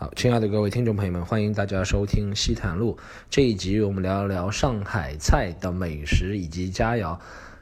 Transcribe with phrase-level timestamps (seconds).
[0.00, 2.96] 好，亲爱的各位听众朋友们，欢迎大家收听《西坦路》
[3.28, 7.18] 这一集，我们聊一聊上海菜的美食以及佳肴，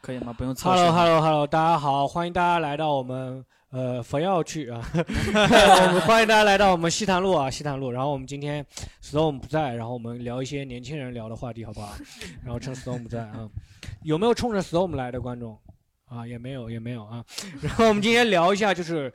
[0.00, 0.32] 可以吗？
[0.32, 0.76] 不用测试。
[0.76, 7.90] ？Hello，Hello，Hello，大家好，欢迎大家来到我们呃佛耀去啊，我 们欢迎大家来到我们西坛路啊，西坛路。
[7.90, 8.64] 然后我们今天
[9.02, 11.94] Storm 不在，然后我们聊一些年轻人聊的话题，好不好？
[12.44, 13.48] 然后趁 Storm 不在啊，
[14.02, 15.58] 有没有冲着 Storm 来的观众
[16.06, 16.26] 啊？
[16.26, 17.24] 也没有，也没有啊。
[17.60, 19.12] 然后我们今天聊一下就是。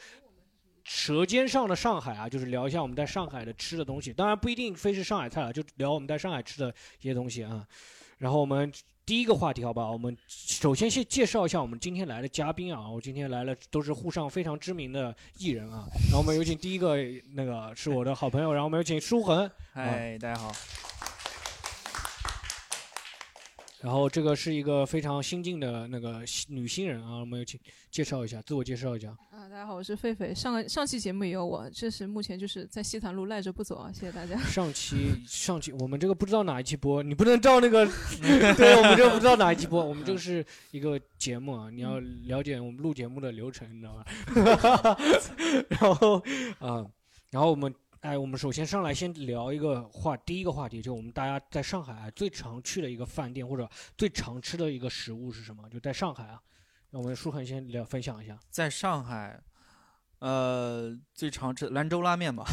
[0.85, 7.65] 舌尖上的上海啊，就是聊一下我们在上海的吃的东西，当然不一定非是上海菜了，就聊我们在上海吃的一些东西啊。
[8.17, 8.69] 然后我们
[9.05, 9.89] 第一个话题，好吧？
[9.89, 15.85] 我们首先先介绍一下我们今天来的嘉宾啊，我今天来了都是沪上非常知名的艺人啊。
[16.09, 16.97] 然后我们有请第一个
[17.33, 20.51] 那个是我的好朋友，然后我们有请舒恒，嗨，大家好。
[23.83, 27.59] 然后这个是一个非常新晋的那个新女新人啊，我们有请
[27.91, 29.09] 介绍一下，自我介绍一下。
[29.29, 30.33] 啊，大家好，我是狒狒。
[30.33, 34.37] 上个上期节目也有我，这是目前就是在西坛路赖着不走啊，谢谢大家。
[34.47, 37.85] 上期上期我们这个不知道哪一期播，你不能照那个，
[38.55, 44.97] 对我们这个不知道哪一期播，我们这个是一个节目啊，你要了解我们录节目的流程，你知道吗？
[45.67, 46.23] 然后
[46.59, 46.85] 啊、
[47.31, 47.73] 然后我们
[48.03, 55.69] 哎，我们首先上来先聊一个话，第一个话题就我们大家在上海、最常去的一个饭店或者最常吃的一个食物是什么？
[55.69, 56.37] 就在上海啊，
[56.89, 58.37] 那我们舒恒先聊分享一下。
[58.49, 59.41] 在上海，
[60.23, 62.45] 呃，最常吃兰州拉面吧，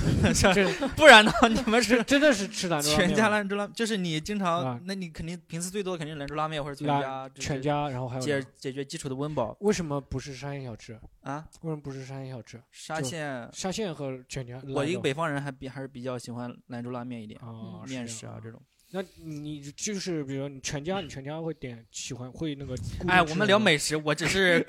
[0.97, 1.31] 不然呢？
[1.49, 10.99] 你们是是真的是吃兰州拉面全家兰州拉，就是你经常，啊那你肯定平时最多肯定兰州拉面或者全家，就是全家，然后还有解解决基础的温饱为什么不是沙县小吃？
[11.23, 11.47] 啊。
[11.61, 12.61] 为什么不是沙县小吃？
[12.73, 18.61] 沙县，沙县和全家，我一个北方人还比还是比较喜欢兰州拉面一点，哦，面食啊这种。
[18.93, 22.75] 那你就是比如你全家，你全家会点喜欢会那个
[23.07, 24.61] 哎，我们聊美食，我只是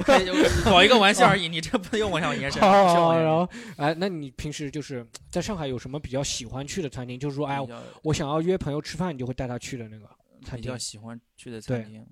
[0.63, 2.61] 搞一个玩笑而已，你这不用往上延伸。
[2.61, 7.19] 好不需要好好，往上然后哎，那你平时就是在上海有什么比较喜欢去的餐厅？
[7.19, 7.57] 就是说，哎
[8.03, 10.05] 我想要约朋友吃饭，你就会带他去的那个
[10.43, 10.77] 餐厅比较。
[10.77, 12.05] 喜欢去的餐厅。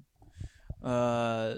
[0.81, 1.55] 呃，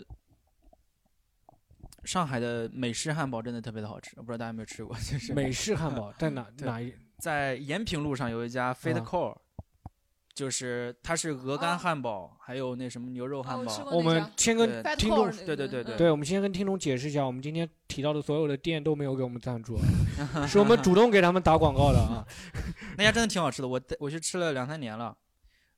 [2.04, 6.94] 上海的美式汉堡真的特别的好吃，我不知道大家有没有吃过，就是美式汉堡在哪 哪一？
[7.20, 9.38] 在延平路上有一家啊 Core，、
[10.34, 13.84] 就是它是鹅肝哦汉堡，还有那什么牛肉汉堡。
[13.86, 19.78] 我我们先跟对听众对对对对我们先跟听众解释一下，我们今天提到的所有的店都没有给我们赞助，
[20.34, 22.25] 啊，是我们主动给他们打广告的啊。
[22.97, 25.16] 那家真的挺好吃的，我我去吃了两三年了。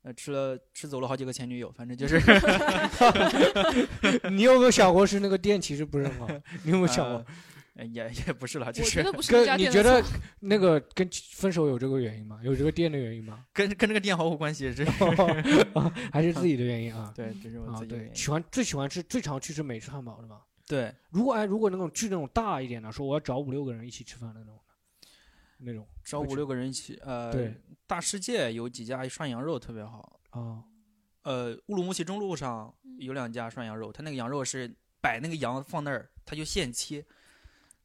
[0.03, 2.19] 呃，吃了吃走了好几个前女友，反正就是
[4.29, 6.27] 你有没有想过是那个店其实不是很好？
[6.63, 7.15] 你有没有想过？
[7.19, 7.25] 呃
[7.75, 9.01] 也 也不是了，就是
[9.31, 10.03] 跟你觉得
[10.39, 12.39] 那个跟分手有这个原因吗？
[12.43, 13.45] 有这个店的原因吗？
[13.51, 14.85] 跟跟这个店毫无关系，这
[16.11, 17.11] 还是自己的原因啊？
[17.15, 18.11] 对，这是我啊，自己的原，因。
[18.11, 20.41] 对喜欢最喜欢吃最常去吃美式汉堡的嘛？
[20.67, 24.59] 对，如果哎，如果那种去那种大一点的，说我要找五六个人一起吃饭的那种，
[25.57, 27.53] 那种找五六个人一起，呃，对，
[27.87, 30.63] 大世界有几家涮羊肉特别好，啊，
[31.23, 37.05] 呃，乌鲁木齐中路上有两家涮羊肉，他那个羊肉是摆那个羊放那儿，他就现切，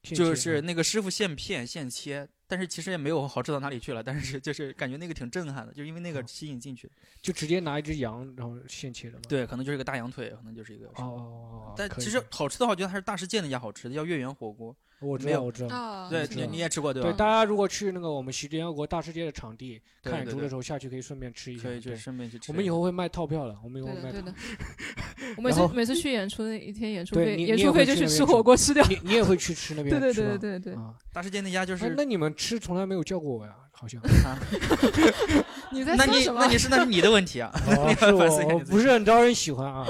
[0.02, 6.90] 就是那个师傅现片现切，但是其实也没有好吃到哪里去了，但是就是 感觉那个挺震撼的，就因为那个哦吸引进去。
[7.20, 9.22] 就直接拿一只羊然后现切的吗。
[9.28, 10.86] 对，可能就是个大羊腿，可能就是一个。
[10.86, 14.74] 哦哦哦哦，但其实好吃的话，我觉得还是大世界那家好吃的，叫月圆火锅。
[15.00, 15.76] 我知道我知道。
[15.76, 21.64] 啊，对，你你也吃过对吧对，大家如果去那个我们西联合国大世界的场地看演出的时候，下去可以顺便吃一下。
[21.68, 22.50] 可以去对顺便去吃。
[22.50, 24.34] 我们以后会卖套票的，我们以后卖套的。
[25.36, 28.84] 我每次每次去演出那一天演出费，演出你也会费就去吃火锅吃掉。
[28.90, 33.54] 你你也会去吃那边对对是吧对对对对，啊，大世界那家就哎是那你们吃从来没有叫过我呀？
[33.72, 34.02] 好像。
[35.70, 36.46] 你在那你那？
[36.48, 37.52] 你是那是你的问题啊。
[37.66, 39.86] 我我你自己不是很招人喜欢啊。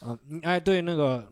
[0.00, 1.26] 啊，嗯哎，对，那个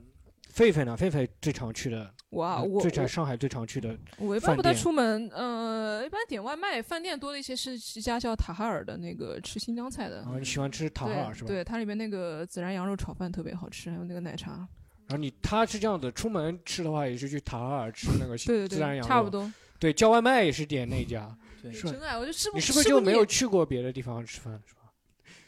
[0.54, 0.96] 狒狒呢？
[0.98, 10.22] 狒狒最常去的，哇，呃我最在上海最常去的，我我一般不太出门，呃，一般点外卖，饭店多的一些是一家叫塔哈尔的那个吃新疆菜的。
[10.22, 11.48] 啊，你喜欢吃塔哈尔是吧？
[11.48, 14.68] 对对，它里面那个孜然羊肉炒饭特别好吃，还有那个奶茶。
[15.06, 19.30] 然后你他是这样子，出门吃的话也是去塔哈尔吃那个对对对，孜然羊肉，差不。
[19.30, 19.50] 多。
[19.78, 21.32] 对，叫外卖也是点那家。
[21.62, 24.80] 对真爱，我就吃不你是不是就没有去过别的地方吃饭是吧？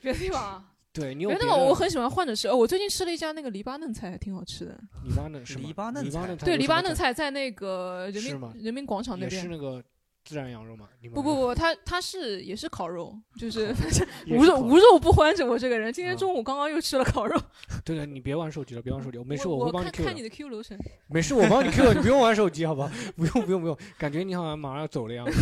[0.01, 0.65] 别的地方啊？
[0.99, 2.49] 对你有别别的的地方我很喜欢换着吃。
[2.49, 4.79] 哦，我最近吃了一家那个黎巴嫩菜，还挺好吃的。
[5.05, 9.33] 黎巴嫩是吗黎巴嫩菜黎巴嫩菜对，黎巴嫩菜在那个人民人民广场那边。
[9.33, 9.83] 也是那个
[10.27, 10.89] 孜然羊肉吗？
[11.15, 13.75] 不不不，他他是也是烤肉，就是
[14.27, 15.35] 也是烤无肉无肉不欢。
[15.35, 17.41] 着我这个人，今天啊中午刚刚又吃了烤肉。
[17.85, 20.23] 对对，你别玩手机了，别玩手机，没事，我会帮你看 Q 的看你。
[20.23, 20.79] 的 Q 流程。
[21.09, 22.91] 没事，我帮你 Q，你不用玩手机，好吧？
[23.17, 25.33] 不用不用不用，感觉你好像马上要走了样子。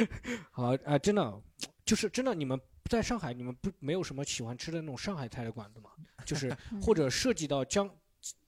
[0.52, 1.34] 好啊、真的，
[1.84, 5.90] 就是真的，你们在上海，你们不没有什么喜欢吃的那种上海菜的馆子吗？
[6.24, 7.88] 就是或者涉及到江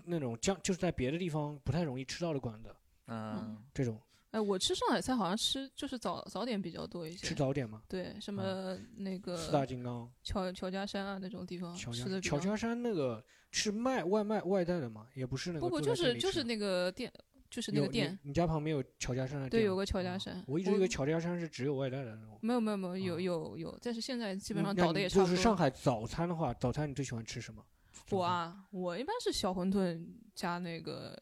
[0.05, 2.75] 那种江，就是在别的地方不太容易吃到的馆子，
[3.07, 4.01] 嗯，这种
[4.31, 7.27] 哎，我吃上海菜好像吃就是早早点比较多一些。
[7.27, 7.83] 吃早点吗？
[7.87, 11.93] 对，什么那个四大金刚、乔乔家山啊那种地方乔。
[11.93, 15.07] 家乔家山那个是卖外卖外带的吗？
[15.15, 17.13] 也不是那个不不，就是就是那个店，
[17.53, 18.19] 就是那个店。
[18.23, 20.43] 你，家旁边有乔家山的店对，有个乔家哦山。
[20.47, 22.39] 我一直以为乔家山是只有外带的那种。
[22.41, 25.31] 没有没有没有有哦有有，但是现在基本上倒的也差不多。
[25.31, 27.63] 就是上海早餐的话，早餐你最喜欢吃什么？
[28.09, 30.03] 我啊，我一般是小馄饨
[30.35, 31.15] 加那个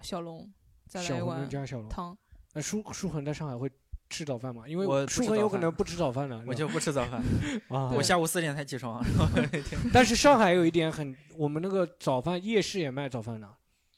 [0.00, 0.50] 小笼，
[0.88, 1.88] 再来小馄饨一碗加小笼。
[1.90, 2.16] 汤。
[2.54, 3.70] 那舒舒恒在上海会
[4.08, 4.66] 吃早饭吗？
[4.66, 7.22] 因为我不舒恒有可能不吃早饭的，我就不吃早饭，
[7.68, 7.90] 啊。
[7.94, 9.04] 我下午四点才起床。
[9.92, 13.46] 但是上海有一点很，我们那个早饭夜市也卖早饭的。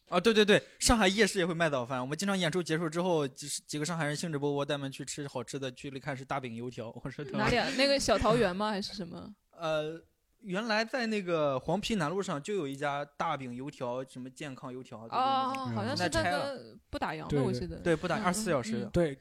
[0.09, 2.01] 啊，对对对，上海夜市也会卖早饭。
[2.01, 6.93] 我们经常演出结束之后，几十几个上海人兴致勃勃带我们去吃好吃的，去了看是大饼油条。
[7.03, 7.69] 我说哪里啊？
[7.77, 8.71] 那个小桃园吗？
[8.71, 9.35] 还是什么？
[9.59, 10.01] 呃，
[10.43, 14.99] 原来在那个黄陂南路上就有一家大饼油条，什么健康油条。
[15.11, 17.77] 哦，嗯好像是那个不打烊的，我记得。
[17.79, 18.89] 对，不打烊二十四小时。
[18.93, 19.19] 对，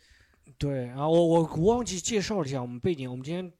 [0.59, 1.43] 对啊，我我
[1.73, 3.09] 忘记介绍了一下我们背景。
[3.09, 3.51] 我们今天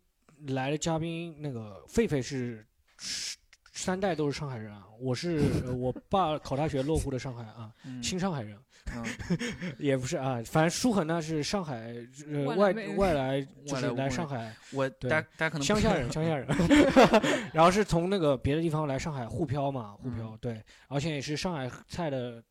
[0.56, 2.64] 来的嘉宾，那个狒狒是
[3.00, 3.36] 是
[3.76, 8.58] 三代都是上海人啊，我是呃 我爸考大学落户的上海啊，嗯新上海人。
[8.94, 9.04] 嗯，
[9.80, 11.94] 也不是啊，反正舒恒呢是上海
[12.32, 16.48] 呃外外来外来， 就是来上海我对大家大家可能不知道乡下人，乡下人，
[17.52, 22.42] 然后是从那个别的地方来上海沪漂嘛，沪漂嗯对，而且也是上海菜的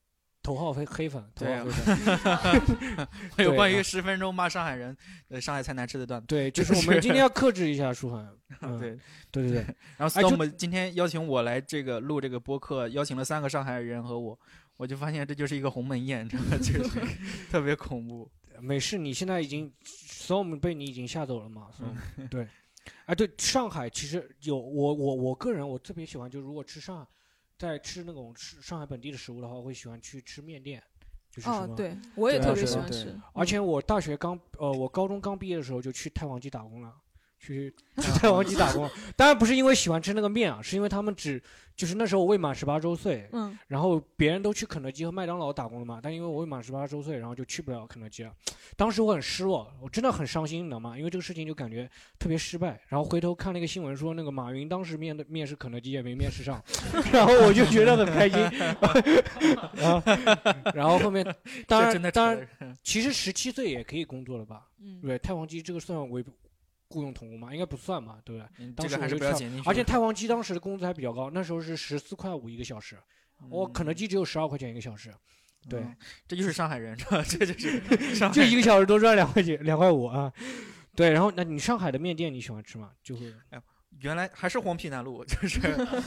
[0.44, 3.08] 头号黑黑粉，头号黑粉，
[3.44, 4.94] 有关于十分钟骂上海人，
[5.28, 6.26] 呃，上海菜难吃的段子。
[6.26, 8.90] 对， 就是我们今天要克制一下舒恒， 嗯对，
[9.32, 14.38] 对对对，然后哎就 Storm 今天邀请我来这个录这个播客，邀请了三个上海人和我，
[14.76, 17.00] 我就发现这就是一个鸿门宴，这个就是
[17.50, 18.30] 特别恐怖。
[18.60, 21.68] 没事，你现在已经 storm 被你已经吓走了嘛
[22.30, 22.46] 对，
[23.06, 27.06] 哎对，上海其实有我我我个人我特别喜欢，就如果吃上海
[27.58, 30.82] 在吃那种吃上海本地的食物的话，我会喜欢去吃面店，
[31.30, 33.18] 就是什么，哦对，我也对特别喜欢吃。
[33.32, 36.94] 而且我大学刚呃，我高中刚毕业的时候就去太皇鸡打工了，
[37.44, 38.88] 去去太皇鸡打工。
[39.16, 41.42] 当然不是因为喜欢吃那个面啊，是因为他们只
[41.76, 48.32] 就是那时候我未满十八周岁，嗯，然后别人都去肯德基和麦当劳打工了嘛，但因为我未满十八周岁，然后就去不了肯德基了。
[48.76, 50.96] 当时我很失落，我真的很伤心，你知道吗？
[50.96, 52.80] 因为这个事情就感觉特别失败。
[52.88, 56.62] 然后回头看那个新闻说，那个马云当时面的面试肯德基也没面试上，
[57.12, 58.38] 然后我就觉得很开心。
[59.74, 60.02] 然后
[60.74, 61.24] 然后后面
[61.66, 62.48] 当然当然
[62.82, 64.68] 其实十七岁也可以工作了吧？
[64.80, 66.24] 嗯对，太皇鸡这个算为
[66.94, 67.52] 雇佣童工吗？
[67.52, 68.48] 应该不算嘛，对不对？
[68.58, 69.68] 嗯当这个还是时我就跳不要剪进去。
[69.68, 72.96] 而且太皇鸡当时的工资还比较高，那时候是十四块五一个小时，
[73.50, 75.12] 我、肯德基只有十二块钱一个小时，
[75.68, 75.96] 对嗯，
[76.28, 80.32] 这就是上海人，这 这就是上海 就一个小时多赚两块钱，两块五啊。
[80.94, 82.92] 对，然后那你上海的面店你喜欢吃吗？
[83.02, 83.36] 就是
[84.00, 85.60] 原来还是黄陂南路，就是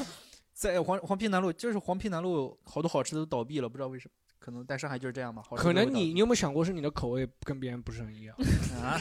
[0.53, 5.43] 在黄黄陂南路，就是黄陂南路好多好吃的都倒闭了，不知道为什么，可能在上海就是这样吧。
[5.57, 8.35] 可能你你有没有想过是你的口味跟别人不是很一样？
[8.81, 8.99] 啊。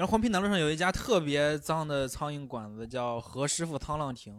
[0.00, 4.34] 然后黄陂南路上有一家特别脏的苍蝇馆子，叫何师傅沧浪亭，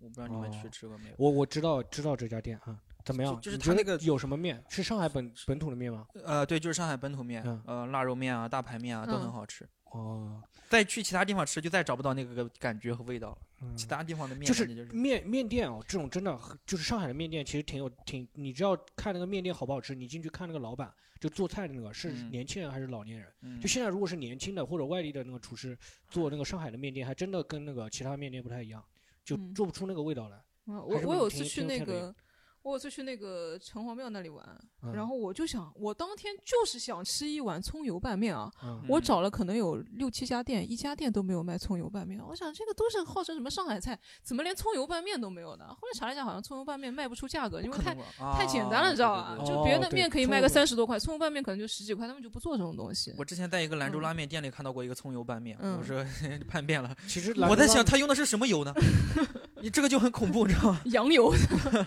[0.00, 1.14] 我不知道你们去哦吃过没有？
[1.18, 3.32] 我我知道知道这家店啊，怎么样？
[3.40, 4.60] 就就是它那个有什么面？
[4.68, 6.04] 是上海本本土的面吗？
[6.24, 9.64] 呃，对，就是上海本土面，嗯呃，腊肉面啊、大排面啊都很嗯好吃。
[9.94, 13.38] 哦，再去其他地方吃，就再找不到那个感觉和味道了。
[13.62, 23.32] 嗯其他地方的面就是就是面面店哦，这种真的就是上海的面店，其实挺有挺，你只要看那个面店好不好吃，你进去看那个老板就做菜的那个是嗯年轻人还是老年人。
[23.42, 28.84] 嗯就现在如果是年轻的或者外地的那个厨师做那个上海的面店，还真的跟那个其他面店不太一样，
[29.24, 30.38] 就嗯做不出那个味道来。
[30.66, 32.14] 我是挺我有次去那个，
[32.64, 34.42] 我有次去那个城隍庙那里玩，
[34.82, 38.50] 嗯然后我就想，我当天就是想吃一碗葱油拌面啊。
[38.62, 42.20] 嗯我找了可能有六七家店，一家店都没有卖葱油拌面。
[42.26, 45.66] 我想这个都是号称什么上海菜，怎么连葱油拌面都没有呢？
[45.68, 47.94] 后来查了一下，好像葱油拌面卖不出价格，因为太
[48.34, 49.36] 太简单了，知道吧？
[49.36, 49.44] 吧？
[49.44, 53.14] 就别的面可以卖个三十多块，葱油拌面可能就十几块，他们就不做这种东西。
[53.18, 56.02] 我之前在一个兰州嗯拉面店里看到过一个葱油拌面，嗯我说
[56.48, 56.96] 叛变了。
[57.06, 58.72] 其实我在想他用的是什么油呢？
[59.60, 60.80] 你这个就很恐怖，你知道吗？
[60.86, 61.32] 羊油，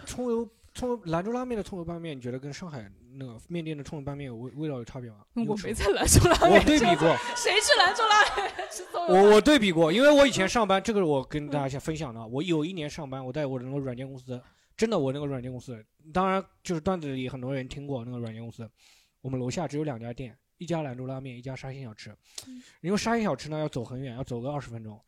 [0.06, 5.26] 葱油葱油兰州拉面的葱油拌面，你觉得跟上海那个面店的葱油拌面有味味道有差别吗？
[5.34, 12.28] 我没在兰州拉面我对比过，谁去兰州拉面吃葱油我我对比过，因为我以前上班，这个我跟大家先分享的。
[12.28, 14.40] 我有一年上班，我在我的那个软件公司，
[14.76, 18.70] 真的我那个软件公司，当然就是段子里很多人听过那个软件公司。
[19.22, 22.12] 我们楼下只有两家店，一家兰州拉面，一家沙县小吃
[22.48, 22.62] 嗯。
[22.82, 25.02] 因为沙县小吃呢要走很远，要走个二十分钟，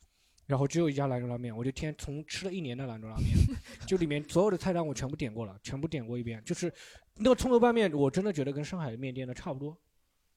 [0.50, 3.28] 然后只有一家兰州拉面，我就天从吃了一年的兰州拉面，
[3.86, 6.74] 就里面所有的菜单我全部点过了，全部点过一遍，就是
[7.18, 9.78] 那个葱油拌面，我真的觉得跟上海的面店的差不多。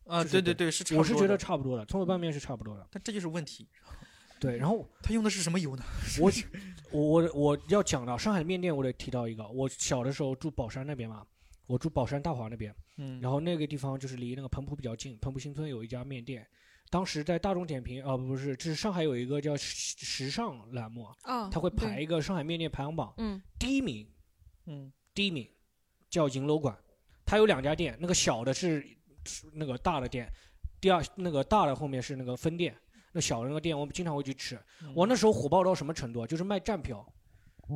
[0.05, 2.87] 啊，对对对，是差不多我是觉得，差不多的，葱油拌面是差不多的。
[2.91, 3.67] 但这就是问题。
[4.39, 5.83] 对，然后 他用的是什么油呢？
[6.21, 6.31] 我
[6.91, 11.25] 我我我要讲到上海的面店，我得提到一个，我小的时候住宝山那边嘛，
[11.67, 16.47] 我住宝山大华那边，嗯，然后那个地方就是离那个彭浦比较近，彭浦新村有一家面店，
[16.93, 24.07] 当时在大众点评啊、不是，这是上海有一个叫时时尚栏目，啊，它会排一个上海面店排行榜，嗯第一名
[24.67, 25.49] 嗯第一名
[26.11, 26.77] 叫银楼馆，
[27.25, 28.87] 它有两家店，那个小的是
[29.25, 30.31] 是那个大的店，
[30.83, 32.77] 第二那个大的后面是那个分店，
[33.13, 34.61] 那小的那个店我们经常会去吃。
[34.83, 36.27] 嗯我那时候火爆到什么程度啊？
[36.27, 37.03] 就是卖站票，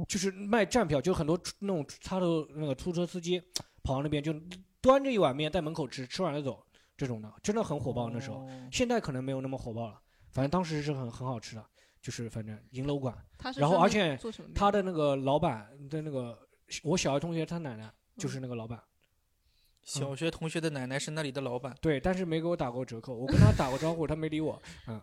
[0.07, 3.41] 就是卖站票，就很多那种他的那个出租车司机
[3.83, 4.35] 跑到那边就
[4.83, 6.63] 端着一碗面在门口吃，吃完了走，
[6.97, 8.39] 这种的真的很火爆那时候。
[8.39, 10.01] 哦现在可能没有那么火爆了，
[10.31, 11.65] 反正当时是很很好吃的，
[12.01, 16.39] 就是反正银楼馆，他是然后而且做什么面他的那个老板的那个
[16.83, 18.81] 我小学同学他奶奶就是那个老板。
[19.83, 24.61] 小学同学的奶奶是那里的老板，对，但是没给我打过折扣，我跟他打过招呼，他没理我。
[24.89, 25.01] 嗯，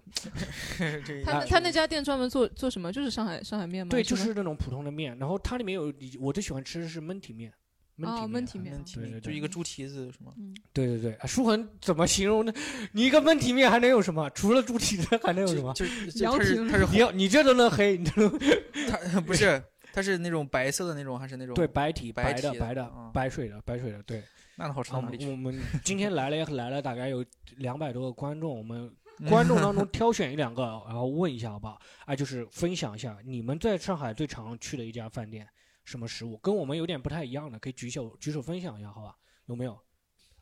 [1.24, 2.92] 他那他那家店专门做做什么？
[2.92, 3.92] 就是上海上海面吗？
[3.92, 7.56] 对，就是那种普通的面，然后它里面有我最喜欢吃的是焖体面，焖
[7.98, 10.34] 哦体面，啊焖体面焖体面对对对就一个猪蹄子是吗？
[10.38, 12.54] 嗯，对对对，啊舒恒怎么形容呢？
[12.94, 14.30] 你一个焖体面还能有什么？
[14.32, 15.74] 除了猪蹄子还能有什么？
[15.74, 18.40] 就就它是羊蹄它是你要你这都能黑，你这都
[19.12, 19.62] 它 不是
[19.94, 24.24] 它是那种白色的那种还是那种对白体白的白的白水的白水的，对。
[24.56, 25.30] 那好吃到哪里去？
[25.32, 27.26] 我们今天来了也来了，大概有
[27.58, 28.88] 两百多个观众，我们
[29.20, 31.80] 嗯观众当中挑选一两个，然后问一下好不好？
[32.06, 35.48] 哎，就是分享一下你们在上海最常去的一家饭店，
[35.84, 39.16] 什么食物跟我们有点不太一样的，可以举手举手分享一下，好吧？
[39.46, 39.80] 有没有？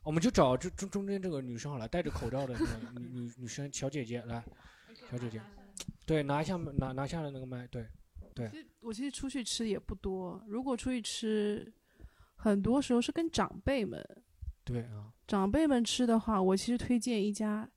[0.04, 4.44] 我们就找这中中间这个女生好了，戴着口罩的那个 女女女生小姐姐来，
[5.10, 5.42] 小姐姐，
[6.08, 7.88] 对，拿一下拿拿下来那个麦，对，
[8.36, 11.72] 其实我其实出去吃也不多，如果出去吃，
[12.36, 14.04] 很多时候是跟长辈们，
[14.64, 17.70] 对啊，长辈们吃的话，我其实推荐一家，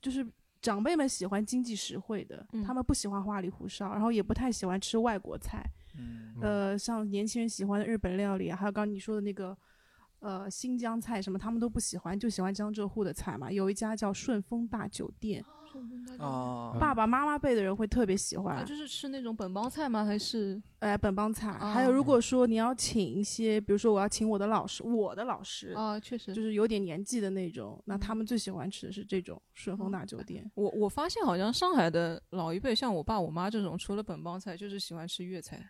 [0.00, 0.26] 就是
[0.60, 5.64] 长辈们喜欢经济实惠的，嗯他们不喜欢花里胡哨，然后也不太喜欢吃外国菜，
[5.96, 9.56] 嗯呃，像年轻人喜欢的日本料理啊，还有刚刚你说的那个。
[10.24, 13.50] 呃，新疆菜什么他们都不喜欢，就喜欢江浙沪的菜嘛。
[13.50, 15.44] 有一家叫顺丰大酒店，
[16.20, 18.58] 哦，爸爸妈妈辈的人会特别喜欢。
[18.58, 20.04] 啊，就是吃那种本帮菜吗？
[20.04, 21.50] 还是哎，本帮菜。
[21.60, 30.48] 哦还有，如果说你要请一些，比如说我要请我的老师，我的老师，啊，确实就是有点年纪的那种，那嗯他们最喜欢吃的是这种顺丰大酒店。
[30.54, 35.68] 我我发现好像上海的老一辈，像我爸我妈这种，除了本帮菜，就是喜欢吃粤菜。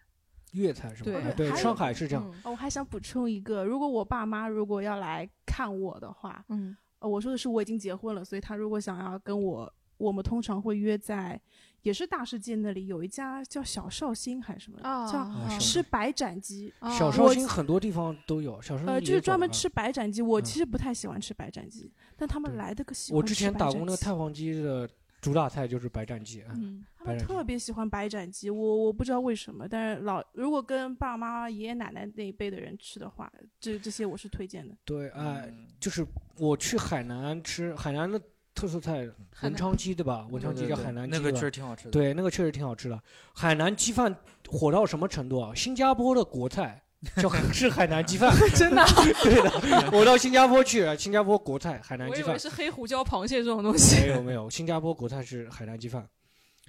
[0.52, 1.32] 粤菜是吧？
[1.36, 2.24] 对上海是这样。
[2.26, 11.40] 嗯哦，我还想补充一个，如果我爸妈如果要来看我的话，嗯，呃，我说的是我已经结婚了，所以他如果想要跟我，我们通常会约在，
[11.82, 16.72] 也是大世界那里有一家叫小绍兴还是什么，啊叫啊吃白斩鸡。
[16.80, 24.88] 啊小绍兴很多地方都有，小绍兴呃，就是专门吃白斩鸡，我嗯其实不太喜欢吃白斩鸡，但他们来的可喜欢我之吃白斩前打工那个鸡太皇鸡的
[25.22, 34.76] 主打菜就是白斩鸡，嗯，嗯，他们特别喜欢白斩鸡，我我不知道为什么，但是老如果跟爸妈、爷爷奶奶那一辈的人吃的话，这这些我是推荐的。
[34.84, 36.04] 对，哎，嗯就是
[36.38, 38.20] 我去海南吃海南的
[38.52, 39.08] 特色菜
[39.42, 40.26] 文昌鸡对吧？
[40.28, 41.92] 文昌鸡叫海南鸡那个确实挺好吃的。
[41.92, 43.00] 对，那个确实挺好吃的。
[43.32, 44.12] 海南鸡饭
[44.48, 45.54] 火到什么程度啊？
[45.54, 46.82] 新加坡的国菜
[47.20, 48.86] 叫是海南鸡饭， 真的啊，
[49.24, 49.90] 对的。
[49.92, 54.00] 我到新加坡去，新加坡国菜海南鸡饭我以为，是黑胡椒螃蟹这种东西。
[54.02, 56.08] 没有没有，新加坡国菜是海南鸡饭，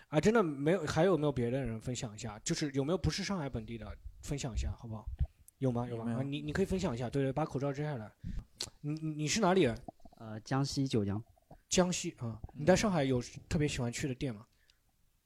[0.07, 2.39] 啊，真的没有，还有没有别的人分享一下？
[2.43, 3.85] 就是有没有不是上海本地的
[4.21, 5.05] 分享一下，好不好？
[5.59, 5.87] 有吗？
[5.87, 6.05] 有吗？
[6.05, 8.11] 有有啊，你你可以分享一下，对对，把口罩摘下来。
[8.81, 9.77] 你你你是哪里人？
[10.17, 11.23] 呃，江西九江，
[11.69, 12.39] 江西啊？
[12.57, 14.45] 你在上海有特别喜欢去的店吗？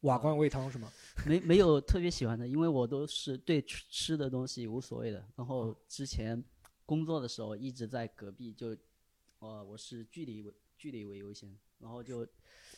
[0.01, 0.91] 瓦罐煨汤是吗？
[1.25, 5.25] 没没有特别喜欢的，因为我都是对吃吃的东西无所谓的。
[5.35, 6.43] 然后之前
[6.85, 8.77] 工作的时候一直在隔壁，就
[9.39, 12.19] 呃我是距离为距离为优先，然后就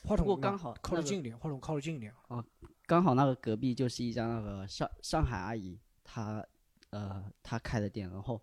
[0.04, 2.44] 话筒拿不过刚好那个靠得近一点，话筒靠得近一点啊。
[2.86, 6.44] 刚好那个隔壁就是一家那个上上海阿姨，她
[6.90, 8.42] 呃她开的店，然后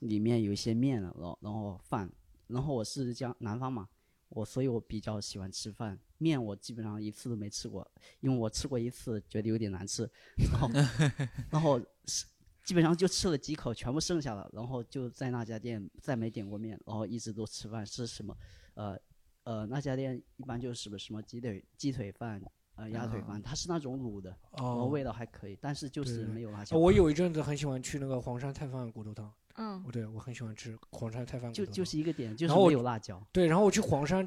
[0.00, 2.08] 里面有一些面了，然后然后饭，
[2.46, 3.88] 然后我是江南方嘛，
[4.30, 7.88] 我所以我比较喜欢吃饭，面我基本上一次都没吃过，
[8.20, 10.10] 因为我吃过一次觉得有点难吃，
[10.50, 10.68] 然后
[11.50, 12.24] 然后是
[12.64, 18.36] 基本上就吃了几口，全部剩下了，然后就在那家店再没点过面，然后一直都吃饭是什么
[18.74, 18.98] 呃
[19.44, 22.42] 呃那家店一般就是什么什么鸡腿鸡腿饭。
[22.76, 26.74] 呃，鸭腿饭，它是那种卤的，然后哦味道还可以，但是就是没有辣椒。
[26.74, 31.66] 呃我有一阵子很喜欢去那个黄山菜饭骨头汤，嗯，对我很喜欢吃黄山菜饭骨头汤。
[31.66, 33.22] 就就是一个点，就是然后我没有辣椒。
[33.32, 34.26] 对，然后我去黄山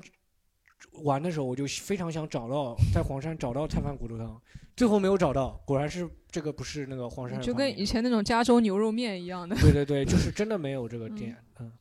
[1.04, 4.42] 玩的时候，我就非常想找到在黄山找到菜饭骨头汤，
[4.76, 9.56] 最后没有找到，果然是这个不是那个黄山就跟以前那种加州牛肉面一样的。
[9.56, 11.72] 对对对，就是真的没有这个嗯店，嗯。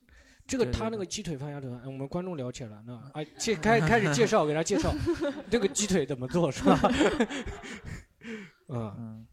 [0.45, 4.93] 这个他那个鸡腿饭鸭腿我们观众聊起来了，那啊，介开开始介绍，给他介绍
[5.49, 6.77] 这个鸡腿怎么做是吧？
[8.67, 9.27] 嗯，嗯，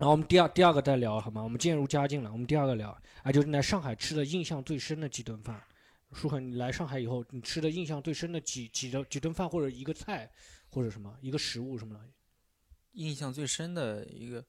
[0.00, 1.42] 然后我们第二第二个再聊好吗？
[1.42, 2.90] 我们渐入佳境了，我们第二个聊
[3.22, 5.62] 啊，就是你在上海吃的印象最深的几顿饭。
[6.14, 10.32] 舒恒，你来上海以后，你吃的印象最深的几几顿几顿饭，或者一个菜，
[10.70, 12.00] 或者什么一个食物什么的，
[12.92, 14.42] 印象最深的一个，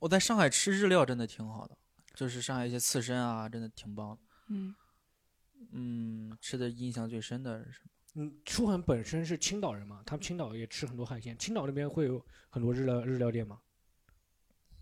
[0.00, 1.78] 我在上海吃日料真的挺好的，
[2.12, 4.18] 就是上海一些刺身啊，真的挺棒的。
[4.48, 4.74] 嗯，
[5.70, 7.90] 嗯，吃的印象最深的是什么？
[8.16, 11.38] 嗯，舒恒本身是青岛人嘛，他们青岛也吃很多海鲜。
[11.38, 13.60] 青岛那边会有很多日料日料店吗？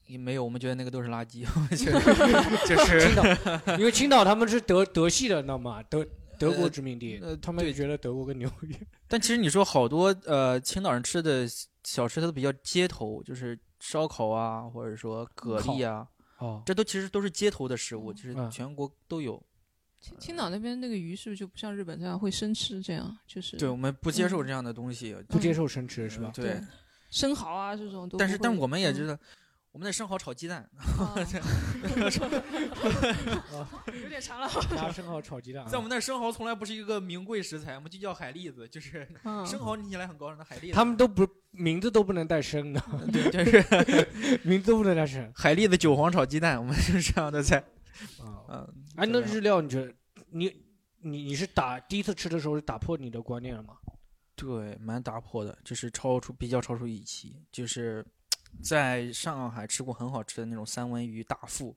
[0.06, 2.00] 也没有，我们觉得那个都是垃圾，我觉得
[2.66, 5.82] 就是 青岛，因为青岛他们是德德系的，你知道吗？
[5.84, 6.06] 德
[6.38, 8.76] 德国呃殖民地，呃他们也觉得德国更牛逼。
[9.08, 11.46] 但其实你说好多呃青岛人吃的
[11.84, 16.06] 小吃，它都比较街头，就是烧烤啊，或者说蛤蜊啊，
[16.38, 19.40] 哦，这都其实都是街头的食物，其实嗯全国都有。
[20.00, 22.82] 青青岛那边那个鱼是不是就不像日本这样会生吃？
[22.82, 26.30] 这样就是对我们不接受嗯这样的东西，不接受生吃是吧？
[26.34, 26.60] 对，
[27.10, 28.18] 生蚝啊这种都。
[28.18, 29.16] 但是但我们也嗯知道，
[29.74, 31.24] 我们的生蚝炒鸡蛋，啊有
[34.08, 34.48] 点长了。
[34.70, 40.70] 拿生蚝炒鸡蛋啊，在我们那儿生蚝从来不是一个名贵食材，我们就叫海蛎子，就是嗯生蚝听起来很高尚的海蛎子。
[40.70, 42.80] 他们都不名字都不能带生的，
[43.12, 47.58] 对，就是 名字都不能带生海蛎子韭黄炒鸡蛋，我们是这样的菜。
[48.20, 48.46] 啊。
[48.48, 49.92] 嗯，哎，那日料你觉得
[50.30, 50.54] 你
[51.00, 53.74] 你你是打第一次吃的时候是打破你的观念了吗？
[54.36, 58.06] 对，蛮打破的，就是超出比较超出预期，就是
[58.62, 61.76] 在上海吃过很好吃的那种三文鱼大腹，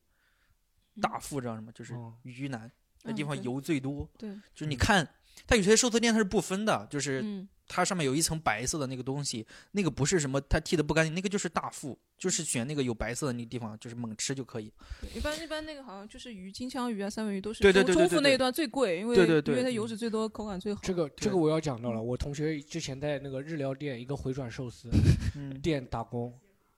[1.02, 1.72] 大腹知道什么？
[1.72, 2.72] 就是哦鱼腩，
[3.04, 4.10] 那嗯地方油最多。
[4.18, 5.08] 对，就是你嗯看，
[5.46, 14.72] 它有些寿司店它是不分的，就是嗯它上面有一层白色的那个东西，那个不是什么它剃的不干净，那个就是大腹，就是选那个有白色的那个地方，就是猛吃就可以。
[15.02, 20.80] 对一般一般那个好像就是鱼，金枪鱼啊、三文鱼都是对对中对对对对中腹那一段最贵，因为对对对因为它油脂最多，口感最好。
[20.82, 24.90] 这个这个我要讲到了，我同学之前在那个日料店一个回转寿司
[25.36, 26.34] 嗯，店打工，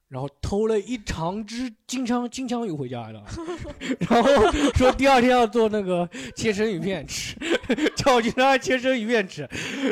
[0.09, 3.23] 然后偷了一长只金枪金枪鱼回家了，
[4.09, 7.35] 然后说第二天要做那个切生鱼片吃，
[7.95, 9.47] 叫我去切生鱼片吃，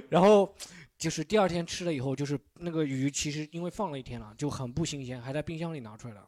[0.10, 0.54] 然后
[0.98, 6.28] 就是第二天吃了以后，就是那个鱼其实因为放了一天了，就很不新鲜，还在冰箱里拿出来了，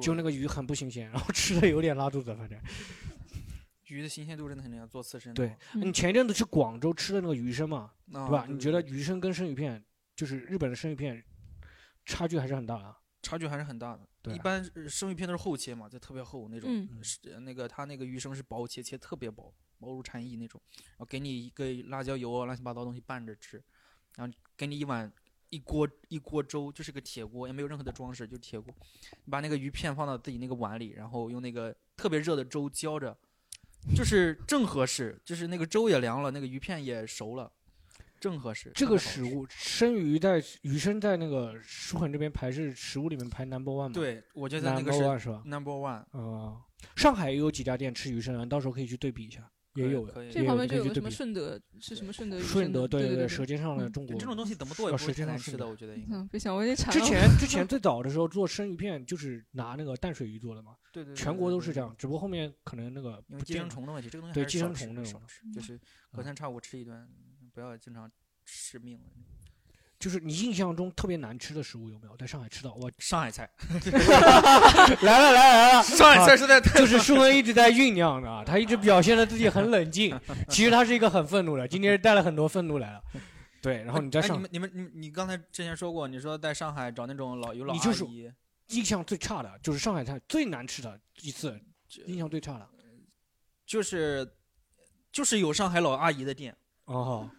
[0.00, 2.58] 就那个鱼很不新鲜，然后吃的有点拉肚子，反正。
[3.88, 8.44] 鱼的新鲜度真的很重要，做刺身对，嗯你前一阵子去广州吃的那个鱼生嘛，啊对吧？
[8.46, 9.82] 对你觉得鱼生跟生鱼片，
[10.16, 11.22] 就是日本的生鱼片，
[12.04, 12.94] 差距还是很大的。
[13.24, 14.06] 差距还是很大的。
[14.22, 16.70] 对一般呃生鱼片都是厚切嘛，就特别厚那种。
[16.70, 23.62] 嗯是那个他那个鱼生是薄切，切特别薄，薄如蝉翼那种，然后给你一个辣椒油啊，乱七八糟东西拌着吃，
[24.16, 25.12] 然后给你一碗
[25.50, 28.72] 一锅一锅粥，就是个铁锅，也没有任何的装饰，就是铁锅，
[29.24, 33.16] 你把那个鱼片放到自己那个碗里，然后用那个特别热的粥浇着，
[33.94, 37.52] 就是正合适，就是那个粥也凉了，那个鱼片也熟了，
[38.24, 38.72] 正合适。
[38.74, 43.92] 这个食物生鱼在鱼生在那个舒恒这边排是食物里面排 number one 嘛？
[43.92, 46.02] 对，我觉得那，number one 是吧？number one。
[46.12, 46.56] 呃，
[46.96, 50.14] 上海也有几家店吃鱼生的，到时候可以去对比一下，也有的。
[50.30, 52.48] 这旁边就有个什么可以去对比顺德，是什么顺德鱼生？
[52.48, 54.16] 顺德对对对，舌尖上的嗯中国。
[54.18, 55.94] 这种东西怎么做也要不会舌尖上顺太难吃的，我觉得。
[56.10, 57.00] 嗯，别想，我有点馋之。
[57.00, 61.94] 前之前 最早的时候做生鱼片就是拿那个淡水鱼做的嘛，对对对，全国都是这样。
[61.98, 65.78] 只不过后面可能那个因为寄生虫的问题，这个东西对寄还是少吃生虫那种少吃，就是
[66.12, 67.06] 隔三差五吃一顿，
[67.54, 68.10] 不要经常
[68.44, 69.04] 吃命了。
[69.96, 72.16] 就是你印象中特别难吃的食物有没有？
[72.18, 73.48] 在上海吃到我上海菜，
[75.00, 80.14] 来了来了来了， 上海菜实在太就是舒文一直在酝酿的啊，他一直表现的自己很冷静，
[80.50, 83.02] 其实他是一个很愤怒的，今天带了很多愤怒来了。
[83.62, 88.30] 对，然后你在上哎你们你们你你刚才之前说过，你说在上海找那种老有老阿你就是姨，
[88.68, 91.58] 印象最差的就是上海菜最难吃的一次，
[92.04, 92.68] 印象最差的。
[93.64, 94.30] 就是
[95.10, 96.54] 就是有上海老阿姨的店。
[96.84, 97.30] 哦，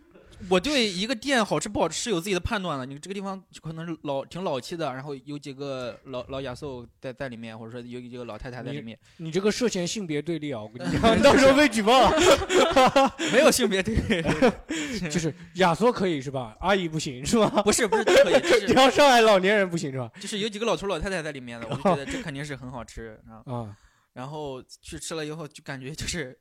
[0.50, 2.86] 我对一个店好吃不好吃是有自己的判断的。
[2.86, 10.62] 你这个地方可能是老挺老气的，然后有几个老老亚寿在在里面，或者说有几个老太太在里面，你这个涉嫌性别对立啊！
[10.62, 13.16] 我跟你讲， 你到时候被举报了。
[13.32, 16.56] 没有性别对立， 就是亚索可以是吧？
[16.60, 17.50] 阿姨不行是吧？
[17.64, 20.12] 不是不是都可以，就是只要上海老年人不行是吧？
[20.20, 23.20] 就是有几个老头老太太在里面的，我就觉得这肯定是很好吃。
[23.46, 23.76] 啊
[24.14, 26.38] 然后去吃了以后就感觉就是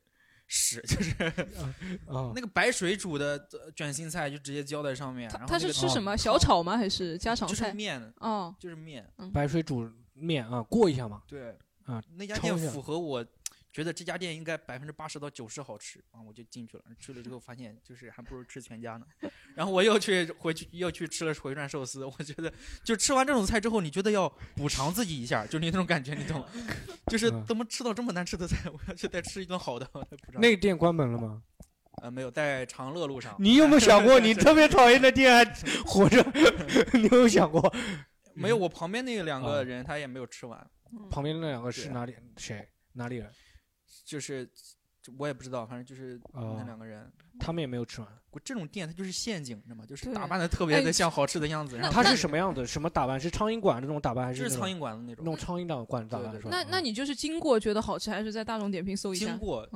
[0.46, 1.10] 屎，就是
[2.06, 2.32] 啊！
[2.34, 6.16] 那个白水煮的呃卷心菜就直接浇在上面，他他然后那个是吃什么？
[6.16, 6.76] 小炒吗？
[6.76, 7.72] 还是家常就是菜？
[7.72, 9.08] 面，哦，就是面。
[9.32, 11.22] 白水煮面啊，过一下嘛。
[11.26, 13.24] 对啊，那家店符合我
[13.74, 16.84] 觉得这家店应该百分之八十到九十好吃啊，我就进去了。
[17.00, 19.04] 去了之后发现就是还不如吃全家呢。
[19.56, 22.52] 然后我又去回去又去吃了回转寿司，我觉得
[22.84, 26.46] 就吃完这种菜之后，你觉得要补偿自己一下，就你那种感觉，你懂？
[27.10, 29.90] 就是怎么吃到这么难吃的菜，我要去再吃一顿好的。
[30.34, 31.42] 那个店关门了吗？
[32.00, 33.34] 呃，没有，在长乐路上。
[33.40, 35.44] 你有没有想过， 你特别讨厌的店还
[35.84, 36.24] 活着？
[36.92, 37.74] 你有没有想过？
[38.34, 40.64] 没有，我旁边那两个人他也没有吃完。
[41.10, 42.14] 旁边那两个是哪里？
[42.36, 42.68] 谁？
[42.92, 43.28] 哪里人？
[44.04, 44.48] 就是，
[45.18, 48.08] 我也不知道，反正就是那两个人，他们也没有吃完。
[48.44, 49.86] 这种店它就是陷阱，你知道吗？
[49.86, 51.78] 就是打扮的特别的像好吃的样子。
[51.92, 52.66] 它是什么样子？
[52.66, 53.18] 什么打扮？
[53.18, 54.48] 是苍蝇馆那种打扮，还是？
[54.48, 55.24] 是苍蝇馆的那种。
[55.24, 56.34] 那种苍蝇馆馆打扮。
[56.50, 59.26] 那那你就是经过觉得好吃，还是在大众点评搜一下？
[59.26, 59.66] 经过，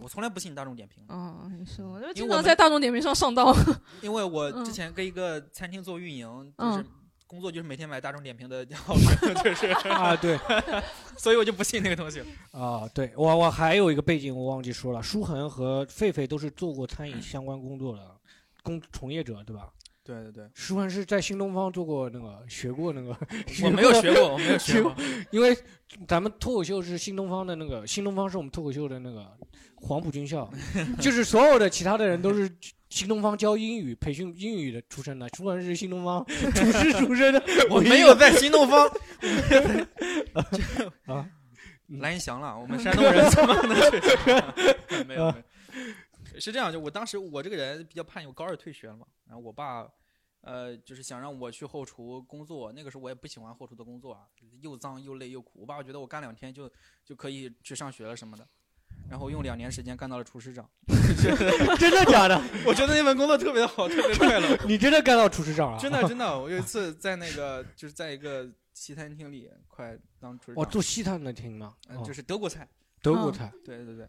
[0.00, 1.04] 我从来不信大众点评。
[1.06, 3.54] 哦，是，我就经常在大众点评上上当。
[4.02, 6.84] 因为我之前跟一个餐厅做运营，就是。
[7.28, 10.36] 工作就是每天买大众点评的好吃， 就是啊，对，
[11.18, 12.88] 所以我就不信那个东西啊。
[12.94, 18.02] 对我，我还有一个背景，我忘记说了，舒恒和狒狒都是做过餐饮 相关工作的
[18.62, 19.68] 工从业者，对吧？
[20.08, 23.14] 对对对，舒恒是在新东方做过那个学过那个，
[23.62, 24.94] 我没有学过，我没有学过，
[25.30, 25.54] 因为
[26.06, 29.26] 咱们脱口秀是新东方的那个，新东方是我们脱口秀的那个
[29.74, 30.50] 黄埔军校，
[30.98, 32.50] 就是所有的其他的人都是。
[32.90, 38.88] 新东方教英语培训英语的出身的，除了是新东方厨师出身的， 我没有在新东方。
[41.04, 41.28] 啊，
[42.00, 45.04] 蓝翔了，我们山东人怎么能去？
[45.04, 45.34] 没有，
[46.38, 49.88] 是这样，就我当时我这个人比较叛逆，我高二退学了嘛，然后我爸，
[50.40, 54.26] 呃，就是想让我去后厨工作，那个时候我也不喜欢后厨的工作啊，
[54.60, 56.70] 又脏又累又苦，我爸觉得我干两天就
[57.04, 58.46] 就可以去上学了什么的。
[59.08, 60.68] 然后用两年时间干到了厨师长，
[61.78, 62.40] 真的假的？
[62.66, 64.56] 我觉得那份工作特别好，特别快乐。
[64.66, 65.78] 你真的干到厨师长了？
[65.78, 70.58] 真的真的，我有一次在那个就是在一个西餐厅里，快当厨师。
[70.58, 71.74] 哦，做西餐的厅吗？
[72.04, 72.68] 就是德国菜。
[73.00, 73.52] 德国菜。
[73.64, 74.08] 对对对。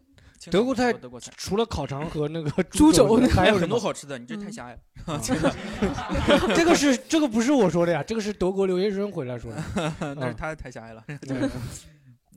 [0.50, 4.18] 德国菜，德国菜除了烤肠和那个 猪肘，还有很多好吃的。
[4.18, 4.80] 你这太狭隘了。
[6.54, 10.14] 这个是这个不是我说的呀，这个是德国留学生回来说的。
[10.14, 11.04] 那是他太狭隘了。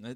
[0.01, 0.15] 那。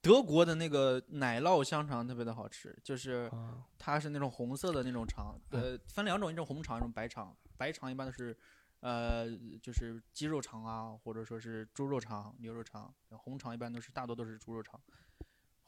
[0.00, 3.30] 德国的那个奶酪香肠特别的好吃，就是
[3.76, 7.36] 它是那种红色的那种肠，呃，分两种，一种红肠，一种白肠。
[7.58, 8.34] 白肠一般都是，
[8.80, 9.26] 呃，
[9.60, 12.94] 就是鸡肉肠啊，或者说是猪肉肠、牛肉肠。
[13.10, 14.80] 红肠一般都是大多都是猪肉肠。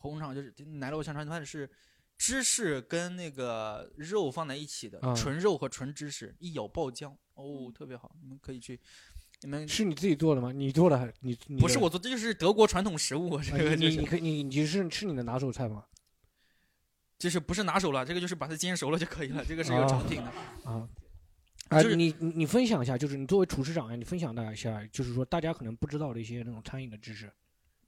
[0.00, 1.70] 红肠就是奶酪香肠，它是
[2.18, 8.78] 芝士跟那个肉放在一起的，纯肉和纯芝士，一咬爆浆，哦，特别好，你们可以去。
[9.42, 10.52] 你们是你自己做的吗？
[10.52, 11.10] 你做的还？
[11.20, 13.40] 你不是我做，这就是德国传统食物。
[13.40, 15.86] 这个你你可你你是吃你的拿手菜吗？
[17.18, 19.42] 就是不是拿手了，这个就是把它煎熟了就可以了。
[19.44, 20.30] 这个是有成品的
[20.70, 20.88] 啊。
[21.68, 27.32] 啊，你你你分享一下，就是你作为厨师长呀，你分享大家一下，就是说大家可能不知道的一些那种餐饮的知识。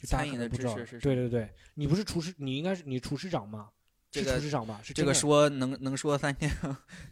[0.06, 0.98] 餐饮的知识是？
[0.98, 3.68] 对对对，你不是厨师，你应该是你厨师长吗？
[4.10, 4.80] 这个厨师长吧？
[4.82, 6.50] 是这个说能能说三天，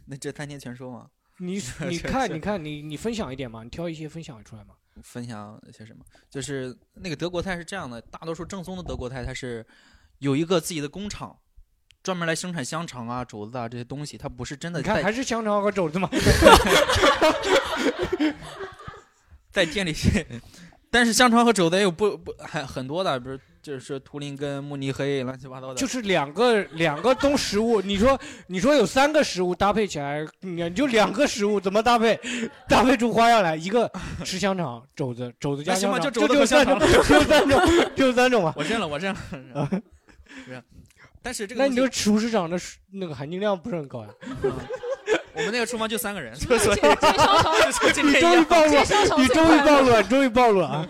[0.05, 1.09] 那这三天全说吗？
[1.39, 3.63] 你你看，你看，你你分享一点嘛？
[3.63, 4.75] 你挑一些分享出来嘛？
[5.01, 6.05] 分享一些什么？
[6.29, 9.65] 就是那个德国菜是这样的，大多数正宗的德国菜，它是
[10.19, 11.35] 有一个自己的工厂，
[12.03, 14.79] 专门来生产香肠啊、肘子啊这些东西，它不是真的。
[14.79, 16.07] 你看，还是香肠和肘子嘛。
[19.51, 19.93] 在店里，
[20.91, 23.39] 但是香肠和肘子也有不不还很多的，比如。
[23.61, 27.79] 就是图林跟慕尼黑乱七八糟的，就是两个两个东食物。
[27.79, 32.19] 你说你说有三个食物搭配起来，你就两个食物怎么搭配？
[32.67, 33.87] 搭配出花样来，一个
[34.25, 37.61] 吃香肠、肘子、肘子加香肠，就就三种，就三种，
[37.95, 38.51] 就三种吧！
[38.57, 39.19] 我认了， 我认了。
[39.69, 40.63] 不是，
[41.21, 44.09] 但是这个那你这个厨师长的那个含金量不是很高呀？
[45.41, 46.45] 我们那个厨房就三个人， 你
[48.19, 48.83] 终于暴露了，
[49.17, 50.87] 你终于暴露了， 终于暴露了啊！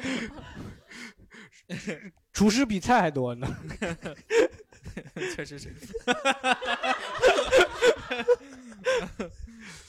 [2.33, 3.47] 厨师比菜还多呢，
[5.35, 5.73] 确实是。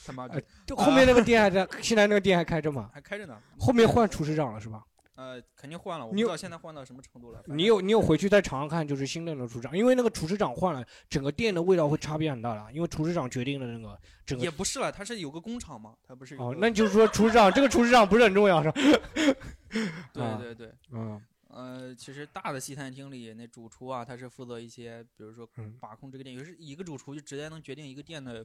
[0.05, 0.41] 他妈的，
[0.75, 2.89] 后面那个店还在，现在那个店还开着吗？
[2.93, 3.37] 还开着呢。
[3.57, 4.83] 后面换厨师长了是吧？
[5.15, 6.05] 呃，肯定换了。
[6.05, 7.43] 我不知道现在换到什么程度了。
[7.47, 12.73] 你有你有回去再尝尝看，就是新的那个厨师长，因为那个厨师长换了，整个店的味道会差别很大的。
[12.73, 14.43] 因为厨师长决定了那个整个。
[14.43, 16.35] 也不是了，他是有个工厂嘛，他不是。
[16.35, 18.81] 哦，那就是说厨师长这个厨师长不是很重要是吧？
[20.13, 21.21] 对对对，嗯。
[21.55, 25.47] 呃，其实大的西餐厅里，那主厨啊，他是负责一些，比如说
[25.79, 28.43] 把控这个店，有时一个主厨就直接能决定一个店的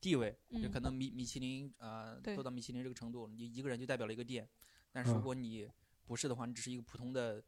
[0.00, 4.48] 地位，就可能米米其林啊，做到米其林这个程度，你一个人就代表了一个店。
[4.90, 5.68] 但是如果你
[6.06, 7.42] 不是的话，你只是一个普通的，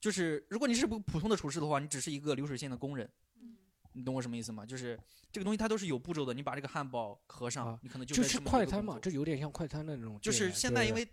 [0.00, 3.08] 就是如果你是不普通的厨师的话，你只是一个流水线的工人。
[3.92, 4.64] 你懂我什么意思吗？
[4.64, 4.98] 就是
[5.32, 10.18] 这个东西它都是有步骤的，你把这个汉堡合上，你可能就是快餐嘛，这有点像快餐的那种。
[10.20, 11.06] 就是现在因为。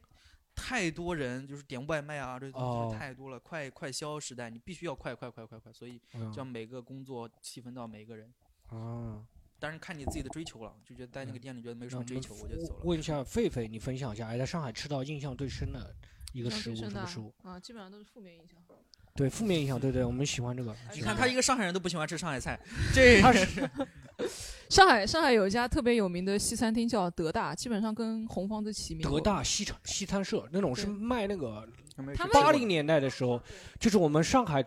[0.59, 8.33] 太多人就是点外卖啊，这东哦西太多了，快快消时代，你必须要快快快快快，所以嗯将每个工作细分到每个人。
[8.69, 9.23] 啊，
[9.59, 12.81] 当然看你自己的追求了，就觉得在那个店里觉得没什么追求，我就走了。
[12.85, 15.95] 问一下狒狒，你分享一下，哎，在上海吃到印象最深的
[16.33, 17.33] 一个食物，什么食物？
[17.43, 18.57] 啊，基本上都是负面影响。
[19.15, 20.75] 对，负面影响，对对，我们喜欢这个。
[20.93, 22.59] 你看他一个上海人都不喜欢吃上海菜，
[22.93, 23.67] 这他是
[24.69, 29.09] 上海上海有一家特别有名的西餐厅叫德大，基本上跟红房子齐名。
[29.09, 33.41] 德大西餐西餐社那种是卖那个他们八零年代的时候，
[33.79, 34.63] 就是我们上海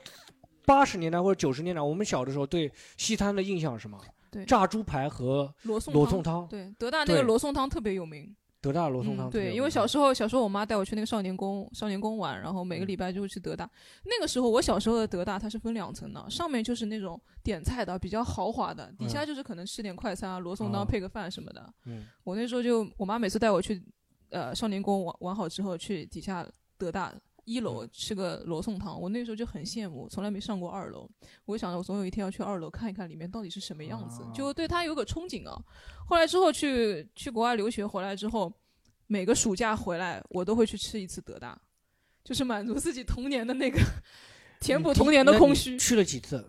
[0.66, 4.00] 八十年代或者九十年代，我们小的时候对西餐的印象是什么？
[4.32, 6.46] 对炸猪排和罗宋罗宋汤。
[6.48, 8.34] 对，德大那个罗宋汤特别有名。
[8.60, 9.30] 德大罗宋汤嗯。
[9.30, 13.68] 对，因为小时候小时候我妈带我去那个少年宫少年宫玩，然后每个嗯礼拜就会去德大。
[14.04, 21.72] 那个时候我小时候的德大它是分两层的，上面就是那种点菜的比较豪华的，底下就是可能吃点快餐啊，罗宋汤配个饭什么的。
[21.86, 23.82] 嗯我那时候就我妈每次带我去，
[24.30, 26.46] 呃少年宫玩玩好之后去底下
[26.76, 27.12] 德大
[27.44, 31.08] 一楼嗯吃个罗宋汤，我那时候就很羡慕，从来没上过二楼。
[31.44, 35.56] 我想着我总有一天要去二楼看一看里面到底是什么样子，哦就对它有个憧憬啊。
[36.06, 38.52] 后来之后去去国外留学回来之后，
[39.06, 41.60] 每个暑假回来我都会去吃一次德大，
[42.24, 43.78] 就是满足自己童年的那个
[44.60, 45.78] 填补童年的空虚。
[45.78, 46.44] 去了几次？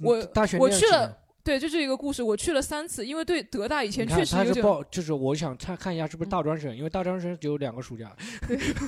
[0.00, 2.22] 我大学我去了对，这是一个故事。
[2.22, 8.16] 我去了三次，因为对德大以前确实有点他是报，就是我想看看一下是不是嗯大专生，因为大专生只有两个暑假。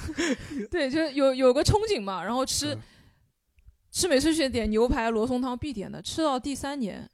[0.71, 2.83] 对，就是有有个憧憬嘛，然后吃、嗯
[3.93, 7.09] 吃美食学点牛排、罗宋汤必点的，吃到第三年，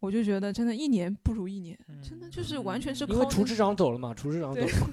[0.00, 4.88] 我就觉得真的，一年不如一年，真的就是完全是靠因为厨师长走了嘛，厨师长走了嘛。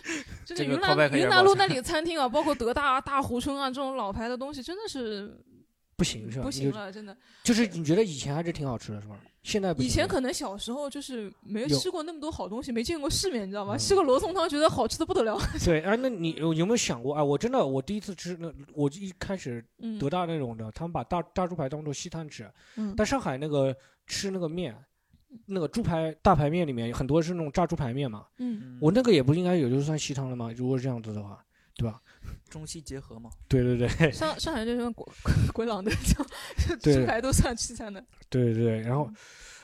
[0.46, 5.38] 这个真的云南云南路那里的餐厅啊，包括德大啊、大湖村啊这种老牌的东西，真的是
[6.00, 6.44] 不行是吧？
[6.44, 7.14] 不行了，真的。
[7.44, 9.20] 就是你觉得以前还是挺好吃的，是吧？
[9.42, 13.76] 现在不以前可能小时候就是没吃过那么多好东西，没见过世面，你知道吗？
[13.76, 15.38] 嗯吃个罗宋汤觉得好吃的不得了。
[15.62, 17.14] 对，哎，那你有有没有想过？
[17.14, 24.74] 哎，我真的，我第一次吃那，我一开始嗯德大那种的，他们把大大猪排当做西餐吃，嗯但上海那个吃那个面，
[25.44, 30.50] 那个猪排大排面里面很多是那种炸猪排面嘛，嗯，我那个也不应该也就算西餐了吗？
[30.56, 31.44] 如果是这样子的话，
[31.76, 32.00] 对吧？
[32.48, 33.30] 中西结合嘛。
[33.48, 35.06] 对对对上上海这种鬼
[35.52, 38.04] 鬼佬的，就对猪排都算西餐的。
[38.28, 39.10] 对对对，然后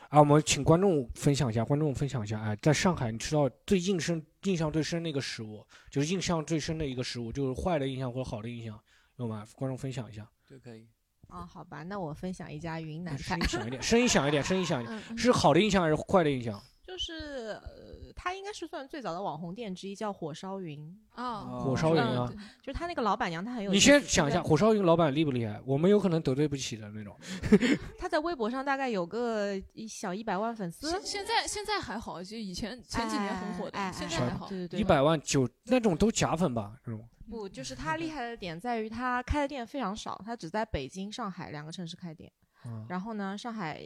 [0.09, 8.79] 啊，我们请观众分享一下，观众分享一下，哎，在上海你吃到最印深、印象最深的一个食物，就是印象最深的一个食物，就是坏的印象或者好的印象，
[9.17, 9.47] 有吗？
[9.55, 10.87] 观众分享一下，对，可以。
[11.29, 16.63] 啊，好吧，那我分享一家云南菜声音，响一点，声音响一点，声音响一点， 是好的印象还是坏的印象？
[16.87, 23.81] 就是呃，它应该是算最早的网红店之一，叫火烧云啊火烧云啊嗯就是他那个老板娘，她很有你。
[23.81, 25.61] 先想一下，火烧云老板厉不厉害？
[25.67, 27.19] 我们有可能得罪不起的那种。
[27.99, 34.49] 他在微博上大概有个一小一百万粉丝，现现在现在还好，就以前前几年很火的，现在还好。
[34.49, 36.77] 对对对，一百万九那种都假粉吧？
[36.85, 42.33] 那种不，就是他厉害的点在于他开的店非常少，他只在北京、上海两个城市开店。
[42.65, 43.81] 嗯然后呢，上海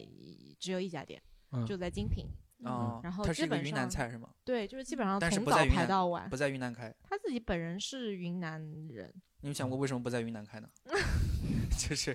[0.59, 1.21] 只有一家店，
[1.53, 2.27] 嗯就在精品。
[2.65, 4.29] 啊，然后它是一个云南菜是吗？
[4.45, 6.37] 对，就是基本上但是从早不在云南排到晚不。
[6.37, 6.95] 在云南开。
[7.03, 10.69] 他自己本人是云南人你有想过为什么不在云南开呢？
[11.79, 12.11] 就是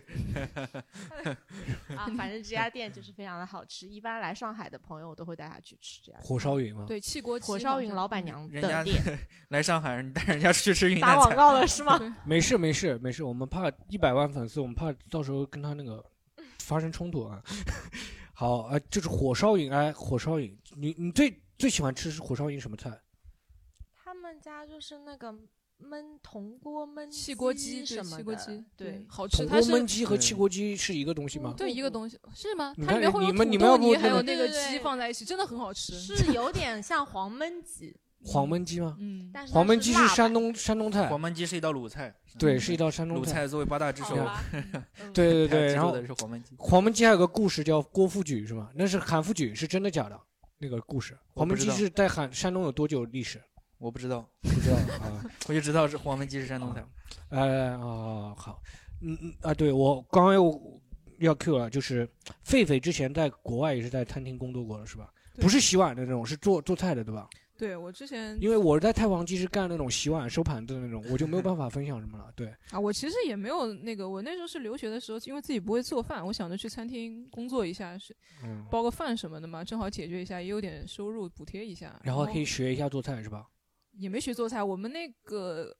[1.95, 3.88] 啊，反正这家店就是非常的好吃。
[3.88, 6.19] 一般来上海的朋友，我都会带他去吃这家。
[6.21, 6.86] 火烧云吗？
[6.88, 11.36] 对，汽锅火烧云老板娘人家的店， 来上海，你带人家去吃云南打广。
[11.36, 11.99] 告了是吗？
[12.25, 16.03] 没事没事没事，我们怕一百万粉丝，我们怕到时候跟他那个
[16.60, 17.41] 发生冲突啊。
[18.37, 22.91] 好，呃，就是火烧云，哎，火烧云，你你最最喜欢吃是火烧云什么菜？
[24.03, 25.33] 他们家就是那个
[25.81, 29.37] 焖铜锅焖汽锅鸡，对，什么的汽锅鸡，对，好吃。
[29.37, 31.53] 铜锅它是焖鸡和对汽锅鸡是一个东西吗？
[31.57, 32.73] 对一个东西是吗？
[32.75, 35.97] 你看它里面会有你们你土豆泥，还有那个对对对鸡放在一起，真的很好吃。
[35.97, 37.95] 是有点像黄焖鸡，
[38.25, 38.95] 黄焖鸡吗？
[38.99, 43.17] 嗯，但是黄焖鸡是山东山东菜黄，焖鸡是一道鲁菜，对，嗯是一道山东。
[43.17, 44.15] 鲁菜作为八大之首，
[45.13, 46.55] 对对对，然后黄焖鸡。
[46.57, 48.69] 黄焖鸡还有个故事叫郭富举是吗？
[48.75, 50.19] 那是韩复举，是真的假的？
[50.57, 53.41] 那个故事，黄焖鸡是在韩山东有多久历史？
[53.77, 55.21] 我不知道，不知道 啊。
[55.47, 56.83] 我就知道是黄焖鸡是山东菜。
[57.29, 58.61] 呃哦好，
[59.01, 60.81] 嗯嗯啊，对我刚刚又
[61.19, 62.07] 要 Q 了，就是
[62.45, 65.11] 狒狒之前在国外也是在餐厅工作过的是吧？
[65.41, 67.27] 不是洗碗的那种，是做做菜的对吧？
[67.57, 72.31] 对我之前因为我在太皇鸡是干那种洗碗收盘子的那种，我就没有办法分享什么了。
[72.35, 81.99] 对，啊，我其实也没有那个，我那时候是留学的时候，因为自己不会做饭，我想着去餐厅工作一下，是嗯，包个饭什么的嘛，正好解决一下，也有点收入补贴一下。
[82.03, 83.45] 然后可以学一下做菜是吧？
[83.97, 85.73] 也没学做菜，我们那个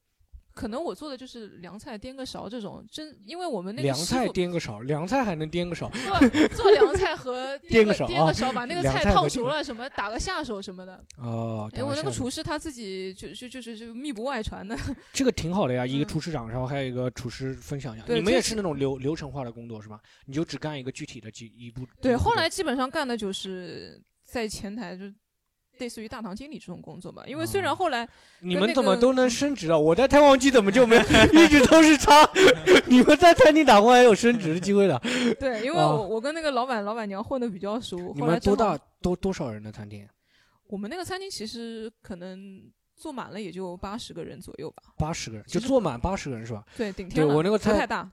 [0.56, 11.04] 可能我做的就是凉菜颠个勺这种，真因为我们那个凉菜颠个勺，凉菜还能颠个勺，做做凉菜和 颠个个勺啊颠个勺，把那个 菜烫熟了，什么打个下手什么的。
[11.18, 14.78] 哦，哎，我那个厨师他自己就就就是就密不外传的。
[15.12, 18.06] 这个挺好的呀，一个嗯厨师长，然后还有一个厨师分享一下。
[18.08, 20.00] 你们也是那种流流程化的工作是吧？
[20.26, 21.86] 你就只干一个具体的几一步。
[22.02, 25.04] 对，后来基本上干的就是在前台，就
[25.78, 27.24] 类似于大堂经理这种工作吧。
[27.28, 28.08] 因为虽然哦后来
[28.40, 29.78] 你跟那个们怎么都能升职啊？
[29.78, 31.02] 我在太皇机怎么就没有，
[31.34, 32.30] 一直都是差。
[32.88, 35.00] 你们在餐厅打工还有升职的机会的？
[35.40, 38.78] 对，因为啊我我跟那个老板老板娘混的比较熟，你后来多大？
[39.02, 40.08] 多多少人的餐厅？
[40.68, 42.64] 我们那个餐厅其实可能
[42.96, 44.82] 坐满了也就八十个人左右吧。
[44.98, 46.64] 八十个人，就坐满八十个人是吧？
[46.76, 48.10] 对，顶天了我那个菜不太大。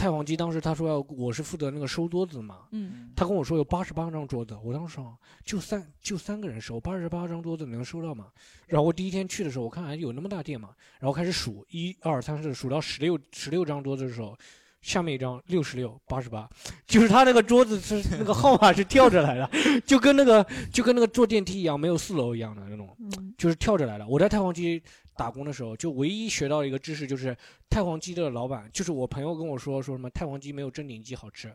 [0.00, 8.28] 太皇鸡当时他说要我是负责那个收桌子嘛，嗯，他跟我说有八十八张桌子，我当时想就三就三个人收，八十八张桌子能收到吗？
[8.66, 14.34] 然后我第一天去的时候，我看还有那么大店嘛，然后开始数一二三四，数到十六十六张桌子的时候，
[14.80, 16.48] 下面一张六十六八十八，
[16.86, 19.50] 就是他那个桌子是那个号码是跳着来的，
[19.84, 23.34] 就跟那个就跟那个坐电梯一样，没有四楼一样的那种，嗯。
[23.36, 24.06] 就是跳着来的。
[24.06, 24.82] 我在太皇机
[25.20, 27.36] 打工的时候，就唯一学到一个知识就是
[27.68, 31.54] 太皇鸡的老板，就是我朋友跟我说说什么太皇鸡没有正鼎鸡好吃，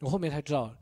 [0.00, 0.76] 我后面才知道，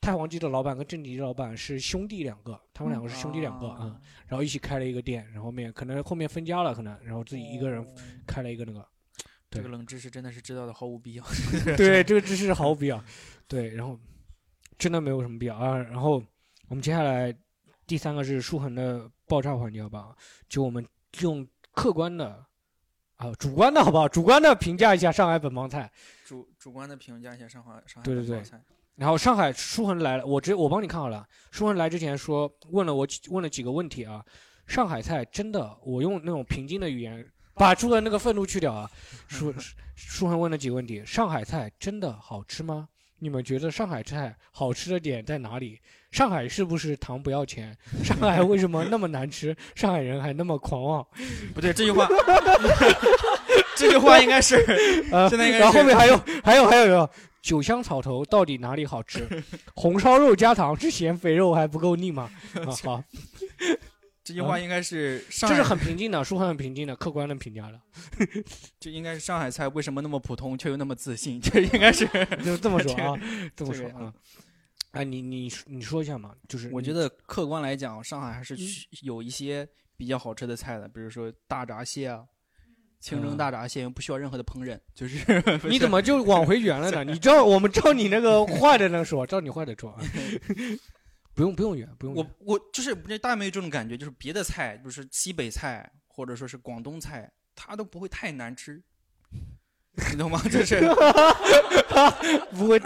[0.00, 7.86] 太皇鸡的老板跟正鼎鸡的老板是兄弟两个，他们两个是兄弟两个啊、嗯然后一起开了一个店，然后面可能后面分家了，可能然后自己一个人
[8.26, 8.88] 开了一个那个，
[9.50, 11.24] 这个冷知识真的是知道的毫无必要。
[11.76, 13.04] 对这个知识毫无必要，
[13.46, 14.00] 对，然后
[14.78, 15.76] 真的没有什么必要啊。
[15.76, 16.22] 然后
[16.68, 17.36] 我们接下来
[17.86, 20.16] 第三个是舒恒的爆炸环节，好不好？
[20.48, 20.84] 就我们
[21.20, 22.44] 用客观的
[23.16, 24.08] 啊主观的好不好？
[24.08, 25.90] 主观的评价一下上海本帮菜。
[26.24, 28.60] 主主观的评价一下上海上海对对对本帮菜
[28.96, 31.26] 然后上海舒恒来了，我直我帮你看好了。
[31.50, 34.24] 舒恒来之前说问了我问了几个问题啊，
[34.66, 38.90] 上海菜真的，我用那种平静的语言把舒恒那个愤怒去掉啊。
[39.28, 39.52] 舒
[39.94, 42.88] 舒恒问了几个问题，上海菜真的好吃吗？
[43.18, 45.80] 你们觉得上海菜好吃的点在哪里？
[46.16, 47.76] 上海是不是糖不要钱？
[48.02, 49.54] 上海为什么那么难吃？
[49.74, 51.06] 上海人还那么狂妄？
[51.54, 52.08] 不对，这句话，
[53.76, 54.56] 这句话应该是
[55.12, 57.10] 呃，现在应该然后后是面还有还有还有有
[57.42, 59.28] 酒香草头到底哪里好吃？
[59.74, 62.30] 红烧肉加糖是嫌肥肉还不够腻吗？
[62.54, 63.04] 啊，好，
[64.24, 67.78] 这句话应该是上海，这是很平静的，舒涵很平静的，客观的评价的，
[68.80, 71.38] 这应该是上海菜为什么那么普通却又那么自信？
[71.42, 72.08] 这应该是
[72.42, 73.20] 就这么说啊，
[73.54, 74.10] 这么这个说啊。
[74.96, 82.24] 哎，你你你说一下嘛，就是我觉得得客观来讲，上海还是需有一些比较好吃的菜的，比如说大闸蟹啊，
[83.00, 85.18] 清蒸嗯大闸蟹不需要任何的烹饪，就是
[85.68, 87.04] 你怎么就往回圆了呢？
[87.04, 90.02] 你照我们照你那个坏的那说，照你坏的说啊，
[91.34, 92.34] 不用不用圆，不用我圆。
[92.40, 98.82] 我就是不知道大家没有这种感觉，就是别的菜，就是西北菜或者说是广东菜，它都不会太难吃，
[100.12, 100.40] 你懂吗？
[100.50, 100.80] 就是
[102.52, 102.80] 不会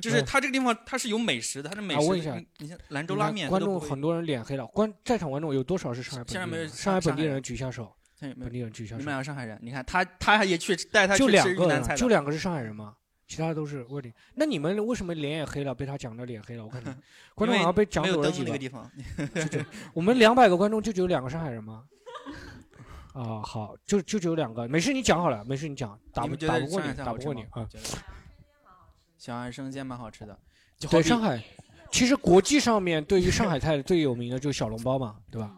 [0.00, 2.00] 就是它这个地方它是有美食的，它是美食。
[2.00, 6.76] 啊问一下你你像兰州拉面，观众很多人脸黑了，观在场观众有多少是上海现在没有本地人？
[6.76, 9.14] 上海本地人举下手，本地人举下手你们。
[9.14, 12.94] 俩上海人，你看他他也去带他就去吃云南菜的，就两个是上海人吗？
[13.28, 14.12] 其他都是外地。
[14.34, 15.74] 那你们为什么脸也黑了？
[15.74, 16.64] 被他讲的脸黑了？
[16.64, 16.86] 我看你
[17.34, 18.58] 观众好像被讲走了几个。
[18.58, 18.90] 地方。
[19.94, 21.84] 我们两百个观众就只有两个上海人吗？
[23.12, 27.68] 啊，好，就就只有两个，没事，你讲好了，没事，你讲，打不你们觉打不过你，打不过你啊。
[29.18, 30.38] 小海生煎蛮好吃的，
[30.78, 31.42] 就好对，比上海，
[31.90, 35.54] 其实国际上面对于上海菜 最有名的就是小笼包嘛，对吧？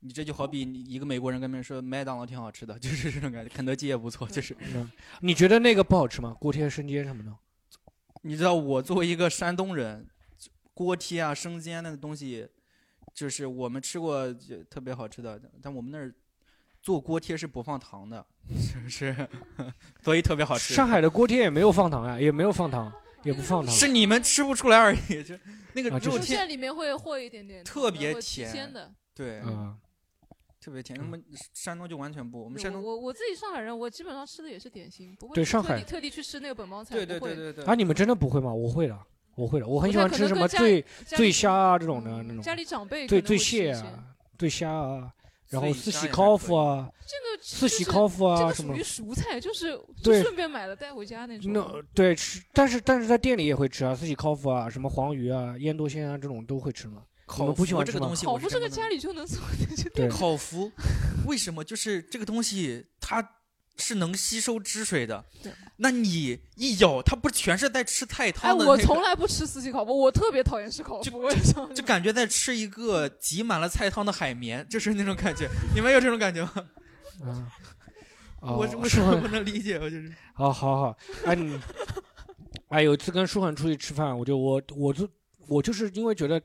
[0.00, 3.48] 你这就好比你一个美国人跟别人说麦当劳挺好吃的，就是这种感觉。
[3.52, 6.36] 肯德基也不错，就是嗯，你觉得那个不好吃吗？
[6.38, 7.32] 锅贴、生煎什么的？
[8.22, 10.06] 你知道我作为一个山东人，
[10.74, 12.48] 锅贴啊、生煎那个东西，
[13.14, 16.14] 就是我们吃过就特别好吃的，但我们那儿
[16.88, 18.24] 做锅贴是不放糖的，
[18.58, 19.14] 是不是？
[20.02, 20.72] 所以特别好吃。
[20.72, 22.90] 上海的锅贴也没有放糖呀，也没有放糖，
[23.24, 23.74] 也不放糖。
[23.74, 25.34] 是你们吃不出来而已，就
[25.74, 28.90] 那个啊就是肉贴有些里面会和一点点特别甜的。
[29.14, 29.76] 对，嗯，
[30.58, 30.98] 特别甜。
[30.98, 31.22] 那么
[31.52, 36.94] 山东就完全不，我们山东我我我自己上海人，我基本上吃的也是点心，不会对上海特地特地去吃那个本帮菜。
[36.94, 38.50] 对对不会对对对啊，你们真的不会吗？
[38.50, 38.98] 我会的，
[39.34, 44.04] 我会的，我很喜欢吃什么醉醉虾啊这种的嗯那种，家里长辈对醉蟹啊，
[44.38, 45.12] 醉虾啊，
[45.48, 49.08] 然后醉四喜烤麸啊，这个四喜就是烤麸啊什么这个属于。
[49.08, 51.52] 熟菜，就是对就顺便买了带回家那种。
[51.52, 57.02] 那对吃，但是但是在店里也会吃啊，四喜烤麸啊，什么黄鱼啊、腌多鲜啊这种都会吃嘛。
[57.30, 59.38] 你烤们不喜麸欢吃吗这个东西，烤麸这个家里就能做
[59.94, 60.70] 对烤麸
[61.26, 63.22] 为什么就是这个东西它
[63.78, 65.52] 是能吸收汁水的对？
[65.76, 71.72] 那你一咬，它不全是在吃菜哎，汤的、那个我从来不吃四喜烤麸，我特别讨厌吃烤就麸，为什么？
[71.72, 75.48] 就感觉在吃一个挤满了菜汤的海绵，就是那种感觉。
[75.74, 76.52] 你们有这种感觉吗？
[77.22, 77.52] 啊，
[78.40, 80.12] 哦我我不能理解，我就是。
[80.34, 81.58] 好好好，哎你，
[82.68, 85.08] 哎有一次跟舒恒出去吃饭，我就我我就
[85.46, 86.40] 我就是因为觉得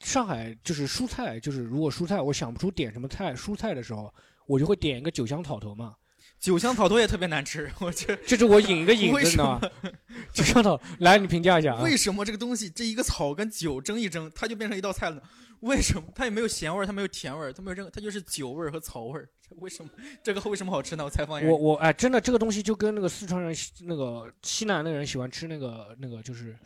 [0.00, 4.12] 上海就是蔬菜，就是如果蔬菜我想不出点什么菜蔬菜的时候，
[4.46, 5.94] 我就会点一个九香草头嘛。
[6.42, 9.90] 九香草头也特别难吃， 我这这是我引一个引子，为什你知道吗么？？
[10.34, 11.82] 九香草，来你评价一下啊。
[11.82, 15.22] 为什么这个东西这一个草跟酒蒸一蒸，它就变成一道菜了呢？
[15.60, 19.28] 为什么它也没有咸味儿，它没有甜味儿，它没有任何，它就是酒味儿和草味儿。
[19.60, 19.90] 为什么
[20.20, 21.04] 这个为什么好吃呢？
[21.04, 21.48] 我采访一下。
[21.48, 26.58] 我我哎，真的这个东西就跟那个四川人那个西南的人喜欢吃那个那个就是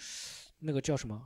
[0.58, 1.20] 那个叫什么？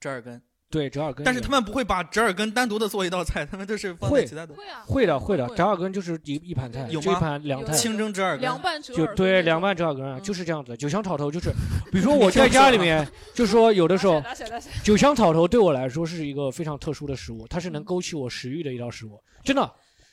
[0.00, 0.42] 折耳根，
[0.72, 1.22] 对，折耳根。
[1.22, 4.54] 但是他们不会把折耳根单独的做一道菜，他们就是放在会其他的。
[4.54, 7.74] 会啊，会的会的，折耳根就是一一盘菜，有就一盘凉菜。
[7.74, 10.74] 清蒸折耳根凉，拌折就对凉拌折耳根就是这样子。
[10.74, 11.50] 九香草头就是，
[11.92, 19.70] 比如说 我在家里面，就说有的时候打起来打起来九香草头对我来说是一个非常特殊的食物，它是能勾起我食欲的一道食物，真的。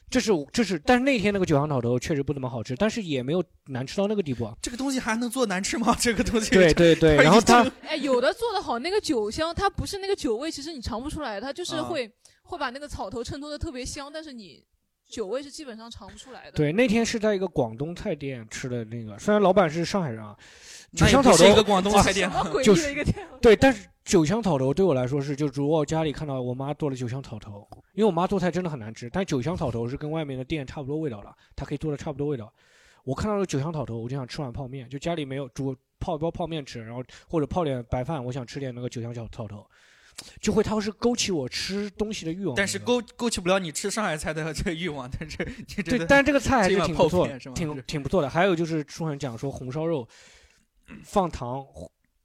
[0.10, 4.56] 这是这是，但是那天那个九香草头确实不怎么好吃，但是也没有难吃到那个地步啊。
[4.62, 5.96] 这个东西还能做难吃吗？
[6.00, 7.64] 这个东西对对对， 然后它
[8.02, 12.12] 有的做的好，那个酒香，它不是那个酒味，其实你尝不出来，它就是啊会、
[12.44, 14.64] 会把那个草头衬托的特别香，但是你
[15.10, 16.52] 酒味是基本上尝不出来的。
[16.52, 20.38] 对那天是在一个广东菜店吃的那个，虽然老板是上海人啊，
[20.94, 22.30] 九那也香草头不是一个广东菜店
[22.64, 23.28] 就是一个店？
[23.42, 32.54] 对，但是酒香草头对我来说是，就如果家里看到我妈做了酒香草头，因为我妈做菜真的很难吃，但酒香草头是跟外面的店差不多味道的，它可以做的差不多味道。
[33.04, 39.66] 我看到了酒香草头，我就想吃碗泡面，就家里没有煮泡一包泡面吃，然后或者泡点白饭，我想吃点那个酒香草头，
[40.42, 42.56] 就会它会是勾起我吃东西的欲望。
[42.56, 45.38] 但是勾勾起不了你吃上海菜的这个欲望， 但是
[45.78, 48.30] 你对，但是这个菜还是挺不错挺挺不错的。
[48.30, 50.08] 还有就是书上讲说红烧肉
[51.04, 51.66] 放糖，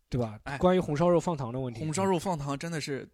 [0.08, 0.38] 对吧？
[0.44, 3.08] 哎关于红烧肉放糖的问题，红烧肉放糖真的是，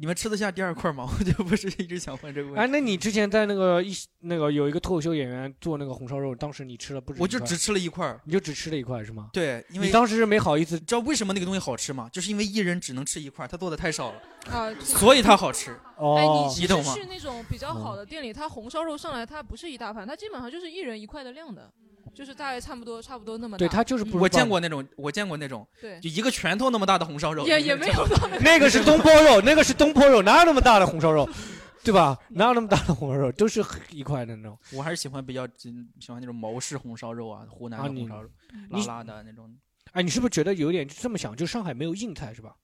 [0.00, 1.06] 你们吃得下第二块吗？
[1.18, 2.60] 我就不是一直想问这个问题。
[2.60, 9.28] 哎，那你之前在那个一那个有一个脱口秀演员做那个红烧肉，当时你吃了不止我就只吃了一块儿，你就只吃了一块是吗？
[9.30, 12.08] 对，因为你当时是没好意思知道为什么那个东西好吃吗？
[12.10, 15.72] 就是因为一人只能吃一块，他做的太少了，啊， 所以它好吃。
[15.72, 21.70] 哎，哦你，其你懂吗去那种比较好的店里，他红烧肉上来，它不是一大盘，它基本上就是一人一块的量的，
[22.14, 23.58] 就是大概差不多差不多那么大。
[23.58, 31.28] 对他就是不是我见过那种，我见过那种，对，就一个拳头那么大的红烧肉，也也没有到那个那个是东坡肉，那个是东坡肉，哪有那么大的红烧肉，
[31.84, 32.18] 对吧？
[32.28, 34.58] 哪有那么大的红烧肉，都是一块的那种。
[34.72, 38.28] 我还是喜欢比较喜喜欢那种毛氏红烧肉啊，湖南的红烧肉，
[38.70, 39.50] 辣辣的那种。
[39.92, 41.34] 哎，你是不是觉得有点这么想？
[41.34, 42.54] 就上海没有硬菜是吧？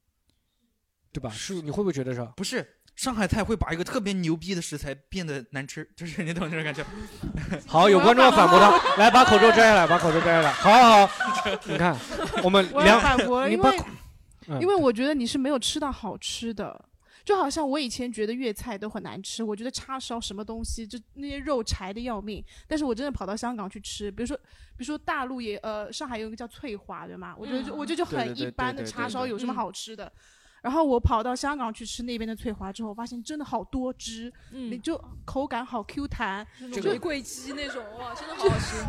[1.12, 1.30] 对吧？
[1.30, 2.32] 是你会不会觉得是吧？
[2.36, 2.66] 不是
[2.96, 6.84] 上海菜会把一个特别牛逼的食材变得难吃，就是你懂这种感觉。
[7.68, 10.50] 好，有观众要反驳他，来把口罩摘下来，把口罩摘下来。
[10.50, 11.94] 好好好，你看
[12.42, 13.86] 我们我要两，反驳，因为你把口
[14.48, 16.84] 嗯因为我觉得你是没有吃到好吃的。
[17.24, 22.40] 就好像我以前觉得粤菜都很难吃，我觉得叉烧什么东西，就那些肉柴的要命。
[22.68, 24.44] 但是我真的跑到香港去吃，比如说，比
[24.78, 27.34] 如说大陆也呃，上海有一个叫翠华，对吗？
[27.36, 30.10] 我觉得就、嗯我觉得就很一般的叉烧有什么嗯好吃的？
[30.66, 38.84] 然后我跑到香港去吃那边的翠华之后，发现真的好多汁，你嗯，就口感好 Q 弹，这个这玫瑰鸡那种哇，真的好好吃。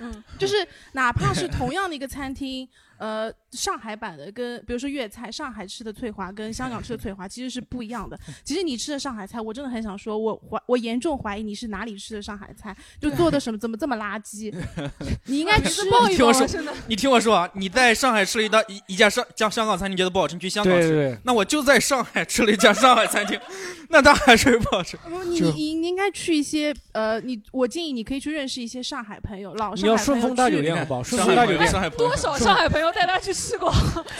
[0.00, 2.68] 嗯，就是哪怕是同样的一个餐厅，
[3.00, 8.18] 呃，上海版的跟比如说粤菜，上海吃的翠华跟香港吃的翠华其实是不一样的。
[8.44, 14.54] 其实你吃的上海菜，我真的很想说，我怀我严重怀疑你是哪里吃的上海菜，就做的什么怎么这么垃圾？
[15.24, 16.72] 你应该吃抱一听我说抱啊，真的。
[16.88, 20.80] 你听我说啊，你在上海吃了一道一一家上家香港餐厅觉得不好吃，你去香港吃。
[20.82, 23.40] 对对对，那我就在上海吃了一家上海餐厅，
[23.88, 24.98] 那它还是不好吃。
[24.98, 31.02] 不你你你应该去一些呃，你我建议你可以去认识一些上海朋友，老上海朋友顺丰大去酒店好不好？
[31.02, 33.72] 顺丰大酒店，上海朋友多少上海朋友带他去吃过？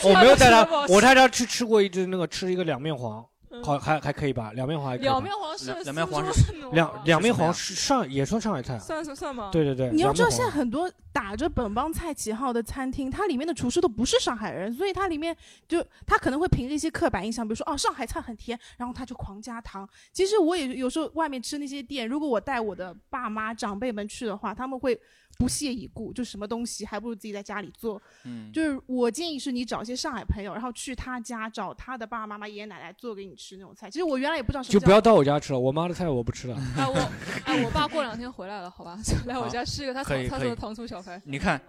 [0.03, 4.51] 我没有带他我带他去吃过一只那个吃一个两面黄，嗯好还还可以吧？
[4.53, 5.11] 两面黄还可以吧。
[5.11, 9.03] 两面黄是两两面黄苏州的那种两两面黄是上也算上海菜算。
[9.03, 9.49] 算是算吗？
[9.51, 15.35] 对对对，你要知道，现在很多打着本帮菜旗号的餐厅，它里面的厨师都不是上海人，所以它里面
[15.67, 19.87] 就他可能会凭着一些刻板印象，比如说哦上海菜很甜，然后他就狂加糖。
[20.13, 24.97] 其实我也有时候外面吃那些店，如果我带我的爸妈长辈们去的话，他们会
[25.37, 28.01] 不屑一顾，就什么东西还不如自己在家里做。
[28.25, 33.89] 嗯，就是我建议是你找一些上海朋友，然后去他家找他的爸爸妈妈、爷爷奶奶做给你吃那种菜。
[33.89, 36.55] 其实我原来也不知道什么就不要到我家吃了，我妈的菜我不吃了。
[36.77, 41.21] 啊我啊我爸过两天回来了，好吧，来我家吃一个他可以可以他做的糖醋小排。
[41.25, 41.59] 你看，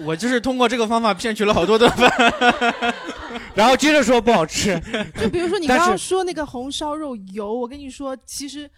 [0.00, 2.94] 我就是通过这个方法骗取了好多顿饭。
[3.54, 4.80] 然后接着说不好吃，
[5.20, 8.70] 就比如说你刚刚说那个红烧肉油，我跟你说，其实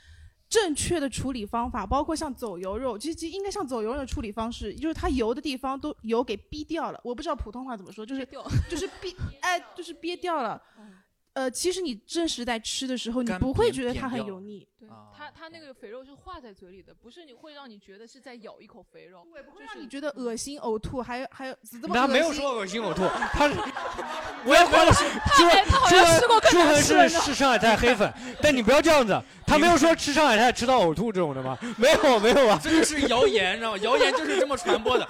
[0.48, 7.00] 正确的处理方法，包括像走油肉，其实应该像走油肉的处理方式，就是它油的地方都油给逼掉了。
[7.02, 8.26] 我不知道普通话怎么说，就是
[8.68, 10.60] 就是逼， 哎，就是憋掉了。
[11.36, 23.02] 呃，其实你真实在吃的时候，你不会觉得它很油腻，对啊它它那个肥肉是化在嘴里的，不是你会让你觉得是在咬一口肥肉，对，不会就是让你觉得恶心、呕吐，还有还有怎么他恶心没有说恶心呕吐，
[23.36, 23.54] 他是
[24.46, 25.06] 我也没有说
[25.36, 28.10] 朱哎他好像吃过更朱恒难吃的是是上海菜黑粉，
[28.40, 31.58] 但你不要这样子，他没有说吃上海菜吃到呕吐这种的吗？
[31.76, 33.78] 没有没有啊，这就是谣言，你知道吗？
[33.82, 35.06] 谣言就是这么传播的。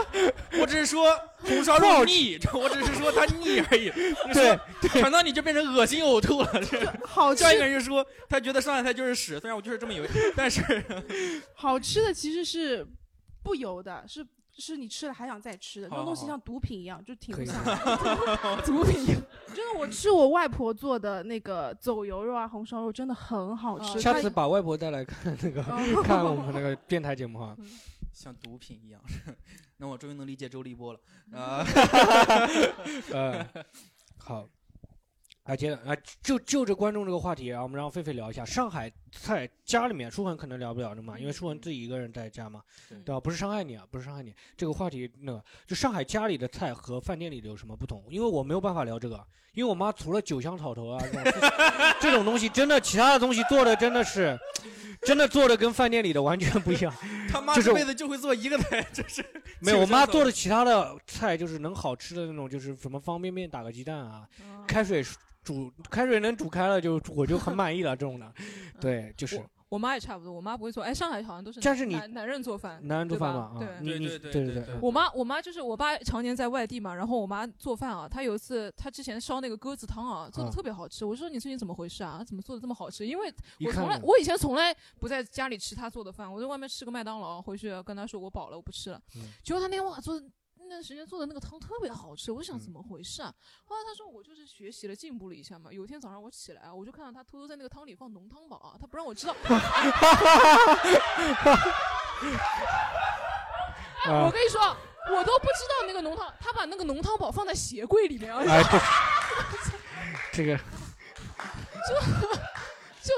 [0.60, 1.16] 我只是说
[1.46, 3.90] 红烧肉腻，这 我只是说它腻而已。
[4.32, 4.58] 对，
[5.00, 6.50] 传到你就变成恶心呕吐了。
[6.64, 10.62] 这好吃叫一个人就说他觉得上海菜就是屎，虽然我就是这么以为，但是
[11.54, 12.86] 好吃的其实是
[13.42, 14.26] 不油的，是
[14.58, 18.56] 是你吃了还想再吃的，这好好种东西像毒品一样，就停可以不下 来。
[18.62, 19.04] 毒品，
[19.54, 24.00] 真的，我吃我外婆做的那个走油肉啊、红烧肉，真的很好吃。
[24.00, 27.56] 下次把外婆带来看那个哦看我们那个电台节目哈。
[28.16, 29.00] 像毒品一样。
[29.76, 31.00] 那我终于能理解周立波了。
[31.38, 31.62] 啊、
[33.12, 33.46] 呃，
[34.16, 34.48] 好，
[35.42, 38.90] 啊，接着啊，就就着观众这个话题啊，我们让狒狒聊一下上海
[39.20, 43.20] 菜家里面，舒恒可能聊不了的嘛，因为舒恒自己一个人在家嘛，对对吧？
[43.20, 44.34] 不是伤害你啊，不是伤害你。
[44.56, 48.04] 这个话题，那个就上海家里的菜和饭店里的有什么不同？
[48.08, 51.50] 因为我没有办法聊这个，因为我妈除了酒香草头啊这种
[52.00, 54.38] 这种东西，真的其他的东西做的真的是，
[55.02, 56.94] 真的做的跟饭店里的完全不一样。
[57.28, 59.24] 他妈就是这辈子就会做一个菜，这是
[59.60, 64.26] 没有，我妈做的其他的菜就是能好吃的那种，就是什么方便面打个鸡蛋啊，
[64.66, 65.04] 开水
[65.46, 68.32] 煮开水能煮开了就我就很满意了这种的，
[68.80, 70.82] 对，就是我我妈也差不多，我妈不会做。
[70.82, 81.04] 哎，上海好像都是但是你男男人做饭，男人做饭嘛啊，对你你对对对对对对，我妈，我妈就是我爸常年在外地嘛，然后我妈做饭啊，她有一次她之前烧那个鸽子汤啊，做的啊特别好吃。
[81.04, 82.24] 我说你最近怎么回事啊？
[82.26, 83.06] 怎么做的这么好吃？
[83.06, 83.32] 因为
[83.64, 89.00] 我从来我以前从来不在家里吃她做的饭，我在外面吃个麦当劳，回去跟她说我饱了，我不吃了。
[89.14, 90.26] 嗯结果她那天哇做的
[90.68, 93.32] 那段时间做的那个汤特别好吃，我想嗯怎么回事啊？
[93.64, 95.72] 后来他说我就是学习了进步了一下嘛。
[95.72, 99.34] 有一天早上我起来啊，我就看到他偷偷在那个汤里放浓汤宝啊，他不让我知道。
[99.44, 99.50] 哎，
[104.10, 104.60] 我啊跟你说，
[105.12, 108.80] 我都不知道那个浓汤，他把那个浓汤宝放在鞋柜里面啊，哎对，
[110.32, 110.62] 这个就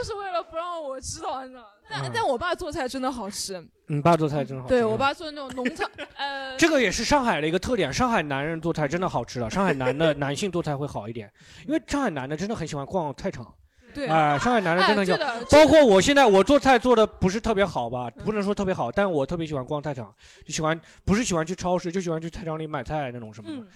[0.05, 1.69] 是为了不让我知道，你知道吗？
[1.89, 2.11] 但、嗯。
[2.15, 11.31] 但我爸做菜真的好吃，你爸做菜真好吃，对我爸做的那种浓汤， 呃，这个也是上海的一个特点，上海男人做菜真的好吃的，上海男的 男性做菜会好一点，
[11.67, 13.47] 因为上海男的真的很喜欢逛菜场，
[13.95, 14.07] 对。
[14.07, 20.15] 啊、上海男人真的哎，就包括我现在我做菜做的不是特别好吧，不能说特别好，但我特别喜欢逛菜场，
[20.45, 23.57] 就喜欢不是喜欢去超市，就喜欢去菜场里买菜那种什么的。
[23.57, 23.69] 嗯，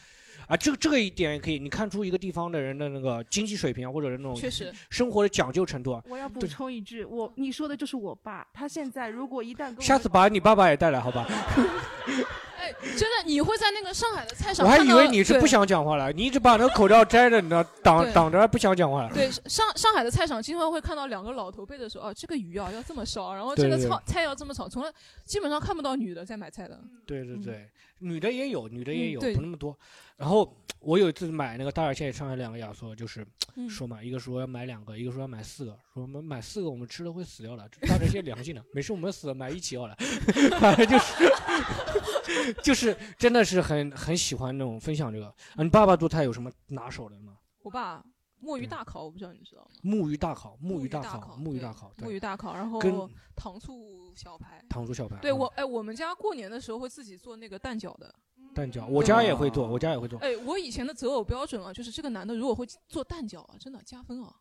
[0.53, 6.03] 啊，这个这个一点也可以，你看出一个地方的人的那个经济水平啊，或者是那种确实，生活的讲究程度啊。
[6.07, 11.26] 我要补充一句，我你说的就是我爸，他现在如果一旦跟我下次把你爸爸也带来，好吧？
[12.62, 15.46] 哎，真的，你会在那个上海的菜场我还，以为你是不。
[15.53, 19.11] 想讲话了，你一直把那个口罩摘着，你知道挡挡着，不想讲话了。
[19.12, 24.90] 对上上海的菜场，经常会看到两个老头背着说：“哦，这个鱼啊要这么烧，然后这个炒菜要这么炒。”从来
[25.24, 26.78] 基本上看不到女的在买菜的。
[26.82, 27.68] 嗯对对对，
[28.03, 29.78] 女的也有，女的也有，嗯不那么多。
[30.16, 33.26] 然后我有一次买那个大闸蟹，上来两个亚索，就是
[33.57, 39.96] 嗯说嘛，一个说要买两个，一个说要买四个，说我们买四个我们吃了会死掉的，大闸蟹良心的，没事我们死了买一起好了，
[40.61, 45.26] 反正就是 就是真的是很很喜欢那种分享这个。
[45.26, 47.36] 啊，你爸爸做菜有什么拿手的吗？
[47.62, 48.03] 我爸
[48.43, 49.70] 墨鱼大烤，我不知道你知道吗？
[49.82, 52.93] 木鱼大烤，木鱼鱼大烤，烤，木鱼大烤，对，木鱼大烤，然后跟
[53.36, 54.62] 糖醋小排。
[54.68, 58.14] 糖醋小排，嗯对我，哎，我们家过年的时候会自己做那个蛋饺的。
[58.55, 60.18] 蛋饺，我家也会做，我家也会做。
[60.18, 64.34] 哎，我以前的择偶标准啊，就是这个男的如果会做蛋饺啊，真的加分啊。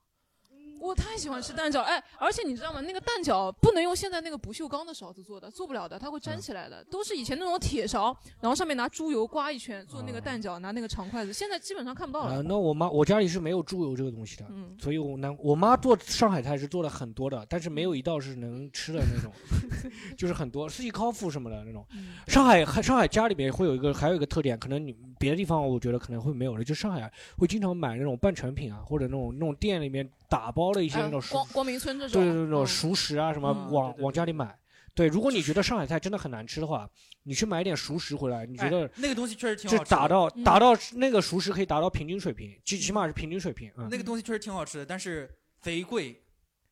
[0.81, 2.81] 我太喜欢吃蛋饺，哎，而且你知道吗？
[2.81, 12.41] 那个蛋饺不能用现在那个不锈钢的勺子做的，做不了的，它会粘嗯起来的，都是以前那种铁勺，然后上面拿猪油刮一圈做那个啊蛋饺，拿那个长筷子，现在基本上看不到啊、了。
[12.41, 19.31] 那我妈我家里是没有猪油这个东西的，嗯，所以我难我妈做上海菜是做了很多的，但是没有一道是能吃的那种，
[20.17, 21.85] 就是很多四季康复什么的那种。
[21.93, 34.57] 嗯上海还上海家里面会有一个还有一个特点，可能你别的地方我觉得可能会没有了，就上海会经常买那种半成品啊，或者那种那种店里面打包了一些那哎种熟，光光明村这种，对对对，那种嗯熟食啊什么嗯往往家里买。
[34.93, 36.89] 对，如果你觉得上海菜真的很难吃的话，
[37.23, 39.95] 你去买点熟食回来，你觉得哎那个东西确实挺好吃的。
[39.97, 43.69] 达到嗯达到那个熟食可以达到平均水平，最起码是平均水平。
[43.77, 45.29] 嗯，那个东西确实挺好吃的，但是
[45.61, 46.23] 贼贵。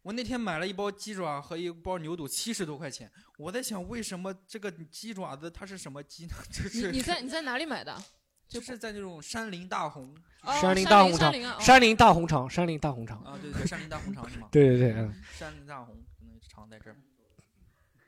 [0.02, 3.12] 我那天买了一包鸡爪和一包牛肚，七十多块钱。
[3.38, 6.32] 我在想，为什么这个鸡爪子它是什么鸡呢？
[6.50, 8.02] 就你是你在你在哪里买的？
[8.50, 11.32] 就是在那种山林大红哦山林林大红场
[11.62, 13.18] 山林大红场，山林大红场。
[13.20, 14.48] 啊，对对，山林大红场是吗？
[14.52, 16.96] 对对对，嗯，山林大红可能肠在这儿。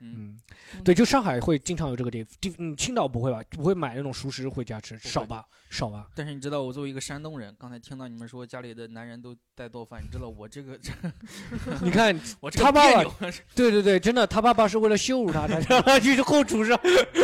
[0.02, 0.36] 嗯，
[0.74, 3.40] 嗯，对，就上海会经常有这个地地，嗯，青岛不会吧？
[3.50, 6.08] 不会买那种熟食回家吃，少吧，少吧。
[6.14, 10.78] 但是你知道，我作为一个山东人，刚才听到你们说家里的男人都在做饭，你知道我这个，
[11.82, 16.78] 你看 我这个他爸爸，对对对，真的，他爸爸是为了羞辱他才让 他去后厨上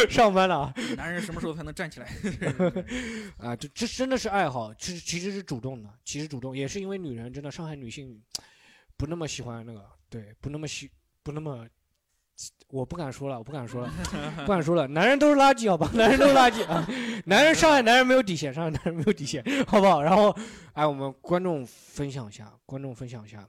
[0.08, 0.72] 上班的啊。
[0.96, 2.06] 男人什么时候才能站起来？
[3.38, 8.22] 啊，这这真的是爱好，其实其实是主动的，其实主动也是因为女人真的，上海女性
[8.96, 10.90] 不那么喜欢那个，对，不那么喜
[11.22, 11.66] 不那么，
[12.68, 13.92] 我不敢说了，我不敢说了，
[14.44, 16.86] 不敢说了，男人都是垃圾，好吧，男人都是垃圾啊，
[17.26, 20.02] 男人上海男人没有底线，上海男人没有底线，好不好？
[20.02, 20.34] 然后，
[20.72, 23.48] 哎，我们观众分享一下，观众分享一下，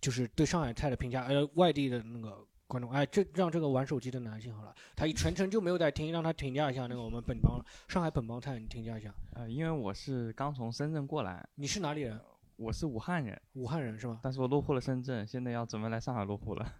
[0.00, 2.44] 就是对上海菜的评价，呃，外地的那个。
[2.68, 9.10] 观众，哎，这让这个玩手机的男性好了，他一全程就没有在听，让他评价一下那个我们本帮上海本帮菜，你评价一下。
[9.32, 12.20] 呃，因为我是刚从深圳过来，你是哪里人？
[12.56, 14.20] 我是武汉人，武汉人是吗？
[14.22, 16.70] 但是我落户了深圳，现在要准备来上海落户了。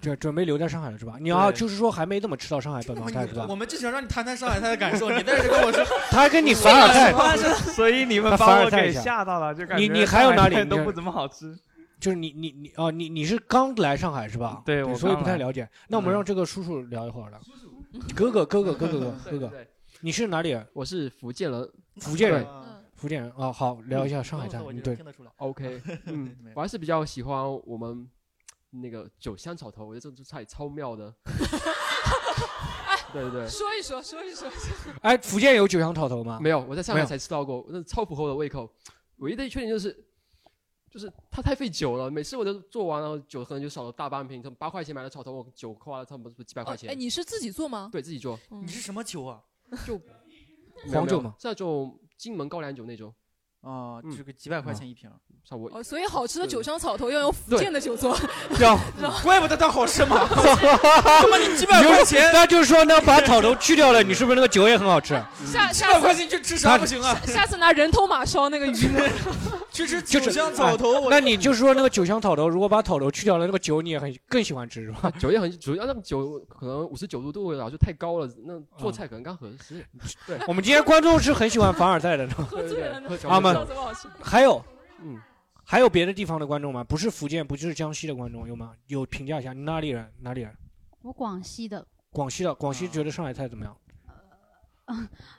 [0.00, 1.16] 这准备留在上海了是吧？
[1.20, 3.46] 你要就是说还没怎么吃到上海本帮菜是吧？
[3.48, 7.12] 我们就想让你谈谈上海菜的感受，你在这跟我说， 他还跟你凡尔赛
[7.72, 11.56] 所以你们把我给吓到了，就感觉你你还有哪里都不怎么好吃。
[11.98, 14.62] 就是你你你哦，你你是刚来上海是吧？
[14.64, 15.68] 对，我所以不太了解。
[15.88, 17.38] 那我们让这个叔叔聊一会儿了。
[18.14, 19.52] 哥哥哥哥哥哥哥哥哥，
[20.00, 20.66] 你是哪里人？
[20.72, 21.70] 我是福建人。
[21.96, 22.46] 福建人，
[22.94, 24.58] 福建人啊，好，聊一下上海菜。
[24.82, 24.96] 对
[25.36, 28.08] ，OK，嗯，我还是比较喜欢我们
[28.70, 31.14] 那个酒香草头，我觉得这道菜超妙的。
[33.12, 34.48] 对对对，说一说，说一说。
[35.02, 36.38] 哎，福建有酒香草头吗？
[36.40, 38.72] 没有，我在上海才吃到过，那超符合我的胃口。
[39.16, 40.06] 唯一的缺点就是。
[40.92, 44.42] 就是它太费酒了，每次我都做完了，酒可能就少了大半瓶。
[44.42, 46.90] 从八块钱买的草头，我酒花了差不多几百块钱。
[46.90, 47.88] 哎，你是自己做吗？
[47.92, 48.36] 对自己做。
[48.48, 49.40] 你是什么酒啊？
[49.86, 49.96] 就
[50.92, 51.32] 黄酒吗？
[51.38, 53.14] 是那种金门高粱酒那种。
[53.62, 55.10] 啊，这个几百块钱一瓶，
[55.48, 55.82] 差不多。
[55.82, 58.16] 所以好吃的酒香草头要用福建的酒做，
[59.22, 60.26] 怪不得它好吃嘛。
[60.28, 65.14] 他妈你几百块钱，那就是说那把草头去掉了，你是不是那个酒也很好吃？
[65.44, 67.14] 下几百块钱去吃啥不行啊？
[67.26, 69.02] 下次拿人头马烧那个鱼呢？
[69.70, 71.08] 去吃酒香草头。
[71.10, 75.10] 那你就是说那个酒香草头，如果把草头去掉了，那个酒你也很更喜欢吃是吧？
[75.18, 79.84] 酒也很主要，那个酒可能五十九度度了，就太高了，那做菜可能刚合适。
[80.26, 83.66] 对，我们今天观众是很喜欢凡尔赛的，喝醉了，阿们。
[84.22, 84.62] 还有，
[85.02, 85.20] 嗯，
[85.64, 86.82] 还有别的地方的观众吗？
[86.84, 88.72] 不是福建，不就是江西的观众有吗？
[88.86, 90.10] 有评价一下，你哪里人？
[90.20, 90.52] 哪里人？
[91.02, 91.86] 我广西的。
[92.12, 93.76] 广西的，广西觉得上海菜怎么样？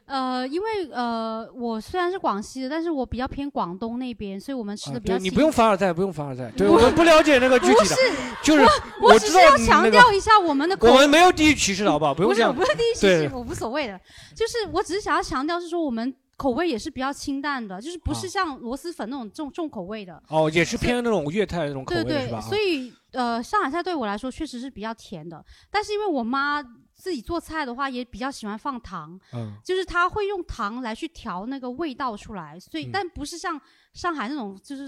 [0.06, 5.18] 呃， 因为呃，我虽然是广西的，但是我比较偏广东那边，所以我们吃的比较。
[5.18, 7.86] 对你不用凡尔赛，不用凡尔赛，对我们不了解那个具体的。
[7.86, 7.96] 是，
[8.42, 8.66] 就是
[9.02, 10.78] 我只是要强调一下我们的。
[10.80, 12.14] 我们没有地域歧视的好不好？
[12.14, 12.56] 不用这样。
[12.56, 14.00] 不是地域歧视，我无所谓的。
[14.34, 16.16] 就是我只是想要强调，是说我们。
[16.42, 20.20] 口味也是比较清淡的，就是不是像螺蛳粉那种重重口味的。
[20.28, 26.64] 哦，也是偏那种粤菜那种口味，对对，所以呃，上海菜对我来说确实是比较甜的，但是因为我妈。
[27.02, 33.60] 自己做菜的话也比较喜欢放糖，嗯，就是他会用糖来去调那个味道出来，所以但不是像
[33.94, 34.88] 上海那种就是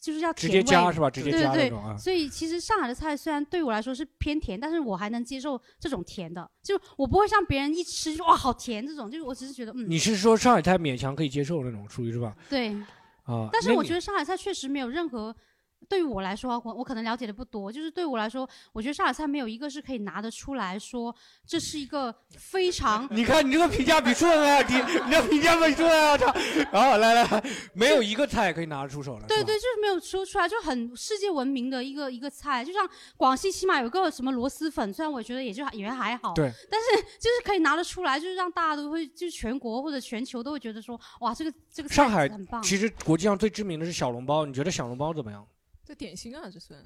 [0.00, 1.10] 就是要直接加是吧？
[1.10, 1.94] 直接加那种啊。
[1.98, 9.84] 所以其实上海的菜虽然对我来说是偏甜，但是我还能接受这种甜的，就我不会像别人一吃就哇好甜这种，就是我只是觉得嗯。
[9.86, 12.34] 你是说上海菜勉强可以接受那种，属于是吧？
[12.48, 12.70] 对，
[13.24, 15.36] 啊，但是我觉得上海菜确实没有任何。
[15.90, 17.70] 对于我来说，我我可能了解的不多。
[17.72, 21.12] 就是对我来说，我觉得上海菜没有一个是可以拿得出来说
[21.44, 23.08] 这是一个非常。
[23.10, 26.32] 你看你这个评价比说的还要低，你这评价比说的还要差。
[26.70, 29.26] 然后来来，没有一个菜可以拿得出手了。
[29.26, 32.64] 对对，就是没有说出来，就很世界闻名的一个一个菜。
[32.64, 36.34] 就像广西起码有个什么螺蛳粉，虽然我觉得也就也还好。
[36.34, 36.52] 对。
[36.70, 42.62] 但是就是可以拿得出来，就是让大家都会，就是全国或者全球都会觉得说，哇，这个这个上海很棒。
[42.62, 45.44] 其实国际上最知名的是小笼包，你觉得小笼包怎么样？
[45.90, 46.80] 这点心啊，这算。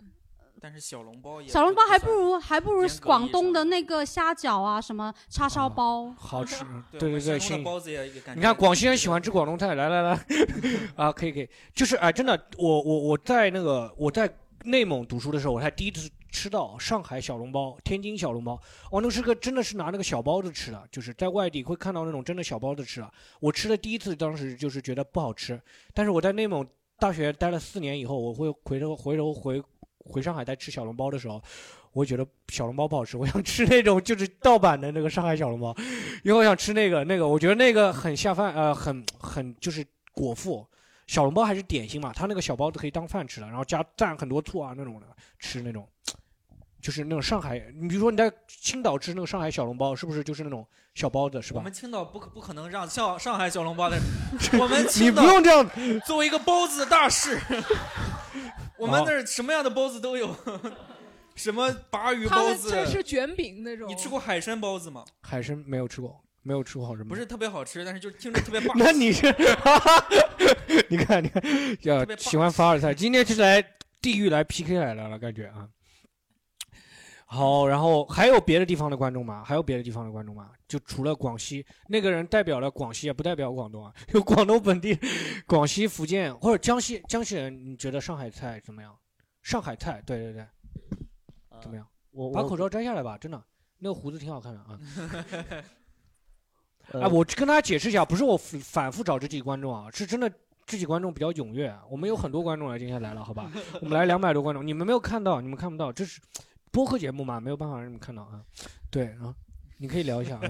[0.63, 6.65] 但是小笼包也小笼包还不如还不如广东的那个虾饺啊，什么叉烧包好吃。
[6.93, 10.27] 对对对，包子也你看广西人喜欢吃广东菜，来来来，
[10.97, 18.59] 啊，可以可以，就是哎，真的，我我我在那个我在内蒙读书的时候，我才第一次吃到上海小笼包、天津小笼包。
[18.91, 23.13] 哦，那是个真的是拿那个小包子吃的，就是在外地会看到那种真的小包子吃的。
[23.39, 25.61] 我吃的第一次，当时就是觉得不好吃，
[25.93, 26.67] 但是我在内蒙。
[26.99, 29.63] 大学待了四年以后，我会回头回头回
[29.99, 31.43] 回上海再吃小笼包的时候，
[31.93, 35.75] 我觉得小笼包不好吃，我想吃那种就是盗版的那个上海小笼包，
[36.23, 40.67] 因为我想吃那个那个，我觉得那个很下饭，呃，很很就是果腹。
[41.07, 45.07] 小笼包还是点心嘛，它那个小包子可以当饭吃的，然后加蘸很多醋啊那种的，
[45.39, 45.87] 吃那种。
[46.85, 51.61] 就是那种上海，你比如说你在青岛吃那个上海小笼包，是不是就是那种小包子，是吧？
[51.61, 53.99] 我们青岛不可不可能让像上海小笼包的，
[54.61, 55.67] 我们青你不用这样。
[56.05, 57.41] 作为一个包子大市，
[58.77, 60.37] 我们那儿什么样的包子都有。
[61.35, 63.89] 什么鲅鱼他包子，这是卷饼那种。
[63.89, 65.03] 你吃过海参包子吗？
[65.23, 67.09] 海参没有吃过，没有吃过好吃吗？
[67.09, 68.81] 不是特别好吃，但是就听着特别霸气。
[68.81, 69.35] 那你是，
[70.91, 71.43] 你看你看，
[71.81, 73.65] 要喜欢凡尔赛，今天是来
[74.03, 75.67] 地狱来 PK 来了了，感觉啊。
[77.27, 79.43] 好，然后还有别的地方的观众吗？
[79.45, 80.51] 还有别的地方的观众吗？
[80.69, 83.93] 就除了广西那个人代表了广西，也不代表广东啊。
[84.15, 84.99] 有广东本地、
[85.47, 88.95] 广西、福建或者江西江西人，你觉得上海菜怎么样？
[89.43, 90.47] 上海菜，对对对，
[91.61, 91.87] 怎么样？
[92.13, 93.43] 我我把口罩摘下来吧，真的，
[93.79, 94.79] 那个胡子挺好看的啊。
[96.93, 100.31] 呃哎，我跟大家解释一下，不是我反反复找这几个观众啊，是真的
[100.67, 101.67] 这几个观众比较踊跃。
[101.69, 103.51] 啊我们有很多观众来今天来了，好吧？
[103.81, 106.21] 我们来两百多观众，你们没有看到，你们看不到，这是
[106.75, 108.43] 播客节目嘛，没有办法让你们看到啊。
[108.91, 109.33] 对啊，
[109.79, 110.43] 你可以聊一下啊。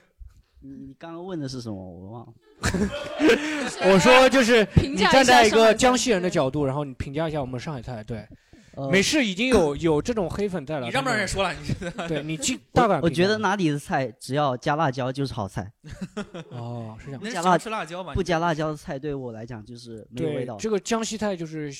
[0.62, 1.74] 你你刚刚问的是什么？
[1.76, 2.32] 我忘了。
[3.92, 8.02] 我说就是评价一你站在一个江西人的角度，然后你评价一下我们上海菜。
[8.04, 8.26] 对，
[8.74, 10.86] 呃美式已经有 有这种黑粉在了。
[10.86, 11.54] 你让不让人说了？
[11.54, 15.70] 你们对你去大胆我评价觉得哪里的菜只要加辣椒就是好菜，
[16.50, 18.14] 哦是这样那喜欢不加辣吃辣椒吧？
[18.14, 20.56] 不加辣椒的菜对我来讲就是没有味道。
[20.58, 21.72] 这个江西菜就是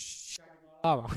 [0.82, 1.10] 辣吧。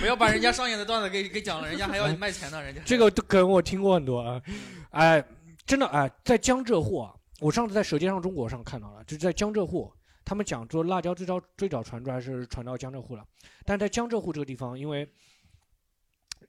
[0.00, 2.80] 不要把人家上演的段子给给讲了，人家还要你卖钱呢，人家。
[2.86, 4.42] 这个梗我听过很多啊，
[4.90, 5.24] 哎，
[5.64, 9.92] 真的哎，在江浙沪啊，我上次在《舌尖上中国》上看到了，就是在江浙沪，
[10.24, 13.24] 他们讲说辣椒最早最早传出来是传到江浙沪了，
[13.64, 15.08] 但在江浙沪这个地方，因为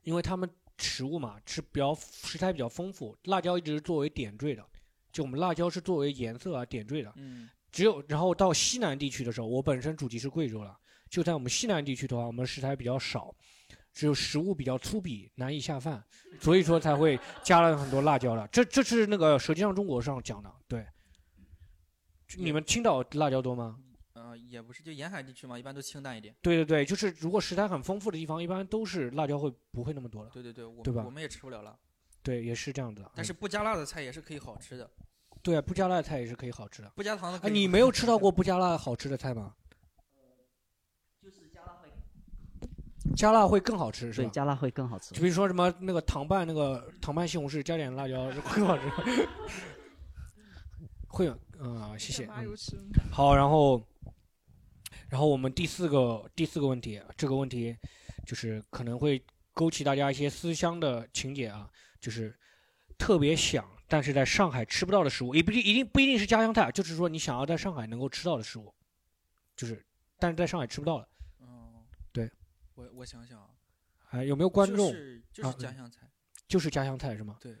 [0.02, 0.48] 因为他们
[0.78, 4.64] 食物嘛，吃比较食材比较丰富，辣椒一直是作为点缀的，
[5.12, 10.76] 就我们辣椒是作为颜色啊点缀的，嗯，只有然后到西南地区的时候，我本身祖籍是贵州了，
[11.14, 13.32] 就在我们西南地区的话，我们食材比较少，
[13.92, 16.02] 只有食物比较粗鄙，难以下饭，
[16.40, 18.48] 所以说才会加了很多辣椒了。
[18.48, 20.84] 这这是那个《舌尖上中国》上讲的，对。
[22.36, 23.78] 你们青岛辣椒多吗？
[24.14, 26.34] 呃，也不是，就沿海地区嘛，一般都清淡一点。
[26.42, 30.30] 对对对，就是如果食材很丰富的地方，一般都是辣椒会不会那么多了。
[30.34, 31.78] 对对对，我对吧我们也吃不了辣，
[32.24, 33.08] 对，也是这样的。
[33.14, 34.90] 但是嗯不加辣的菜也是可以好吃的，
[35.42, 36.90] 对啊，不加辣的菜也是可以好吃的。
[36.96, 39.54] 不加糖的可哎，你没有吃到过不加辣好吃的菜吗？
[43.16, 44.28] 加辣会更好吃，是吧？
[44.28, 45.20] 对加辣会更好吃就。
[45.20, 48.84] 比如说什么那个糖拌那个糖拌西红柿，加点辣椒会更好吃。
[51.06, 52.28] 会有啊、谢谢。
[53.12, 53.80] 好，然后，
[55.08, 57.76] 然后我们第四个第四个问题，这个问题
[58.26, 62.36] 就是可能会勾起大家一些思乡的情节啊，就是
[62.98, 68.74] 特别想，但是在上海吃不到的食物，也不一定一定不一定是家乡菜，就是说你想要在上海能够吃到的食物，
[69.56, 69.86] 就是
[70.18, 71.08] 但是在上海吃不到的。
[72.74, 73.48] 我我想想啊，
[74.04, 74.90] 还有没有观众？
[74.90, 76.10] 就是就是啊家乡菜，
[76.48, 77.36] 就是家乡菜是吗？
[77.40, 77.56] 对，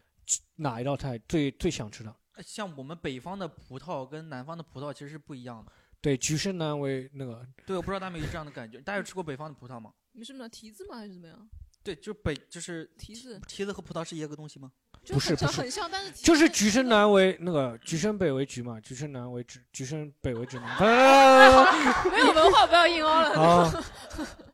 [0.56, 2.14] 哪一道菜最最想吃的？
[2.34, 5.70] 呃像我们北方的葡萄跟南方的葡萄其实是不一样的。
[6.00, 9.92] 对，橘生南为那个对，我不知道大家有没有这样的感觉，大家有吃过北方的葡萄吗？
[10.12, 10.96] 你是什么提子吗？
[10.98, 11.48] 还是怎么样？
[11.82, 14.72] 对，就是北就是提子，提子和葡萄是一个东西吗？
[15.06, 20.76] 不是不是很像，但是就是橘生南为 那个橘生北为橘嘛，橘生南为橘，橘生北为橘嘛。
[22.10, 23.84] 没有文化不要硬凹了。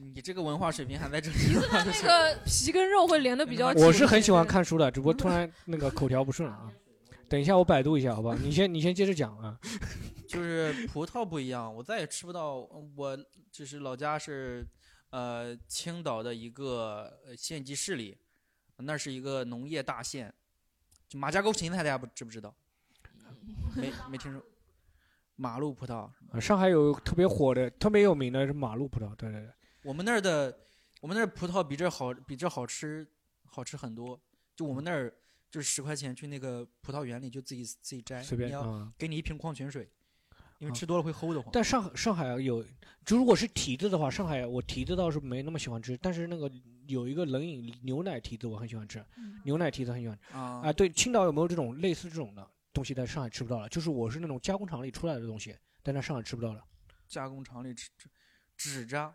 [0.00, 1.36] 你这个文化水平还在这里。
[1.70, 3.84] 它那个皮跟肉会连的比较紧。
[3.84, 6.72] 我是很喜欢看书的，只不过突然那个口条不顺了啊。
[7.28, 8.36] 等一下我百度一下，好吧？
[8.42, 9.58] 你先你先接着讲啊。
[10.28, 12.56] 就是葡萄不一样，我再也吃不到。
[12.96, 13.18] 我
[13.50, 14.66] 就是老家是，
[15.10, 18.16] 呃，青岛的一个呃县级市里，
[18.76, 20.32] 那是一个农业大县，
[21.08, 22.54] 就马家沟芹菜，大家不知不知道？
[23.74, 24.42] 没没听说。
[25.36, 29.50] 马路葡萄，啊上海有特别火的、特别有名的是马路葡萄，对对对。
[29.82, 30.56] 我们那儿的，
[31.00, 33.06] 我们那儿葡萄比这好，比这好吃，
[33.44, 34.20] 好吃很多。
[34.54, 35.12] 就我们那儿，
[35.50, 39.90] 就是十块钱去那个葡萄园里就自己自己摘，随便你要啊给你一瓶矿泉水，
[40.58, 41.50] 因为啊吃多了会齁得慌。
[41.52, 42.64] 但上海上海有，
[43.04, 46.50] 就如果是提子的话，上海我提子倒是没那么喜欢吃，但是那个
[46.86, 49.04] 有一个冷饮牛奶提子我很喜欢吃，
[49.44, 50.72] 牛奶提子很喜欢吃啊啊。
[50.72, 53.68] 对，青岛有没有这种类似这种的东西在上海吃不到了？
[53.68, 56.62] 就是我是那种加工厂里出来的东西，但在上海吃不到了。
[57.08, 58.08] 加工厂里吃纸
[58.56, 59.14] 纸扎，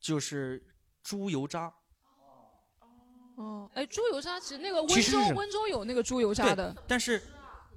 [0.00, 0.62] 就是
[1.02, 1.72] 猪油渣。
[3.36, 7.22] 哦，哎，猪油渣其实那个温其实是州温州有那个猪油渣的，但是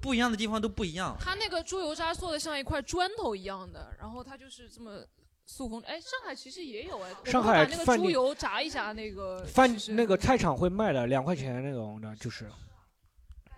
[0.00, 1.14] 不一样的地方都不一样。
[1.20, 5.04] 它那个猪油渣做的像一块砖头一样的，然后它就是这么
[5.44, 5.78] 塑封。
[5.82, 12.50] 哎，上海其实也有哎，我上海们把那个饭店猪油炸一炸，那个饭那个菜场会卖的，两块钱那种的，就是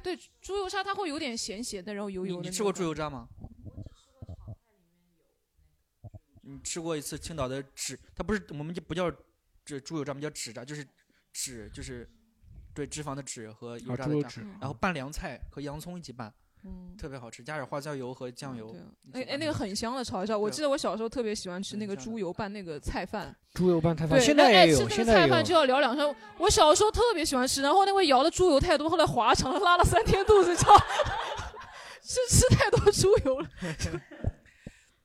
[0.02, 2.42] 对猪油渣它会有点咸咸的，然后油油的。
[2.42, 3.28] 你吃过猪油渣吗？
[6.52, 9.10] 你吃过一次青岛的纸，它不是我们就不叫
[9.64, 10.86] 这猪油渣，我们叫纸渣，就是
[11.32, 12.08] 纸就是
[12.74, 16.32] 对脂肪的脂和油啊渣的渣然后拌凉菜和洋葱一起拌，
[16.64, 18.74] 嗯，特别好吃，加点花椒油和酱油。
[19.12, 23.34] 哎哎，那个很香的炒一炒，我记得我小时候特别喜欢吃那个猪油拌那个菜饭。
[23.54, 25.44] 猪油拌菜饭，对，现在也有，哎吃那现在菜饭。
[25.44, 26.14] 就要聊两声。
[26.38, 30.72] 我小时候特别喜欢吃，然后那会舀的猪油太多，后来滑肠拉了三天肚子，操，
[32.02, 33.48] 是吃太多猪油了。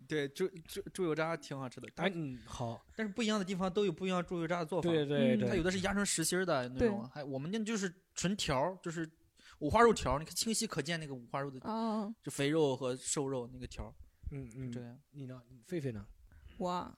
[0.07, 1.87] 对，猪猪猪油渣挺好吃的。
[1.93, 2.83] 但，嗯，好。
[2.95, 4.89] 但是不一样的地方都有不一样猪油渣的做法。
[4.89, 9.09] 对对对它有的是压成实心儿的那种，还我们那就是纯条儿，就是
[9.59, 13.93] 五花肉条儿，你看清晰可见那个五花肉的，哦就肥肉和瘦肉那个条儿。
[14.31, 14.99] 嗯嗯，这样。
[15.11, 15.41] 你呢？
[15.67, 16.05] 狒狒呢？
[16.57, 16.97] 我，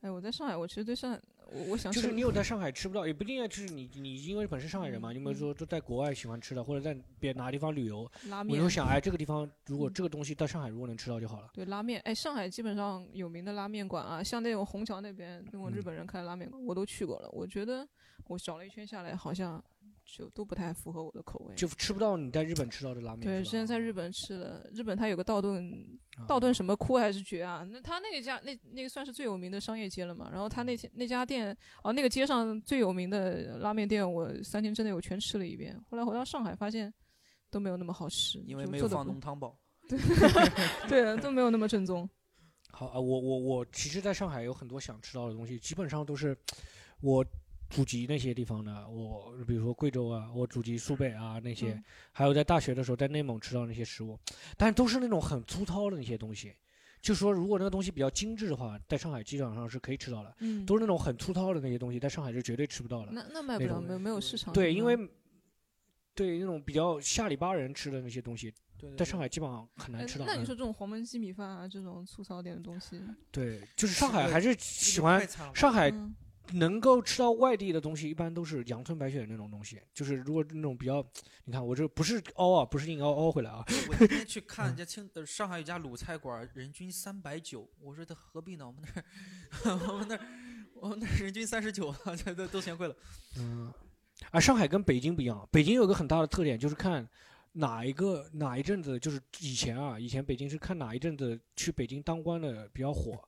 [0.00, 1.20] 哎，我在上海，我其实对上海，
[1.52, 11.50] 我我想就是你有在上海吃不到，也不一定就是你你因为本身上海人嘛，你有没有说就在国外喜欢吃的，或者在别哪地方旅游，拉面我就想哎，这个地方如果这个东西在上海如果能吃到就好了。
[11.52, 17.28] 对拉面，哎，上海基本上有名的拉面馆啊，像那种虹桥那边那种日嗯本人开的拉面馆，我都去过了。
[17.30, 17.86] 我觉得
[18.26, 19.62] 我找了一圈下来，好像
[20.04, 21.54] 就都不太符合我的口味。
[21.54, 23.20] 就吃不到你在日本吃到的拉面。
[23.20, 25.72] 对，之前在日本吃了，日本它有个道顿，
[26.16, 27.66] 啊道顿什么窟还是绝啊？
[27.70, 30.28] 那他那个家那那个算是最有名的商业街了嘛。
[30.30, 35.78] 然后他那天那家店，哦，那个街上最有名的拉面店，我三天之内我全吃了一遍。
[35.88, 36.92] 后来回到上海发现
[37.50, 39.58] 都没有那么好吃，因为没有放浓汤宝。
[39.88, 39.98] 对
[40.88, 42.08] 对，都没有那么正宗。
[42.72, 46.36] 好啊，我我我其实在上海有很多想吃到的东西，基本上都是
[47.00, 47.24] 我
[47.70, 48.88] 祖籍那些地方的。
[48.88, 54.18] 我比如说贵州啊，我祖籍苏北啊那些，嗯还有在大学的时候在内蒙吃到那些食物，
[54.56, 56.54] 但都是那种很粗糙的那些东西。
[57.00, 60.34] 就说如果那个东西比较精致的话，在上海基本上是可以吃到的。
[60.38, 63.12] 嗯都是那种很粗糙的那些东西，在上海是绝对吃不到的。
[63.12, 64.54] 那那卖不了，没有没有市场。
[64.54, 64.96] 对，因为
[66.14, 70.24] 对那种比较下里巴人吃的那些东西，对对在上海基本上很难哎吃到。
[70.24, 76.14] 嗯那你说这种黄焖鸡米饭啊，这种粗糙点的东西，对，就是上海还是喜欢上海嗯
[76.52, 79.80] 能够吃到外地的东西，一般都是阳春白雪那种东西。
[79.92, 81.04] 就是如果那种比较，
[81.44, 83.64] 你看我这不是凹啊，不是硬凹凹回来啊。
[83.88, 88.66] 我今天去看人家青呃上海有家鲁菜馆，人均三百九，我说他何必呢？
[88.66, 90.20] 我们那儿 我们那儿
[90.74, 92.94] 我们那儿人均三十九，这都都嫌贵了。
[93.38, 93.72] 嗯，
[94.30, 97.08] 啊，上海跟北京不一样，北京有个很大的特点就是看
[97.52, 103.18] 哪一个哪一阵子，就是以前啊，以前北京是看哪一阵子去北京当官的比较火，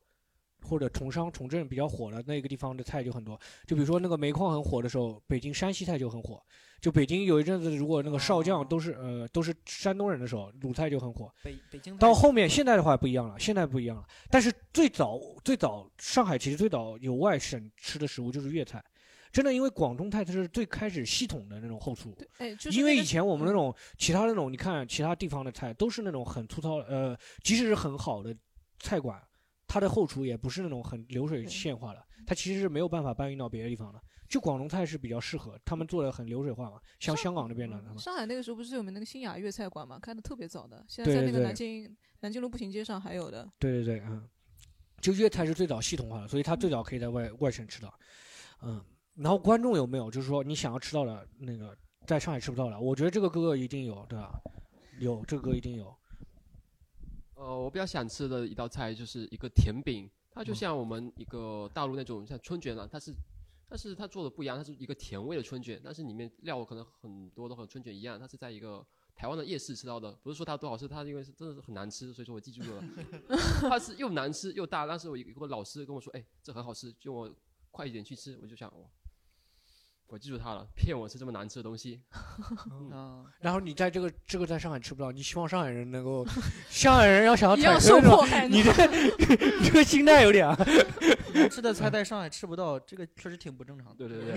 [0.66, 3.38] 或者从商从政比较火的那个地方的菜就很多。
[3.66, 6.42] 就比如说那个煤矿很火的时候，北京山西菜就很火。
[6.78, 11.32] 就北京有一阵子，如果那个少将都是呃都是山东人的时候，鲁菜就很火。
[11.42, 14.04] 北北京到后面现在的话不一样了，现在不一样了。
[14.30, 18.84] 但是最早最早上海其实最早有外省吃的食物就是粤菜，
[19.32, 22.14] 真的因为广东菜它是最开始系统的那种后厨。
[22.36, 28.36] 哎，就是因为以前我们那种其他那种，你看其他地方的菜都是那种很粗糙，呃，即使是很好的
[28.80, 29.20] 菜馆，
[29.66, 34.00] 它的后厨也不是那种很流水线化的，它其实是没有办法搬运到别的地方的。
[34.28, 37.98] 就广东菜是比较适合，他们做的很流水化嘛，像香港那边的他们。
[37.98, 43.48] 上海那个时候不是有名那个新雅粤菜馆嘛，开的特别早的，现在在那个南京南京路步行街上还有的。
[43.58, 44.28] 对对对，嗯，
[45.00, 47.92] 就粤菜是最早系统化的，所以它最早可以在外外省吃到，
[48.62, 48.84] 嗯。
[49.14, 51.74] 然后观众有没有就是说你想要吃到的那个
[52.06, 52.78] 在上海吃不到的？
[52.78, 54.38] 我觉得这个哥哥一定有，对吧？
[54.98, 55.96] 有这个哥一定有。
[57.36, 63.12] 呃，我比较想吃的一道菜就是一个甜饼，它就嗯像我们一个大陆那种像春卷啊，它是，
[63.68, 68.84] 但是它做的不一样，它是一个甜味的春卷，但是里面料可能很多都和春卷一样，它是在一个
[69.14, 72.82] 台湾的夜市吃到的，不是说它多好吃，它因为是真的是很难吃，所以说我记住了，
[73.68, 77.30] 它是又难吃又大，但是我一个老师跟我说，哎，这很好吃，就我
[77.70, 78.88] 快一点去吃，我就想哇。
[80.08, 82.00] 我记住他了，骗我吃这么难吃的东西。
[82.92, 86.24] 啊， 然后你在这个这个在上海吃不到，你希望上海人能够，
[86.70, 90.56] 上海人要想要产生这种迫害你这你这个心态有点啊。
[91.34, 93.94] 难吃的菜在上海吃不到，这个确实挺不正常的。
[93.96, 94.36] 对对对。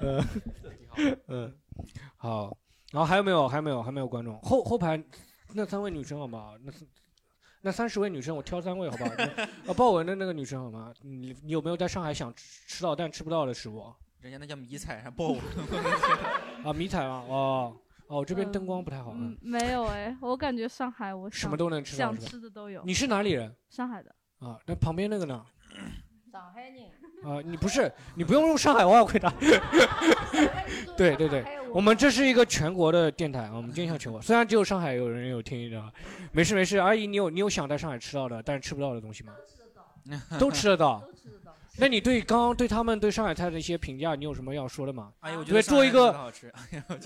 [0.00, 0.24] 嗯，
[1.28, 1.54] 嗯，
[2.16, 2.56] 好，
[2.92, 3.48] 然后还有没有？
[3.48, 3.82] 还有没有？
[3.82, 5.02] 还没有观众后后排
[5.54, 6.54] 那三位女生好吗？
[6.62, 6.86] 那是
[7.64, 9.10] 那三十位女生，我挑三位好不好？
[9.16, 9.24] 那
[9.70, 10.92] 啊，豹纹的那个女生好吗？
[11.00, 13.84] 你你有没有在上海想吃吃到但吃不到的食物？
[14.20, 15.40] 人家那叫迷彩，还豹纹。
[16.64, 17.76] 啊，迷彩啊，哦
[18.08, 19.12] 哦，这边灯光不太好。
[19.14, 22.82] 嗯，没有哎，我感觉上海我什么都能吃到想吃的都有。
[22.84, 23.54] 你是哪里人？
[23.68, 24.14] 上海的。
[24.38, 25.44] 啊，那旁边那个呢？
[26.32, 26.90] 上海人。
[27.24, 29.32] 啊，你不是，你不用用上海话回答。
[31.10, 34.20] 对对对，我们这是一个全国的电台啊，我们面向全国。
[34.20, 35.92] 虽然只有上海有人有听的，
[36.32, 36.78] 没事没事。
[36.78, 39.32] 阿姨，你有你有想在上海吃到的，但是吃不到的东西吗？
[40.38, 41.02] 都吃得到。
[41.78, 45.10] 那你对刚刚对他们对上海菜的一些评价，你有什么要说的吗？
[45.22, 46.32] 我觉对，得上海做一个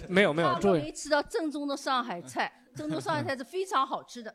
[0.08, 4.34] 没有 没有，作为没吃到正宗的上海菜，正宗上海菜是非常好吃的，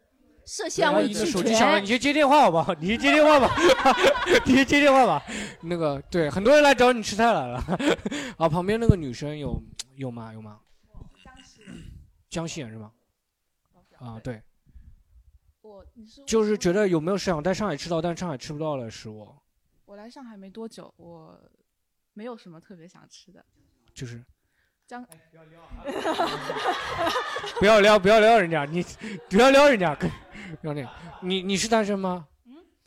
[0.54, 1.88] 色阿香味俱姨的手机响了，你。
[1.88, 2.74] 先接电话好不好？
[2.74, 3.50] 你先接电话吧，
[4.46, 5.24] 你先 接电话吧。
[5.62, 7.64] 那个对，很多人来找你吃菜来了。
[8.38, 9.64] 啊，旁边那个女生有
[9.96, 10.34] 有吗？
[10.34, 10.60] 有吗？
[12.30, 12.92] 江西人是吗？
[13.98, 14.42] 啊，对，
[15.62, 19.34] 我你是就是觉得有没有想在上海吃到，但上海吃不到的食物，
[19.86, 21.40] 我来上海没多久，我
[22.14, 23.42] 没有什么特别想吃的。
[23.94, 24.22] 就是
[24.86, 25.02] 江，
[27.60, 28.86] 不要撩，不要撩人家，你
[29.30, 29.96] 不要撩人家，
[30.62, 30.90] 不要那个，
[31.22, 32.26] 你你是单身吗？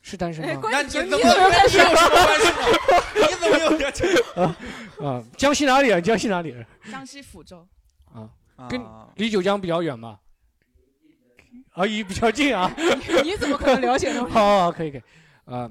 [0.02, 0.60] 是单身吗？
[0.70, 1.86] 那 你怎么跟这有什么关系吗？
[3.14, 4.42] 你怎么有这？
[4.42, 4.56] 啊
[5.00, 5.24] 啊！
[5.36, 6.00] 江西哪里啊？
[6.00, 6.66] 江西哪里人？
[6.90, 7.66] 江西抚州。
[8.12, 8.28] 啊，
[8.68, 8.80] 跟
[9.16, 10.20] 离九江比较远吧？
[11.72, 12.70] 啊，离比较近啊。
[13.24, 15.02] 你怎么可能了解呢好 好，好可以可以，
[15.46, 15.70] 啊，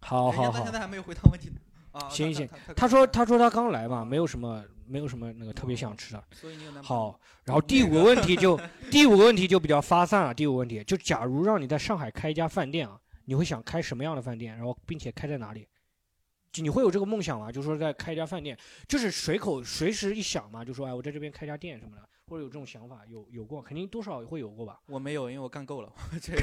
[0.00, 0.72] 好好好现。
[0.72, 1.56] 在还没有回答问题呢。
[1.92, 6.24] 啊，行行他说他说他刚来嘛，没有什么没有什么那个特别想吃的。
[6.32, 8.60] 所以你有男朋友好，然后第五个问题就
[8.90, 10.34] 第五个问题就比较发散了。
[10.34, 14.56] 第五个问题就假如让你在上海开一家饭店啊，你会想开什么样的饭店？
[14.56, 15.66] 然后并且开在哪里？
[16.52, 17.52] 就你会有这个梦想吗？
[17.52, 24.78] 就说在开一家饭店，就是随口随时一想嘛，就说哎，我在这边开家店什么的，或者有这种想法，有有过，肯定多少会有过吧？
[24.86, 25.92] 我没有，因为我干够了。
[26.22, 26.40] 这个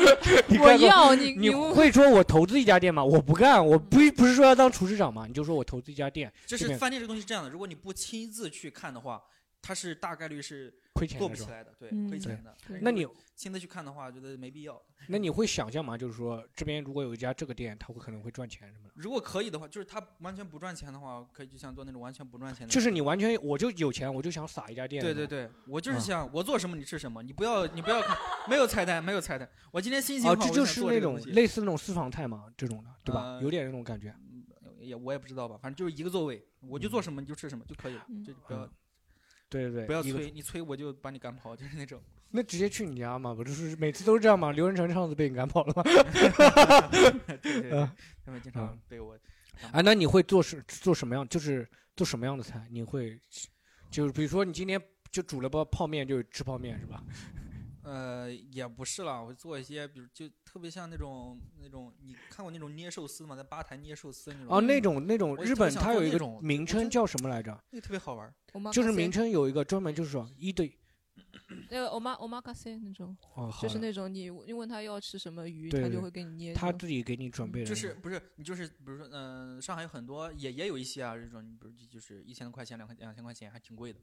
[0.48, 3.04] 你我要 你你你会说我投资一家店吗？
[3.04, 5.26] 我不干，我不不是说要当厨师长吗？
[5.26, 9.22] 你就说我投资一家店，就是饭店这个东西是这样的，如果你不亲自去看的话，
[9.68, 12.56] 它是大概率是亏钱做不起来的，对，嗯亏钱的。
[12.80, 13.06] 那你
[13.36, 14.82] 亲自去看的话，觉得没必要。
[15.08, 15.94] 那你会想象吗？
[15.94, 18.94] 就是说这边如果有一家这个店，它会可能会赚钱什么的。
[18.96, 22.72] 如果可以的话，就是他完全不赚钱的话，可以就像做那种完全不赚钱的。
[22.72, 25.02] 就是你完全我就有钱，我就想撒一家店。
[25.02, 28.16] 对对对，我就是啊想我做什么你吃什么，你不要你不要看，
[28.48, 29.46] 没有菜单，没有菜单。
[29.70, 33.34] 我今天心情好，哦，这我就是那种类似那种私房菜嘛，这种的，对吧？
[33.34, 34.14] 呃有点那种感觉。
[34.80, 38.70] 也我也不知道吧，反正就是一个座位，我就做什么你就吃什么就可以了，就不要嗯
[39.48, 42.00] 对对对，不要催，你催我就把你赶跑，就是那种。
[42.30, 44.52] 那直接去你家嘛，不就是每次都是这样嘛？
[44.52, 45.82] 刘仁成上次被你赶跑了吗？
[46.92, 47.90] 对对对嗯
[48.24, 49.18] 他们经常嗯被我
[49.72, 51.26] 哎，那你会做什做什么样？
[51.28, 52.66] 就是做什么样的菜？
[52.70, 53.18] 你会
[53.90, 54.78] 就是比如说你今天
[55.10, 57.02] 就煮了包泡面，就吃泡面是吧？
[57.88, 63.34] 呃，也不是啦，我做一些，比如就特别像那种那种，你看过那种捏寿司吗？
[63.34, 64.46] 在吧台捏寿司那种。
[64.48, 67.58] 哦，那种那种日本它有一种名称叫什么来着？
[67.70, 68.32] 那个特别好玩。
[68.72, 70.76] 就是名称有一个专门就是说一对
[71.70, 76.54] 那个 oma omakase 那种，哦就是那种你你问他要吃什么鱼，对对对他就会给你捏。
[76.54, 83.98] 他自己给你准备的就，是不是你就是比如说，嗯、上海有很多也也有一些啊，这种你比如就是一千多块钱、两块两千块钱，还挺贵的。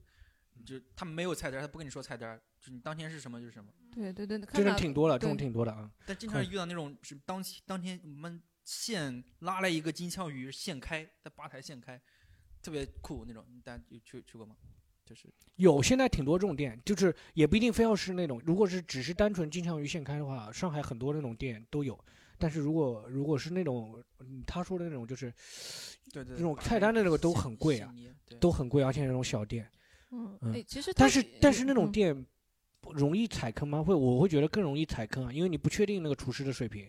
[0.64, 3.70] 就他们没有菜单，他不跟你说菜单，就你当天是什么就是什么。
[3.92, 5.90] 对对对，这种挺多的，这种挺多的啊。
[6.04, 12.00] 但经常遇到那种是当当天我们现拉来一个金枪鱼现开，在吧台现开，
[12.62, 13.44] 特别酷那种。
[13.64, 14.54] 大家有去去过吗？
[15.04, 21.98] 就是有现在挺多这种店，就是也不一定非要是那种，如果是只是单纯金枪鱼现开的话，上海很多那种店都有。
[22.38, 25.32] 但是如果如果是那种嗯他说的那种，就是
[26.12, 27.94] 对对那种菜单的那个都很贵啊
[28.40, 29.66] 都很贵，而且那种小店。
[30.12, 32.26] 嗯嗯哎其实但是但是那种嗯店
[32.80, 33.82] 不容易踩坑吗？
[33.82, 36.86] 会我会觉得更容易踩坑啊，因为你不确定那个厨师的水平。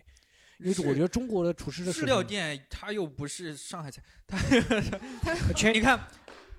[0.60, 4.02] 因为我觉得中国的厨师的水日料，店，它又不是上海菜，
[5.22, 6.08] 它 前你看，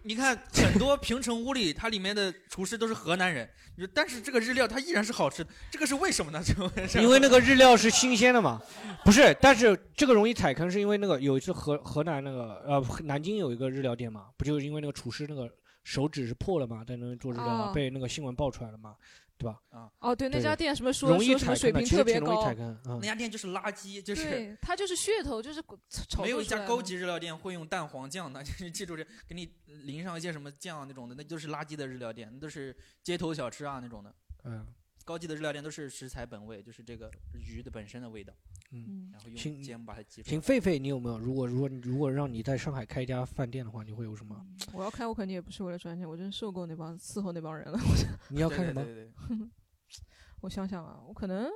[0.04, 6.40] 你看很多平城屋里，它里面的厨师都是河南人，你说但是这个日料它依然是好吃的，这个是为什么呢？
[6.88, 8.62] 就因为那个日料是新鲜的嘛，
[9.04, 9.36] 不是？
[9.40, 15.50] 但是这个容易踩坑，是因为那个有一次河河南那个呃南京有一个日料店嘛，不就是因为那个厨师那个
[15.88, 18.94] 手指是破了嘛，在那做日料嘛，哦被那个新闻爆出来了嘛，
[19.38, 19.58] 对吧？
[19.70, 23.00] 啊，哦对那家店什么说容易说什么水踩坑的，平特别其实挺容易高踩坑啊那。
[23.00, 25.62] 家店就是垃圾，就是对，它就是噱头，就是
[26.08, 34.14] 炒没有一家高级日料店会用蛋黄酱的，就是记住这，给你淋上一些什么酱那种的，那就是垃圾的日料店，那都是街头小吃啊那种的。
[34.44, 34.66] 嗯，
[35.08, 38.30] 高级的日料店都是食材本味，就是这个鱼的本身的味道。
[38.72, 40.30] 嗯，然后用行芥末把它挤出来。
[40.30, 41.18] 行，狒狒，你有没有？
[41.18, 44.38] 如果如果如果让你在上海开一家饭店的话，你会有什么？
[44.74, 47.78] 我要开，我肯定也不是为了赚钱，我真受够那帮伺候那帮人了。
[47.78, 48.84] 我 想你要开什么？
[48.84, 49.48] 对对对
[50.42, 51.48] 我想想啊，我可能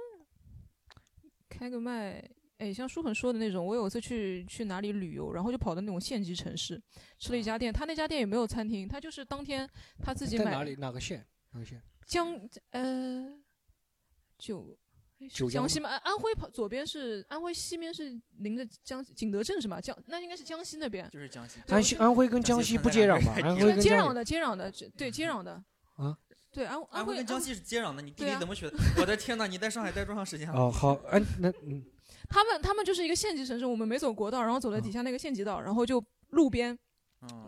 [1.51, 2.27] 开个卖，
[2.57, 6.83] 哎，像舒恒说的那种，我有一次去去哪里旅游，然后就跑到那种县级城市，
[7.19, 10.75] 吃了一家店，他那家店也没有餐厅，他就是当天他自己买在哪里？
[10.77, 11.23] 哪个县？
[11.53, 11.83] 哪个县？
[12.07, 12.37] 江
[12.71, 13.33] 呃
[14.43, 14.77] 九。
[15.21, 15.89] 哎是九江江西吗？
[15.89, 19.81] 安安徽跑左边是安徽，西边是临着江景德镇是吗？
[19.81, 21.61] 江那应该是江西那边，就是江西。
[21.69, 23.33] 安西安徽跟江西不接壤吧？
[23.81, 25.53] 接壤的，接壤的，对接壤的。
[25.95, 26.19] 啊？
[26.51, 28.77] 对安安徽跟江西是接壤的，你地理怎么学的？
[28.99, 30.59] 我的天呐，你在上海待多长时间了？
[30.59, 31.81] 哦，好，哎，那嗯，
[32.29, 36.77] 他们他们就是一个县级城市，我们没走国道，然后走了底下那个县级道，然后就路边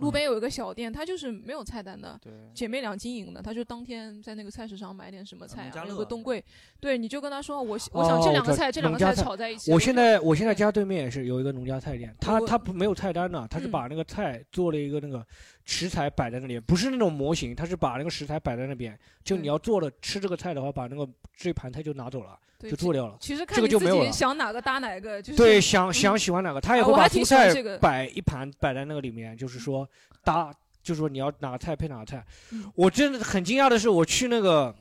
[0.01, 2.33] 路边有一个小店，它就是没有菜单的，对。
[2.55, 6.45] 姐妹俩经营的，她就当天在那个菜市场买点什么菜啊，有个冬桂，
[6.81, 9.72] 对，你就跟她说我我想这两个菜，这两个菜炒在一起。
[9.72, 13.70] 我现在我嗯现在家对面也是有一个农家菜店，他我他不没有菜单的，他是嗯。
[13.70, 15.27] 把那个菜做了一个那个
[15.64, 23.17] 食材摆在那里，不是那种模型，他是把那个食材摆在那边，就你要做了吃这个菜的话，把那个这盘菜就拿走了，对就做掉了。
[23.21, 24.12] 其实看这个就没有了。
[24.12, 29.89] 想哪个搭哪个，就是对，想嗯想喜欢哪个，他也会把蔬菜摆一盘摆在那个里面，就是说
[30.23, 30.53] 搭，
[30.83, 32.25] 就是说你要哪个菜配哪个菜。
[32.53, 34.75] 嗯我真的很惊讶的是，我去那个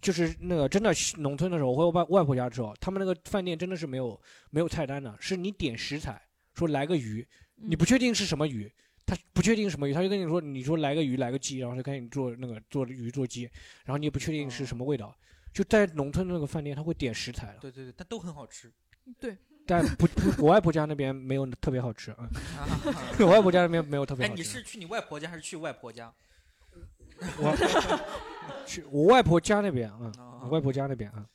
[0.00, 4.20] 就是那个真的农村的时候，我回我外外婆家的时候，他们那个饭店真的是没有
[4.50, 6.20] 没有菜单的，是你点食材，
[6.54, 7.26] 说来个鱼，
[7.56, 8.72] 你不确定是什么鱼。
[9.04, 13.42] 他不确定什么鱼，他就跟你说，你说来个鱼，来个鸡，然后就开始做那个做鱼做鸡，
[13.84, 15.12] 然后你也不确定是什么味道。
[15.52, 18.72] 就在农村那个饭店，他会点食材了，对对对，但都很好吃。
[19.20, 19.36] 对，
[19.66, 22.28] 但不不，我外婆家那边没有特别好吃啊。
[23.20, 24.42] 我外婆家那边没有特别哎，好吃。
[24.42, 26.12] 你是去你外婆家还是去外婆家？
[27.38, 31.26] 我去我外婆家那边啊，我外婆家那边啊。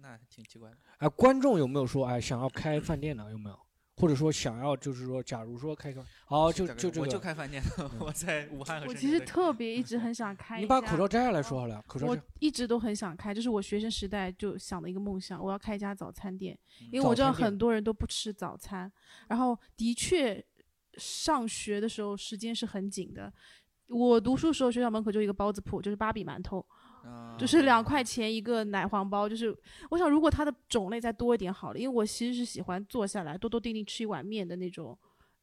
[0.00, 0.76] 那挺奇怪的。
[0.98, 3.28] 哎，观众有没有说哎想要开饭店的？
[3.30, 3.58] 有没有？
[3.98, 7.62] 或者说想要就是说，假如说开个，好就就这个，我就开饭店，
[7.98, 10.60] 我在武汉和我其实特别一直很想开。
[10.60, 12.16] 你把口罩摘下来说好了，口罩我。
[12.38, 16.56] 一直都很想开，这是我学生时代就想的一个梦想，我要开一家早餐店，
[16.92, 18.90] 因为我知道很多人都不吃早餐，
[19.28, 20.44] 然后的确
[20.94, 23.32] 上学的时候时间是很紧的。
[23.88, 26.64] 我读书时候学校门口就一个包子铺，就是芭比馒头，
[27.38, 29.28] 就是两块钱一个奶黄包。
[29.28, 29.56] 就是
[29.90, 34.98] 我想，如果它的种类再多一点好了，因为我其实是喜欢坐下来多多定定吃一碗面的那种。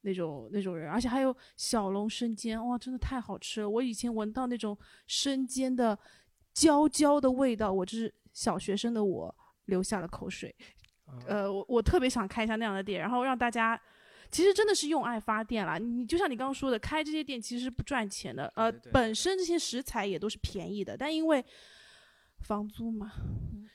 [0.07, 3.68] 那种那种人，而且还有小龙生煎，哇，真的太好吃了！
[3.68, 5.97] 我以前闻到那种生煎的
[6.53, 9.36] 焦焦的味道，我就是小学生的我
[9.66, 10.55] 流下了口水。
[11.26, 13.82] 呃，我我特别想开一下那样的店，然后让大家，
[14.36, 15.78] 其实真的是用爱发电啦。
[15.78, 21.42] 你就像你刚刚说的，开这些店其实是不赚钱的，呃，本身这些食材也都是便宜的，但因为
[22.42, 23.14] 房租嘛，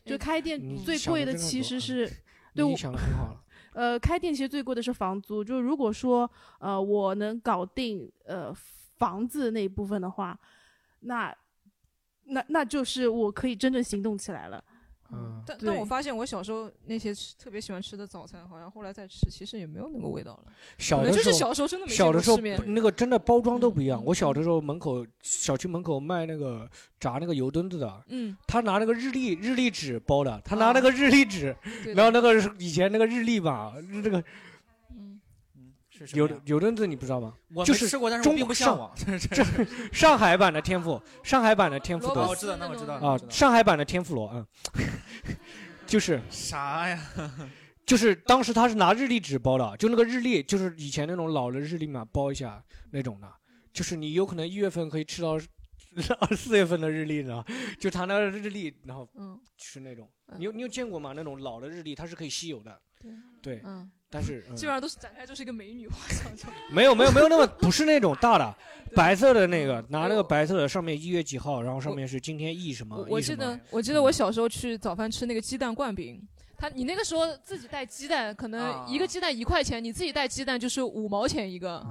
[0.05, 2.07] 就开店最贵的其实是，
[2.55, 3.43] 对我想的很好了。
[3.73, 5.43] 呃，开店其实最贵的是房租。
[5.43, 8.55] 就是如果说呃我能搞定呃
[8.99, 10.39] 房子那一部分的话，
[11.01, 11.35] 那
[12.25, 14.63] 那那就是我可以真正行动起来了。
[15.13, 20.53] 嗯，但但我发现我小时候那些吃特别喜欢吃的早餐，好像后来再吃，其实也没有那个味道了。
[20.79, 22.37] 小的时候，小时候真的没小的时候
[22.67, 24.03] 那个真的包装都不一样。
[24.05, 34.25] 我小的时候门口小区门口卖那个炸那个油墩子的，嗯，他拿那个日历日历纸包的，他拿那个日历纸，对然后那个以前那个日历吧，这个油
[36.01, 36.41] 是什么呀？
[36.47, 37.35] 油墩子你不知道吗？
[37.55, 38.97] 我没就是吃过但是并不向往。
[38.97, 39.45] 上 这
[39.93, 44.47] 上海版的天妇，上海版的天妇罗，萝卜丝我知道那我知道啊上海版的天妇罗嗯，
[45.87, 46.99] 就是啥呀？
[47.87, 53.29] 就是当时他是拿日历纸包的，就那个日历，就是以前那种老的日历嘛，包一下那种的，
[53.73, 55.33] 就是你有可能一月份可以吃到
[56.21, 57.45] 二四月份的日历呢，
[57.81, 59.39] 就他那个日历，然后嗯。
[59.63, 61.13] 吃那种，你有你有见过吗？
[61.15, 62.81] 那种老的日历它是可以吸油的，
[63.43, 66.35] 对，嗯，但是、嗯基本上都是展开就是一个美女，画像！
[66.37, 66.45] 就
[66.75, 68.55] 没有没有没有那么不是那种大的，
[68.95, 76.21] 白色的那个，拿那个白色的上面一月几号，然后上面是今天一什么我我，E 记得，我记得我小时候去早饭吃那个鸡蛋灌饼，
[76.59, 81.85] 他你那个时候自己带鸡蛋，可能一个鸡蛋一块钱，你自己带鸡蛋就是五毛钱一个。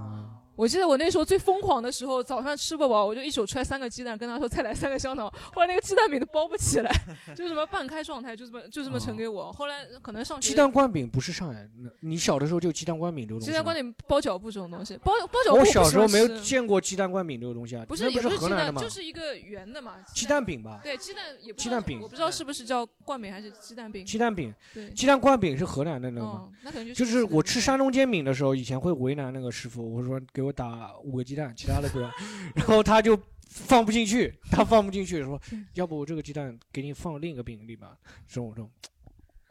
[0.60, 5.34] 我记得我那时候最疯狂的时候，早上吃不饱，我就一手揣三个鸡蛋，跟他说再来三个香肠。
[5.54, 6.92] 后来那个鸡蛋饼都包不起来，
[7.34, 9.54] 就什么半开状态，就这么就这么盛给我。
[9.54, 13.46] 后来可能上学鸡蛋灌饼不是上海，那你小的时候就有鸡蛋灌饼这种东西。
[13.46, 18.82] 鸡蛋灌饼包脚布这种东西，包包脚布我小时候没有见过鸡蛋灌饼这个东西啊，不是不是鸡蛋，河南的吗？
[18.82, 19.96] 就是一个圆的嘛。
[20.14, 24.06] 鸡蛋饼吧，对，鸡蛋也不鸡蛋饼我不知道是不是叫灌饼还是鸡蛋饼。
[24.06, 26.52] 鸡蛋饼对，，鸡蛋灌饼是河南的那个吗哦？
[26.64, 32.12] 那可能就就是是我吃山东煎饼的时候，以前会为难那个师傅，我说给我打五个鸡蛋，其他的不要，
[32.56, 33.20] 然后他就
[33.50, 35.40] 放不进去，他放不进去，说
[35.74, 37.98] 要不我这个鸡蛋给你放另一个饼里吧，
[38.28, 38.70] 这种这种，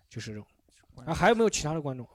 [0.08, 0.46] 就是这种。
[1.06, 2.06] 啊，还有没有其他的观众，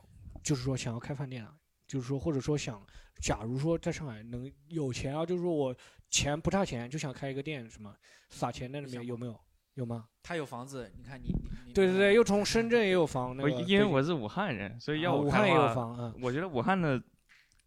[0.43, 1.53] 就是说想要开饭店啊，
[1.87, 2.85] 就是说或者说想，
[3.21, 5.75] 假如说在上海能有钱啊，就是说我
[6.09, 7.93] 钱不差钱，就想开一个店，什么
[8.29, 9.39] 撒钱在那边有没有？
[9.75, 10.05] 有吗？
[10.21, 17.01] 他有房子，你看你你你对对对，又从深圳也有房，那因为我是武汉人，所以要啊武汉也有房啊我觉得武汉的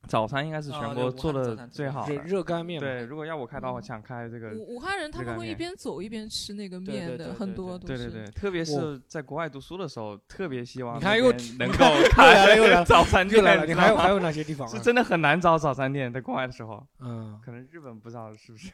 [0.08, 2.14] 早餐应该是全国做的最好的。
[2.14, 7.96] 热热干面对，如果要我开的话，我想开这个武武汉人他们会一边走一边吃那个面的，很多都是。
[7.96, 18.70] 对对对，特别是在国外读书的时候，特别希望你看又 能你够看又开来了又来 早餐店，又来了你还有还有哪些地方啊是真的很难找早餐店，在国外的时候，嗯，可能日本不知道是不是？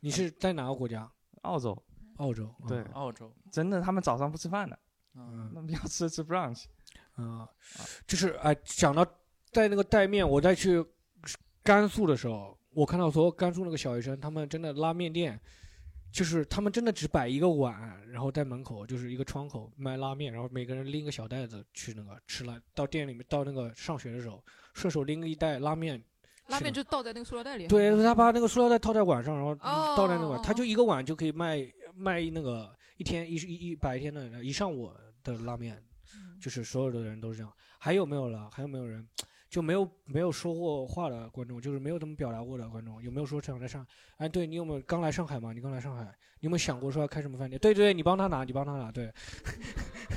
[0.00, 1.10] 你是在哪个国家？
[1.42, 1.76] 澳洲，
[2.16, 2.48] 澳洲。
[2.66, 4.78] 对嗯，澳洲，真的他们早上不吃饭的，
[5.14, 6.64] 嗯，那么要吃吃 brunch，
[7.16, 7.46] 啊，
[8.06, 9.06] 就是哎，讲到
[9.52, 10.84] 带那个带面，我再去
[11.62, 15.38] 甘肃的时候，我看到所有甘肃那个小学生，他们真的拉面店，
[16.12, 24.42] 就是他们真的只摆一个碗，然后在门口就是一个窗口卖拉面，然后每个人拎个小袋子去那个吃了，到店里面到那个上学的时候，
[24.74, 26.02] 顺手拎一袋拉面。
[26.46, 27.68] 拉面就倒在那个塑料袋里。
[27.68, 31.64] 对，他把那个塑料袋套在碗上，然后哦倒在那个碗，他就一个碗就可以卖
[31.94, 34.90] 卖那个一天一一一百天的一上午
[35.22, 35.80] 的拉面，
[36.40, 37.52] 就是所有的人都是这样。
[37.78, 38.50] 还有没有了？
[38.52, 39.06] 还有没有人？
[39.50, 43.84] 就没有没有说过话的观众，就是没有怎么表达过的观众，有没有说想在上？
[44.18, 45.52] 哎，对你有没有刚来上海吗？
[45.52, 47.58] 你刚来上海，你有没有想过说要开什么饭店？
[47.60, 49.12] 对对对，你帮他拿，你帮他拿，对。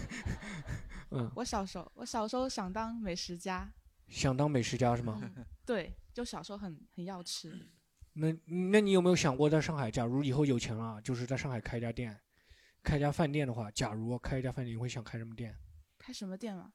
[1.09, 3.67] 嗯，我小时候，我小时候想当美食家，
[4.07, 5.19] 想当美食家是吗？
[5.65, 7.51] 对，就小时候很很要吃。
[8.13, 12.15] 那那你有没有想过在上海，假如以后有钱了，就是在上海开一家店，
[12.83, 15.55] 开一家饭店的话，假如开一家饭店，你会想开什么店？
[15.97, 16.71] 开什么店嘛？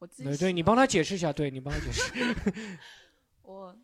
[0.00, 2.12] 我自己对对，你帮他解释一下，对你帮他解释，
[3.42, 3.76] 我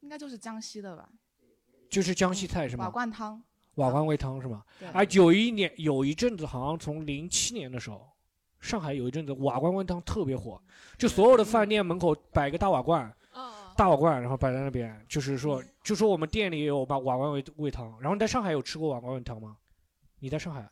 [0.00, 1.08] 应该就是江西的吧？
[1.88, 2.86] 就是江西菜是吗？
[2.86, 3.40] 瓦罐汤。
[3.74, 4.64] 瓦罐煨汤是吗？
[4.78, 8.08] 对哎，有一年有一阵子，好像从零七年的时候，
[8.60, 10.62] 上海有一阵子瓦罐煨汤特别火，
[10.96, 13.12] 就所有的饭店门口摆个大瓦罐，
[13.76, 18.00] 大瓦罐，然后摆在那边，就是说，就说我们店里也有把瓦罐煨煨汤。
[18.00, 19.56] 然后你在上海有吃过瓦罐煨汤吗？
[20.20, 20.70] 你在上海？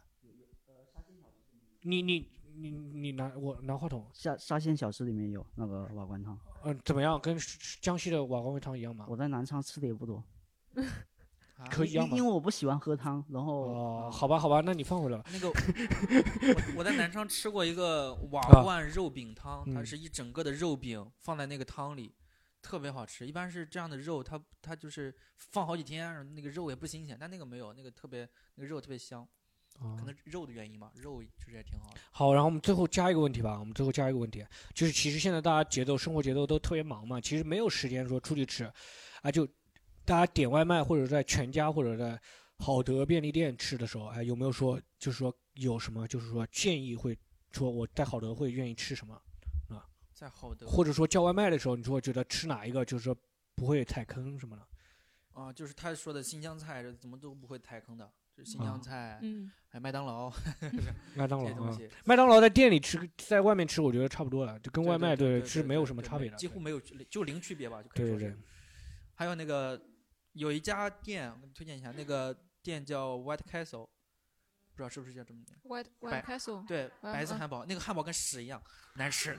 [1.83, 6.39] 你你你你拿我拿话筒，沙沙县小吃里面有那个瓦罐汤。
[6.65, 7.19] 嗯、怎么样？
[7.21, 7.37] 跟
[7.81, 9.07] 江西的瓦罐煨汤一样吗？
[9.09, 10.23] 我在南昌吃的也不多。
[11.71, 15.25] 可以一样吗因因为我不喜欢喝汤，然后哦，好吧，好吧，那你放回来吧。
[15.33, 22.13] 那个，我我在南昌吃过一个瓦啊罐肉饼汤，它嗯是一整个的肉饼放在那个汤里，
[22.61, 23.25] 特别好吃。
[23.25, 29.29] 一般是这样的肉，它它就是放好几天，那个肉也不新鲜，但那个没有，那个特别那个肉特别香，
[29.83, 32.01] 哦可能肉的原因吧，肉确实也挺好的。
[32.11, 33.59] 好，然后我们最后加一个问题吧。
[33.59, 38.71] 我们最后加一个问题，就是其实现在大家节奏、生活节奏都特别忙嘛，其实没有时间说出去吃，
[39.23, 39.47] 啊，就
[40.05, 42.21] 大家点外卖或者在全家或者在
[42.59, 47.19] 好德便利店吃的时候，哎，有没有说就是说有什么就是说建议会
[47.51, 49.15] 说我在好德会愿意吃什么
[49.69, 49.85] 啊？
[50.13, 53.17] 在好德或者说叫外卖的时候，你说觉得吃哪一个就是说
[53.57, 54.67] 不会踩坑什么的？
[55.33, 60.33] 啊，就是他说的新疆菜，这怎么都不会踩坑的，就是新啊疆菜，嗯，还有麦当劳，
[61.15, 66.37] 麦当劳啊这些东西，，麦当劳在店里吃，在外面吃，我觉得差不多了，就跟外卖对对是没有什么差别的。
[66.37, 66.81] 几乎没有，
[67.11, 68.37] 就零区别吧，就可以说是。
[69.15, 69.81] 还有那个
[70.33, 78.61] 有一家店，我给你推荐一下，那个店叫 White Castle，不知道是不是叫这么念 White White Castle，对，白色汉堡，那个汉堡跟屎一样
[78.97, 79.39] 难吃，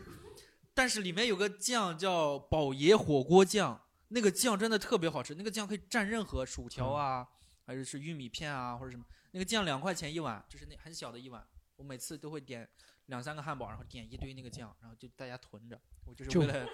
[0.73, 7.27] 但是里面有个酱叫宝爷火锅酱，那个酱真的特别好吃，那个酱可以蘸任何薯条啊，
[7.65, 11.45] 还是是玉米片啊或者什么，那个酱两块钱一碗，就是那很小的一碗，
[11.75, 12.67] 我每次都会点
[13.07, 16.65] 两三个汉堡，然后点一堆那个酱，然后就大家囤着，我就是为了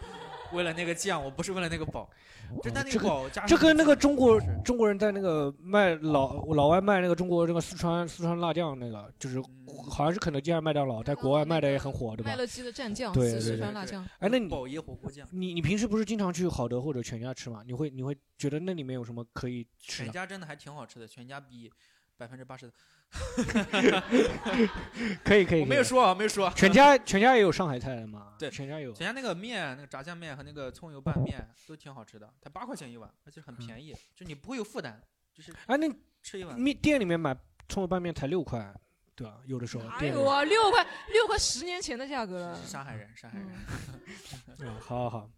[0.54, 2.10] 为了那个酱，我不是为了那个宝，
[2.64, 9.40] 就但那这个宝加个这跟那个中国中国人在那个卖老老外卖那个中国这个四川四川辣酱那个，就是
[9.90, 12.36] 好像是肯德基还是麦当劳，在国外卖的也很火，对吧麦？
[12.36, 14.04] 乐鸡的蘸酱，对四对对对川辣酱。
[14.20, 17.62] 哎，那你宝爷火锅酱，你你平时不是经常去好德或者全家吃吗？
[17.66, 20.06] 你会你会觉得那里面有什么可以吃的？
[20.06, 21.72] 全家真的还挺好吃的，全家比
[22.18, 22.74] 百分之八十的。
[25.26, 26.54] 可以可以，我没有说啊，没有说啊。
[26.56, 28.34] 全家全家也有上海菜的嘛？
[28.38, 28.94] 对，全家有。
[28.94, 35.00] 全家那个面，那个炸酱面和那个葱油拌面都挺好吃的，才八块钱一碗，而且很便宜，就你不会有负担，
[35.34, 35.90] 就是嗯哎，那
[36.22, 37.36] 吃一碗面店里面买
[37.68, 38.72] 葱油拌面才六块，
[39.16, 39.38] 对吧？
[39.46, 42.56] 有的时候哎店里呦啊，六块六块十年前的价格了。
[42.64, 43.48] 上海人，上海人。
[44.60, 45.30] 嗯， 好好好，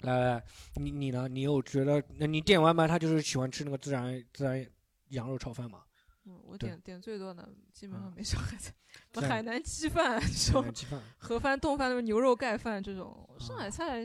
[0.00, 0.44] 来来来，
[0.74, 1.28] 你你呢？
[1.28, 4.66] 你有觉得，那你点外卖，他就是喜欢吃那个孜然孜然
[5.10, 5.82] 羊肉炒饭吗？
[6.26, 8.72] 嗯，我点点最多的基本上没上海菜，
[9.14, 14.04] 什么 海南鸡饭 这种海南鸡饭，盒饭、冻饭、那种牛肉盖饭这种，上啊海菜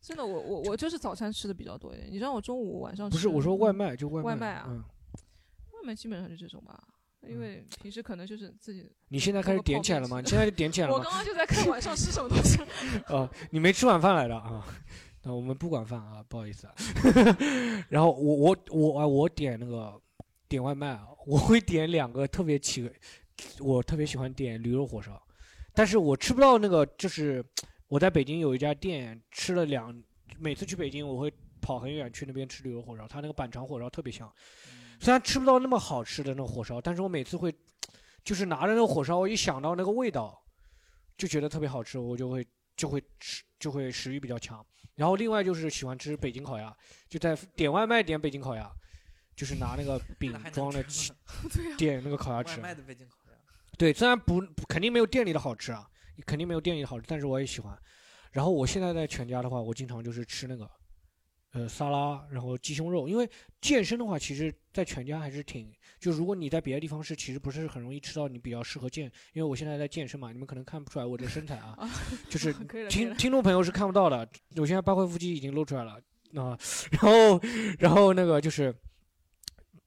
[0.00, 2.10] 真的我我我就是早餐吃的比较多一点。
[2.10, 4.84] 你让我中午晚上吃不是我说外卖就外卖外卖啊，嗯
[5.72, 6.82] 外卖基本上就这种吧，
[7.28, 8.90] 因为平时可能就是自己。
[9.08, 10.20] 你现在开始点起来了吗？
[10.20, 10.98] 你现在就点起来了吗？
[10.98, 12.58] 我刚刚就在看晚上吃什么东西。
[13.08, 14.64] 哦，你没吃晚饭来的啊？
[15.22, 16.74] 那我们不管饭啊，不好意思啊。
[17.88, 19.98] 然后我我我啊，我点那个
[20.54, 22.88] 点外卖啊，我会点两个特别奇，
[23.58, 25.20] 我特别喜欢点驴肉火烧，
[25.74, 27.44] 但是我吃不到那个，就是
[27.88, 29.92] 我在北京有一家店吃了两，
[30.38, 34.32] 每次去北京我会跑很远去那边吃驴肉火烧，它那个板肠火烧特别香。
[35.00, 37.52] 虽然吃不到那么好吃的那种火烧，但是我每次会，
[38.22, 40.40] 就是拿着那个火烧，我一想到那个味道，
[41.18, 44.64] 就觉得特别好吃，我就会就会吃，就会食欲比较强。
[44.94, 46.72] 然后另外就是喜欢吃北京烤鸭，
[47.08, 48.70] 就在点外卖点北京烤鸭，
[49.36, 51.18] 就是拿那个饼装的吃吗
[51.52, 52.56] 对啊点那个烤鸭吃。
[52.56, 53.36] 外卖的北京烤鸭。
[53.76, 55.88] 对，虽然不肯定没有店里的好吃啊，
[56.24, 57.76] 肯定没有店里的好吃，但是我也喜欢。
[58.30, 60.70] 然后我现在在全家的话，我经常就是吃那个，
[61.52, 63.08] 呃，沙拉，然后鸡胸肉。
[63.08, 63.28] 因为
[63.60, 69.06] 健身的话，其实在全家还是挺，就如果你在别的地方是，其实不是很容易吃到你比较适合健。
[69.32, 71.76] 因为我现在在健身嘛，你们可能看不出来我的身材啊，
[72.28, 72.52] 就是
[72.88, 74.28] 听听众朋友是看不到的。
[74.56, 75.92] 我现在八块腹肌已经露出来了
[76.34, 76.58] 啊，
[76.92, 77.40] 然后
[77.78, 78.72] 然后那个就是。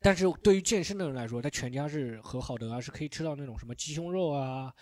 [0.08, 4.74] 但是对于健身的人来说，他全家是和好的啊是可以吃到那种什么鸡胸肉啊，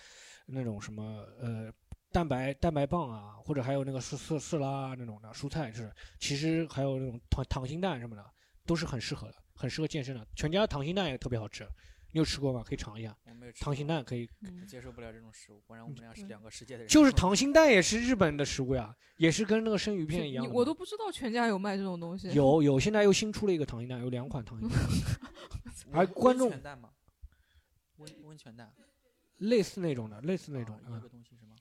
[0.45, 1.73] 那种什么呃
[2.11, 8.23] 蛋白蛋白棒啊，或者还有那个色色色拉那种的蔬菜是，其实还有那种糖糖心蛋什么的，
[8.67, 10.23] 都是很适合的，很适合健身的。
[10.35, 11.67] 全家糖心蛋也特别好吃，
[12.15, 12.63] 你有吃过吗？
[12.65, 13.51] 可以尝一下我没有。
[13.51, 14.25] 吃溏心蛋可以，
[14.61, 16.87] 我接受不了这种食物，果然我们俩是两个世界的人。
[16.87, 22.31] 就 是溏心蛋也是日本的食物呀，也是跟那个生鱼片一样我都不知道全家有卖这种东西。
[22.33, 24.79] 有有，现在又新出了一个溏心蛋，有两款溏心蛋，
[25.91, 26.89] 而温观众温泉蛋吗？
[27.97, 28.73] 温温泉蛋，
[29.39, 31.55] 类似那种的，类似那种一个嗯东西是吗？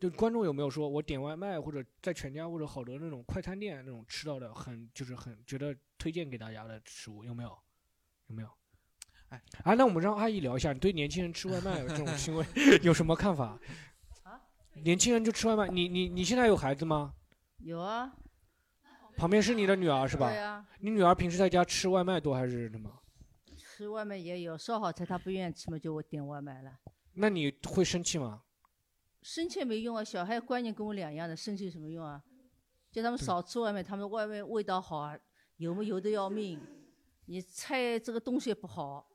[0.00, 7.58] 就观众有没有说我点外卖或者在全家或者好多那种快餐店那种吃到的很就是很觉得推荐给大家的食物有没有？
[8.28, 8.48] 有没有？
[9.30, 12.44] 哎啊，那我们让阿姨聊一下，你对年轻人吃外卖这种行为
[12.82, 13.58] 有什么看法？
[14.24, 14.40] 啊
[14.84, 17.12] 年轻人就吃外卖，你你你现在有孩子吗？
[17.58, 18.12] 有啊，
[19.16, 20.28] 旁边是你的女儿是吧？
[20.28, 22.88] 对啊你女儿平时在家吃外卖多还是什么？
[23.56, 26.72] 吃外卖也有，烧好菜她不愿意吃嘛，就我点外卖了。
[27.14, 28.42] 那你会生气吗？
[29.22, 32.22] 生气没用啊，小孩观念跟我两样的，生气有什么用啊？
[32.92, 35.18] 叫他们少吃外卖，他们外面味道好啊，
[35.56, 36.60] 油不油的要命，
[37.26, 39.06] 你菜这个东西也不好。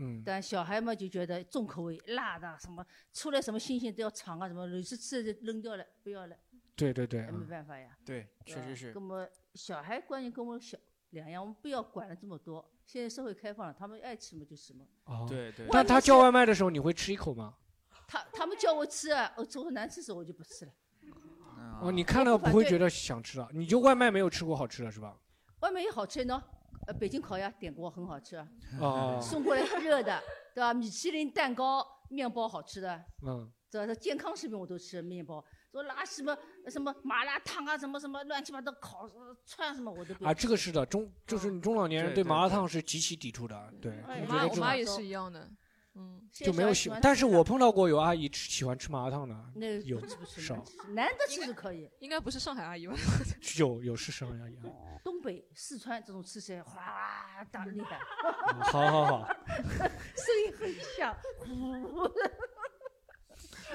[0.00, 6.36] 嗯，但小孩嘛就觉得重口味、辣的什么，出来什么新鲜都要尝啊，什么有时吃了就扔掉了，不要了。
[6.76, 7.96] 对对对，没嗯办法呀。
[8.04, 8.92] 对，确实是。
[8.94, 10.78] 那么小孩观念跟我小
[11.10, 12.64] 两样，我们不要管了这么多。
[12.86, 14.86] 现在社会开放了，他们爱吃什么就吃什么。
[15.06, 17.54] 哦，对对但他叫外卖的时候，你会吃一口吗？
[18.06, 20.72] 他他们叫我吃啊，我做难吃时候我就不吃了。
[21.82, 25.18] 哦，你看到不会觉得想吃了，你就外卖没有吃过好吃的是吧？
[25.60, 26.40] 外卖也好吃呢，
[26.88, 28.48] 呃，北京烤鸭点过，很好吃啊。
[28.80, 30.18] 哦送过来热的，
[30.54, 30.72] 对吧？
[30.72, 33.86] 米其林蛋糕、面包好吃的，嗯，对吧？
[33.86, 35.44] 这健康食品我都吃，面包。
[35.70, 36.34] 说拿什么
[36.68, 45.46] 什么麻辣烫啊，什么什么乱七八糟烤呃串什么我都不啊，这个是的，中就是你中老年人对麻辣烫是极其抵触的，对，哎我我觉得这种妈我妈也是一样的，
[45.98, 50.54] 嗯，就没有喜欢，但是我碰到过有阿姨吃喜欢吃麻辣烫的，那有少。
[50.90, 52.94] 男的吃是可以，应该不是上海阿姨吧？
[53.58, 54.70] 有有是生阿姨啊，
[55.02, 57.98] 东北、四川这种吃起来哗大厉害，
[58.54, 59.28] 嗯好好好，
[59.66, 62.08] 声音很响，呼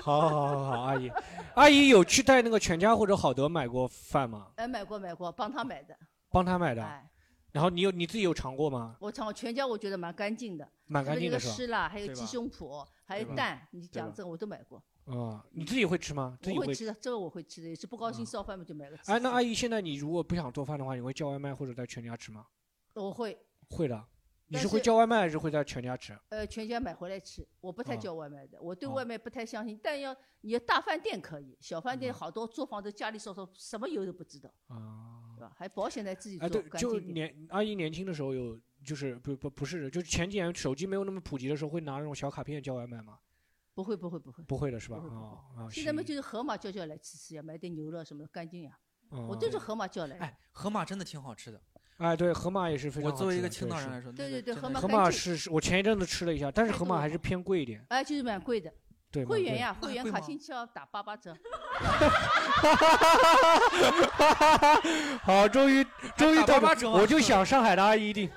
[0.01, 1.11] 好好好好好，阿姨，
[1.55, 4.47] 阿姨有去带那个全家或者好德买过饭吗？
[4.55, 5.95] 哎，买过买过，帮他买的。
[6.31, 7.07] 帮他买的哎，
[7.53, 8.97] 然后你有你自己有尝过吗？
[8.99, 14.83] 我尝过全家我觉得蛮干净的，蛮干净的是吧那个湿辣，还有鸡胸脯，还有蛋，你讲这个我都买过。
[15.05, 16.37] 啊，你自己会吃吗？
[16.41, 19.11] 自己我会吃的，这个我会吃的，也是不高兴烧饭嘛就买个吃。
[19.11, 22.47] 哎，那阿姨现在你如果不想做饭的话，你会叫外卖或者在全家吃吗？
[22.93, 23.37] 我会，
[23.69, 23.95] 会的，
[24.47, 26.17] 你但是是会叫外卖还是会在全家吃？
[26.29, 29.79] 呃，全家买回来吃，我不太哦叫外卖的，我对哦外卖不太相信。
[29.83, 35.51] 但要你要大饭店可以，小饭嗯店好多作坊都家里烧烧，什么油都不知道，啊，对吧？
[35.55, 37.13] 还保险在自己哎，做，对，就干净点。
[37.13, 43.19] 年阿姨年轻的时候有，就是不不不是，就是前几年手机没有那么普及的时候，会拿那种小卡片叫外卖吗？
[43.75, 44.97] 不会不会不会，不会的是吧？
[44.97, 48.77] 不会不啊啊，现在嘛就是盒马叫叫来吃吃呀，买点牛肉什么的干净呀。
[49.09, 50.25] 我哦都是盒马叫来的。
[50.25, 51.61] 哎，河马真的挺好吃的。
[51.97, 57.85] 哎，对，河马也是非常我作为一个好吃对是青岛人来说，对对对河马河马是是我前一阵子吃了一下，但是河马还是偏贵一点。
[57.89, 58.73] 哎，就是蛮贵的。
[59.13, 61.37] 对会员呀，会员卡星期要打八八折。
[65.21, 65.85] 好，终于
[66.17, 68.27] 终于打到八八折吗我就想上海的阿姨一定。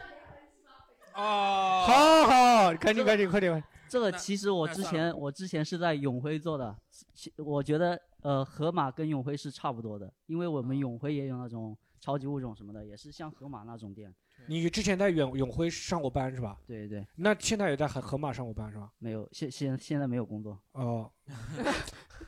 [1.15, 2.27] 哦，好
[2.67, 3.65] 好，赶紧赶紧快点快点。
[3.89, 6.77] 这个其实我之前我之前是在永辉做的，
[7.15, 14.15] 其我觉得呃河马跟永辉是差不多的，因为我们永辉也有那种超级物种什么的，也是像河马那种店。
[14.47, 16.57] 你之前在永永辉上过班是吧？
[16.67, 18.91] 对对，那现在也在河河马上过班是吧？
[18.99, 20.59] 没有现现现在没有工作。
[20.73, 21.11] 哦，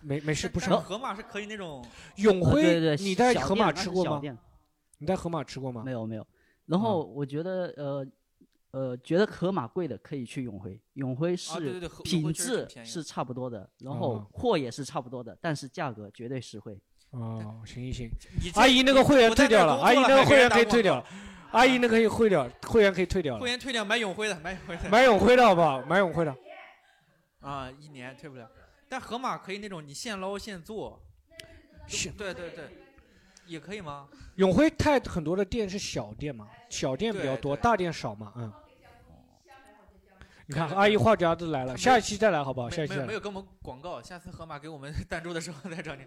[0.01, 4.21] 没没事，不是河马是可以那种呃永辉，对对，你在河马吃过吗？
[4.99, 5.83] 你在河马吃过吗？
[5.85, 6.27] 没有没有。
[6.67, 8.07] 然后我觉得呃
[8.73, 16.79] 呃，觉得河马贵的可以去永辉，永辉是品质是差不多的，然后哦货也是差不多的，但是价格绝对实惠。
[17.11, 21.07] 哦，行行行阿姨那个会员退掉了，阿姨那个会员可以退掉了，
[21.53, 25.83] 阿姨那个可以退掉，会员可以退掉了会，员退掉买永辉的，买永辉的，买永辉的好不好？
[25.83, 26.35] 买永辉的。
[27.41, 28.51] 啊，一年退不了。
[28.89, 31.01] 但河马可以那种你现捞现做，
[31.87, 32.69] 现对对对，
[33.47, 34.09] 也可以吗？
[34.37, 38.53] 永辉太很多的店是小店嘛，小店比较多，大店少嘛，嗯。
[40.47, 42.71] 你看，阿姨话匣子来了，下一期再来好不好？
[42.71, 43.21] 下一期没有没有。
[43.21, 46.05] 给我们广告，下次河马给我们 赞助的时候再找你。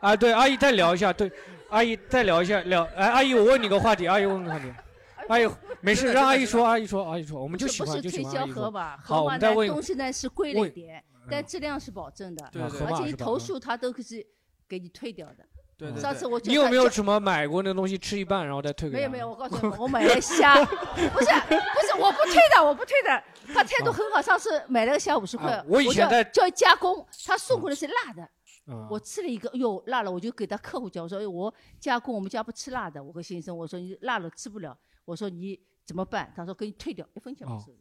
[0.00, 1.30] 啊，对，阿姨再聊一下，对，
[1.72, 4.70] 阿姨再聊一下，聊，哎，阿姨，我问你个话题，阿姨问个话题，
[5.26, 5.48] 阿姨
[5.80, 8.62] 没事，让阿姨说，阿姨说，阿姨说，我们就喜不欢就喜是推销欢阿姨说。
[8.64, 8.96] 盒马，。
[8.98, 14.24] 好，盒马呢我们再问东西呢是贵了一点，但质量是保证的，对对而且你投诉他都是
[14.68, 15.36] 给你退掉的。
[15.78, 18.98] 对对上次我你有没有什么买过那东西吃一半然后再退给他？
[18.98, 23.24] 没有没有，我告诉你， 我买了虾，不是不是，我不退的，我不退的。
[23.54, 28.28] 他 态度很好，上次买了个虾五十块啊，我以前叫在叫加工，他送过来是辣的。
[28.66, 33.02] 嗯我吃了一个，哟，辣了，我就给他客户讲，我说，哎，我加工，我们家不吃辣的。
[33.02, 36.32] 我和先生，我说你辣了吃不了，我说你怎么办？
[36.36, 37.78] 他说给你退掉，一分钱不收的。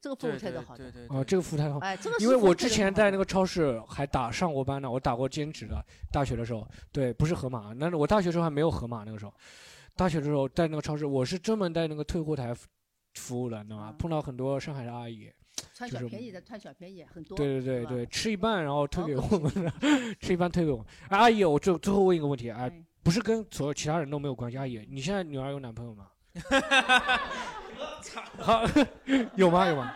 [0.00, 0.84] 这个服务态度好的。
[1.08, 1.78] 啊，这个服务态度好。
[1.80, 5.82] 哎这个因为我之前在那个超市还打上过班呢，我打过兼职的，
[6.12, 9.32] 大学的时候，对，不是盒马，那我大学时候还没有盒马，那个时候，
[9.96, 12.68] 大学的时候在那个超市，我是专门在那个退货台服
[13.14, 13.94] 服务的，你知道吗？
[13.98, 15.30] 碰到很多上海的阿姨，
[15.76, 17.36] 贪小便宜的，贪小便宜很多。
[17.36, 19.52] 对对对对，吃一半然后退 给我们，
[20.20, 20.86] 吃一半退给我们。
[21.08, 26.06] 哎阿姨，我最最后问一个问题，哎，嗯不是跟所有其他人都没有关系，阿姨，你现在女儿有男朋友吗？
[28.38, 28.62] 好，
[29.36, 29.66] 有吗？
[29.68, 29.94] 有吗？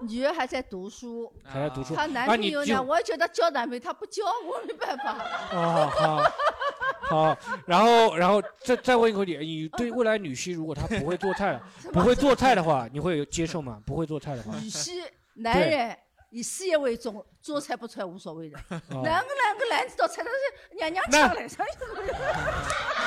[0.00, 2.82] 女儿还在读书，还在读书她男朋友呢？
[2.82, 5.16] 我也觉得交男朋友，她不交，我没办法。
[5.52, 6.22] 哦，好，
[7.12, 7.36] 好，
[7.66, 11.60] 然后，然后再再问一个问题，你对未来女婿如果他不会做菜，
[11.92, 13.78] 不会做菜的话，你会接受吗？
[13.84, 14.90] 不会做菜的话，女婿
[15.34, 15.96] 男人
[16.30, 18.58] 以事业为重，做菜不出来无所谓的。
[18.70, 21.84] 哦两个两个男子到菜，但是娘娘那腔来，啥意思？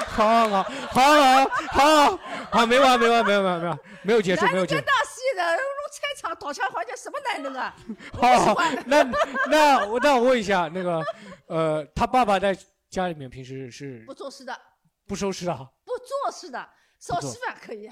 [0.07, 1.39] 好好好好
[1.71, 2.19] 好
[2.51, 4.85] 好，没完没完没完没完没完，没有结束没有结束男人干。
[4.85, 5.59] 大事业的，弄
[5.91, 7.75] 菜场倒枪换将，什么男人啊？
[8.13, 9.03] 好好，那
[9.49, 11.03] 那我那我问一下，那个
[11.47, 12.55] 呃，他爸爸在
[12.89, 14.59] 家里面平时是不做事的，
[15.05, 15.53] 不收拾的？
[15.83, 17.89] 不做事的，烧不做稀饭可以。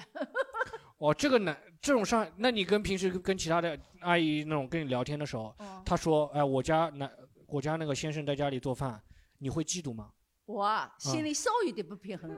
[0.97, 5.55] 哦，这个男这种上，那你跟平时跟其他的阿姨那种跟你聊天的时候，
[5.85, 7.11] 他说，哎，我家男
[7.47, 9.01] 我家那个先生在家里做饭，
[9.39, 10.11] 你会嫉妒吗？
[10.45, 12.29] 我啊，心里稍有点不平衡。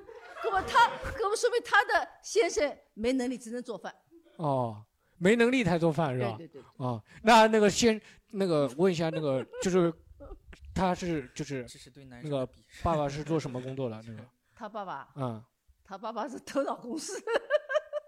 [0.43, 3.93] 那么他，那么说明他的先生没能力，只能做饭。
[4.37, 4.83] 哦，
[5.17, 6.35] 没能力才做饭是吧？
[6.37, 7.99] 对对对哦，那那个先
[8.31, 9.91] 那个问一下那个就是
[10.75, 13.99] 他是就是这是对男那个生的鄙视 爸爸是做什么工作的？
[14.05, 14.19] 那个
[14.53, 15.41] 他爸爸，嗯，
[15.83, 17.17] 他爸爸是头脑公司。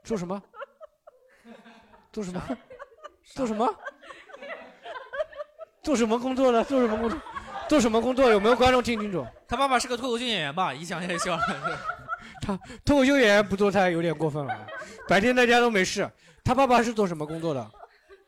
[0.03, 0.41] 做什么？
[2.11, 2.57] 做什么？
[3.23, 3.75] 做什么？
[5.81, 6.63] 做什么工作的？
[6.65, 7.19] 做什么工作？
[7.69, 8.29] 做什么工作？
[8.29, 9.25] 有没有观众听清楚？
[9.47, 10.73] 他爸爸是个脱口秀演员吧？
[10.73, 11.43] 一想就笑了。
[12.41, 14.67] 他脱口秀演员不做菜有点过分了，
[15.07, 16.09] 白天在家都没事。
[16.43, 17.71] 他爸爸是做什么工作的？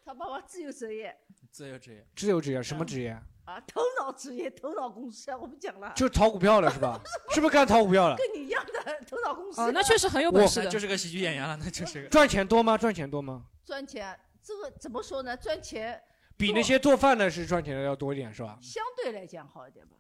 [0.06, 1.16] 他爸爸自由职业
[1.52, 3.18] 自由职业，自由职业，什么职业？
[3.50, 5.92] 啊，头脑职业，头脑公司啊，我不讲了。
[5.96, 7.00] 就是炒股票了是吧？
[7.34, 8.16] 是不是干炒股票了？
[8.16, 8.72] 跟你一样的
[9.10, 9.60] 头脑公司。
[9.60, 10.70] 啊，那确实很有本事的。
[10.70, 12.10] 就是个喜剧演员了，那就是个。
[12.10, 12.78] 赚钱多吗？
[12.78, 13.42] 赚钱多吗？
[13.66, 15.36] 赚钱，这个怎么说呢？
[15.36, 16.00] 赚钱
[16.38, 18.56] 比那些做饭的是赚钱的要多一点是吧？
[18.62, 19.96] 相对来讲好一点吧。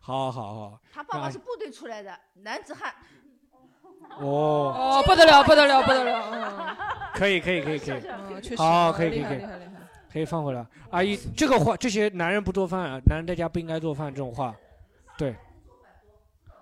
[0.00, 0.80] 好 好好。
[0.92, 2.94] 他爸爸是部队出来的男子汉。
[4.10, 6.30] 哦哦，不得了，不得了，不得了！
[6.32, 6.76] 嗯，
[7.14, 9.38] 可以可以可以可以嗯确，实好，可以可以可以
[10.12, 10.66] 可以放回来。
[10.90, 14.54] 阿姨，这个话，这些男人不做饭，啊男人在家不应该做饭这种话，
[15.16, 15.36] 对。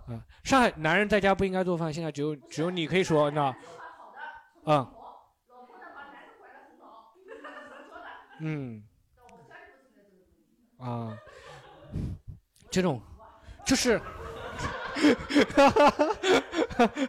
[0.06, 3.54] 啊，上海男人在家不应该做饭，现在只有只有你可以说，你知道？
[4.64, 4.90] 啊。
[8.40, 8.82] 嗯。
[10.78, 11.16] 啊。
[12.70, 13.00] 这种，
[13.64, 14.00] 就是。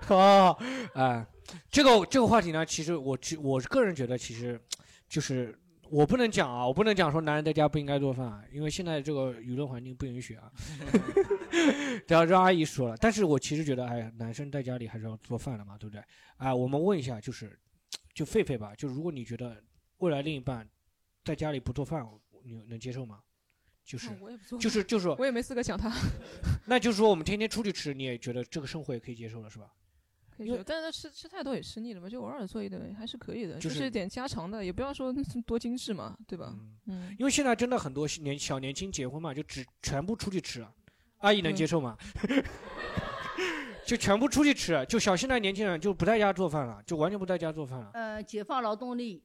[0.05, 0.59] 好好好，
[0.93, 1.25] 哎，
[1.71, 4.59] 这个这个话题呢，其实我其我个人觉得，其实
[5.07, 5.57] 就是
[5.89, 10.51] 我不能讲啊，我不能讲说男人在家不应该做饭啊，因为现在这个舆论环境不允许啊。
[12.07, 16.03] 然后让阿姨说了，但是我其实觉得，哎呀，男生在家里还是要做饭的嘛，对不对？
[16.37, 17.57] 哎，我们问一下，就是
[18.13, 19.61] 就狒狒吧，就如果你觉得
[19.97, 20.67] 未来另一半
[21.23, 22.05] 在家里不做饭，
[22.43, 23.19] 你能接受吗？
[23.83, 25.89] 就是、哦我也不做就是就是说，我也没资格讲他。
[26.67, 29.71] 那就是说，我们天天出去吃，你也觉得这个生活也可以接受了，是吧？
[30.37, 35.13] 可以说，但是吃吃太多也吃腻了嘛，就偶尔做一顿还是可以的，就就是点家常的，也不要说
[35.45, 36.55] 多精致嘛，对吧？
[36.85, 40.71] 嗯，因为现在真的很多年小年轻结婚嘛，就只全部出去吃，啊
[41.19, 41.97] 阿姨能接受吗？
[43.85, 47.89] 就全部出去吃，就小现在年轻人就不在家做饭了，就完全不在家做饭了。
[47.93, 49.23] 呃，解放劳动力，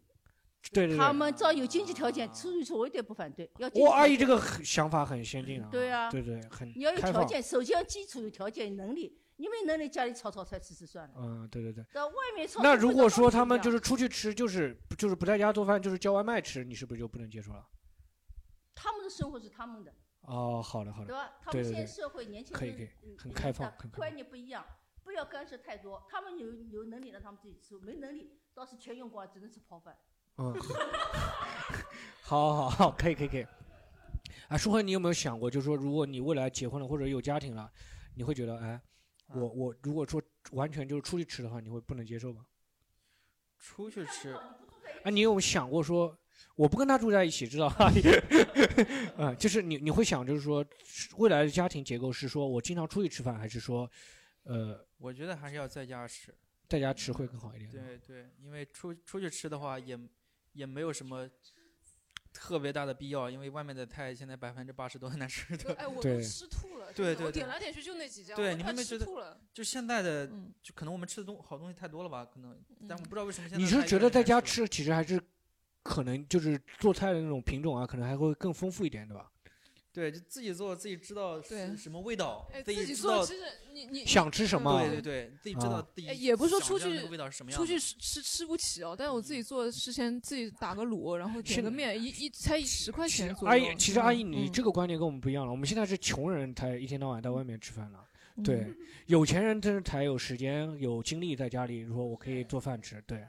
[0.72, 3.50] 对对对，他们只要有经济条件，出去吃我一点不反对。
[3.58, 5.68] 要我阿姨这个很想法很先进啊。
[5.68, 7.00] 对啊，对对，很你要有。
[7.00, 11.14] 条件，首先要基础有条件有能力，你没能力家里炒炒菜吃吃算了。
[11.18, 11.84] 嗯，对对对。
[11.92, 12.62] 在外面炒。
[12.62, 17.66] 那如果说他们就是出去吃，就是就是不在家做饭，就是叫外卖吃，你是不是就不能接受了？
[18.72, 21.08] 他们的生活是他们的，哦，好的好的。
[21.08, 21.32] 对吧？
[21.40, 24.64] 他们现在社会年轻人可以可以嗯很开放观念不一样，
[25.02, 26.00] 不要干涉太多。
[26.08, 29.98] 他们有有能力让他们自己吃，没能力倒是全用光，只能吃泡饭。
[30.38, 30.54] 嗯，
[32.22, 33.44] 好好好，可以可以可以。
[34.46, 37.68] 啊，舒恒，你有没有想过，就是说，如果你未来结婚了或者有家庭了，
[38.14, 38.80] 你会觉得，哎，
[39.34, 40.22] 我我如果说
[40.52, 42.46] 完全就是出去吃的话，你会不能接受吗？
[43.58, 44.30] 出去吃，
[45.04, 46.18] 啊，你有想过说，
[46.56, 47.92] 我不跟他住在一起，知道吧？
[49.16, 50.64] 嗯， 就是你你会想，就是说，
[51.16, 53.88] 未来的家庭结构是说我经常出去吃饭，还是说，
[54.44, 56.34] 呃，我觉得还是要在家吃。
[56.68, 57.70] 在家吃会更好一点。
[57.70, 59.98] 对对，因为出出去吃的话，也
[60.54, 61.28] 也没有什么
[62.32, 65.74] 特别大的必要，因为外面的菜现在百分之八十都很难吃的。
[65.74, 66.92] 哎，我都对吃吐了。
[66.92, 69.40] 对对对点来点去就那几家，对，你们没觉得吃吐了？
[69.54, 72.24] 就现在的，嗯就可能我们吃的东好东西太多了吧？
[72.24, 75.20] 可能，但我不知道为什么现在你是觉得在家吃其实还是
[75.82, 79.31] 可能就是做菜的那种品种啊，可能还会更丰富一点，对吧？
[79.92, 83.42] 对，就自己做，自己知道是什么味道，哎，自自己知道做其实
[83.72, 93.50] 你你想吃什么对对对，自己知道啊自己哎，也不是说出去想象那个味道是什么样出去吃吃吃不起哦，但是我自己做之前自己打个卤，然后点个面，一一才十块钱左右。
[93.50, 95.50] 阿姨，其实阿姨，嗯你这个观点跟我们不一样了。
[95.50, 98.02] 我们现在是穷人才一天到晚在外面吃饭了，
[98.36, 98.66] 嗯对，
[99.06, 103.22] 有钱人真是才有时间有精力在家里说我可以做饭吃，对。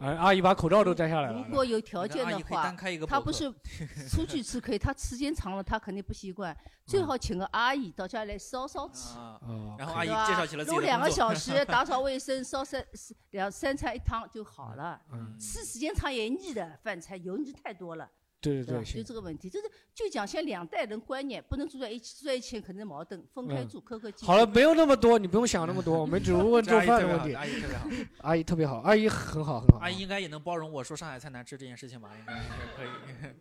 [0.00, 1.44] 哎，阿姨把口罩都摘下来了。
[1.48, 2.74] 如果有条件的话
[3.06, 3.52] 他不是
[4.10, 6.56] 出去吃可以，他时间长了他肯定不习惯，
[6.86, 9.16] 最好请个阿姨到家来烧烧吃。
[9.18, 12.84] 啊哦然后阿姨介绍起了自己录两个小时， 打扫卫生，烧三
[13.30, 15.00] 两三菜一汤就好了。
[15.12, 18.08] 嗯吃时间长也腻的，饭菜油腻太多了。
[18.52, 24.26] 吧对对对，就这个问题，就是就讲现在两代人观念不能住在一起，住在一起肯定矛盾，分开嗯住，客客气气。
[24.26, 27.34] 好了，没有那么多，你不用想那么多， 我们只是问做饭的问题。
[27.36, 27.88] 阿姨特别好，
[28.22, 29.78] 阿姨特别好，阿姨很好很好。
[29.80, 32.10] 阿姨应该也能包容我说上海菜难吃这件事情吧？
[32.18, 33.34] 应该应该可以。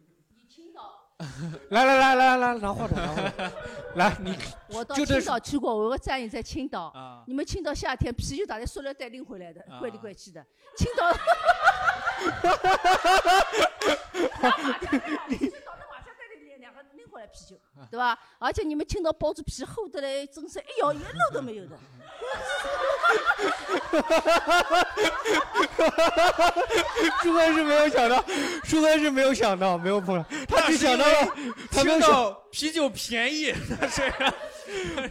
[1.70, 3.52] 来来来来来，拿话筒，拿话筒，
[3.96, 4.36] 来你
[4.68, 6.88] 我到就青岛去过，我有个战友在青岛。
[6.88, 10.46] 啊你们青岛夏天啤酒打在塑料袋拎回来的，啊怪里怪气的。
[10.76, 11.10] 青岛，
[15.30, 15.52] 你
[16.60, 17.56] 两个拎回来啤酒，
[17.90, 18.18] 对吧？
[18.40, 21.78] 而且你们青岛包子皮厚的嘞，真是一咬一漏都没有的。
[27.22, 28.24] 舒哥是没有想到，
[28.64, 31.14] 舒哥是没有想到，没有碰到，他只想到了，
[31.72, 34.02] 他没有想青岛啤酒便宜，那是。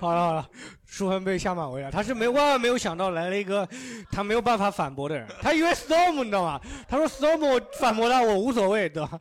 [0.00, 0.48] 好了好了，
[0.92, 3.66] 舒恒被下马威了，他是没万万没有想到来了一个
[4.10, 6.60] 他没有办法反驳的人， 他以为 Storm 你知道吗？
[6.86, 9.18] 他说 Storm 我反驳他我无所谓，对吧？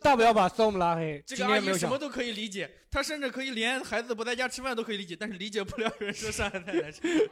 [0.00, 1.22] 大不了把 Storm 拉黑。
[1.26, 7.30] 这个阿姨什么都可以理解，他甚至可以连孩子不在家吃饭都可以理解，但是理解不了人说上海太难吃。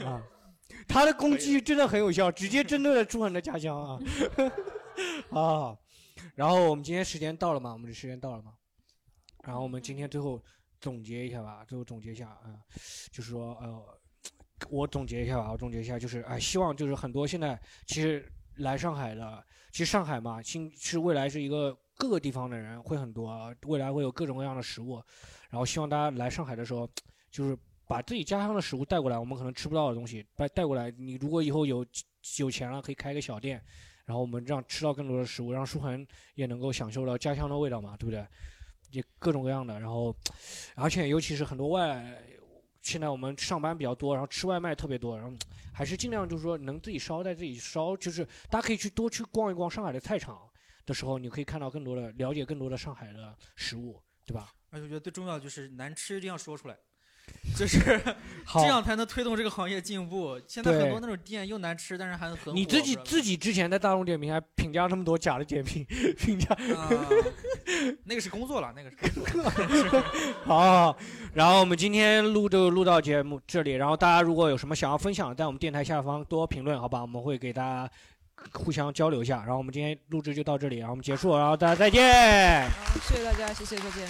[0.02, 0.22] 啊，
[0.88, 4.00] 他的攻击真的很有效，直接针对了朱恒的家乡啊。
[5.38, 5.76] 啊，
[6.34, 7.74] 然后我们今天时间到了吗？
[7.74, 8.52] 我们的时间到了吗？
[9.44, 10.42] 然后我们今天最后
[10.86, 12.54] 总结一下吧，最后总结一下啊、
[13.10, 13.84] 就是说呃，
[14.70, 18.24] 我总结一下吧，我总结一下就是哎，希望就是很多现在其实
[18.58, 25.02] 来上海的，其实上海嘛，新是未来是一个各个地方的人会很多，啊未来会有各种各样的食物，
[25.50, 26.88] 然后希望大家来上海的时候，
[27.32, 27.58] 就是
[27.88, 30.88] 把自己家乡的食物带过来，我们可能吃不到的东西带带过来。
[30.92, 31.84] 你如果以后有
[32.38, 33.60] 有钱了，可以开个小店，
[34.04, 36.06] 然后我们让吃到更多的食物，让舒恒
[36.36, 38.24] 也能够享受到家乡的味道嘛，对不对？
[38.90, 40.14] 也各种各样的，然后，
[40.74, 42.22] 而且尤其是很多外，
[42.82, 45.36] 现在我们上班比较多，然后吃外卖特别多，然后
[45.72, 50.48] 还是尽量就是说能自己烧再自己烧，就是大家可以去多去逛一逛上海的菜场
[50.84, 54.52] 的时候，你可以看到更多的了解更多的上海的食物，对吧？
[54.70, 56.76] 而且我觉得最重要的就是难吃一定要说出来，
[57.56, 57.78] 就是
[58.52, 60.38] 这样才能推动这个行业进步。
[60.46, 62.52] 现在很多那种店又难吃，但是还很火。
[62.52, 65.84] 你自己自己之前在大众点评还评价那么多假的点评，
[66.18, 66.90] 评价啊，
[68.04, 69.32] 那个是工作了，那个是工
[69.90, 70.02] 作。
[70.44, 70.96] 好，
[71.32, 77.00] 然后我们今天录就录到节目这里，然后大家如果有什么想要分享，在我们电台下方多评论，好吧？
[77.00, 77.90] 我们会给大家
[78.52, 79.38] 互相交流一下。
[79.38, 82.68] 然后我们今天录制就到这里，然后我们结束，然后大家再见。
[83.02, 84.06] 谢谢大家，谢谢，再见。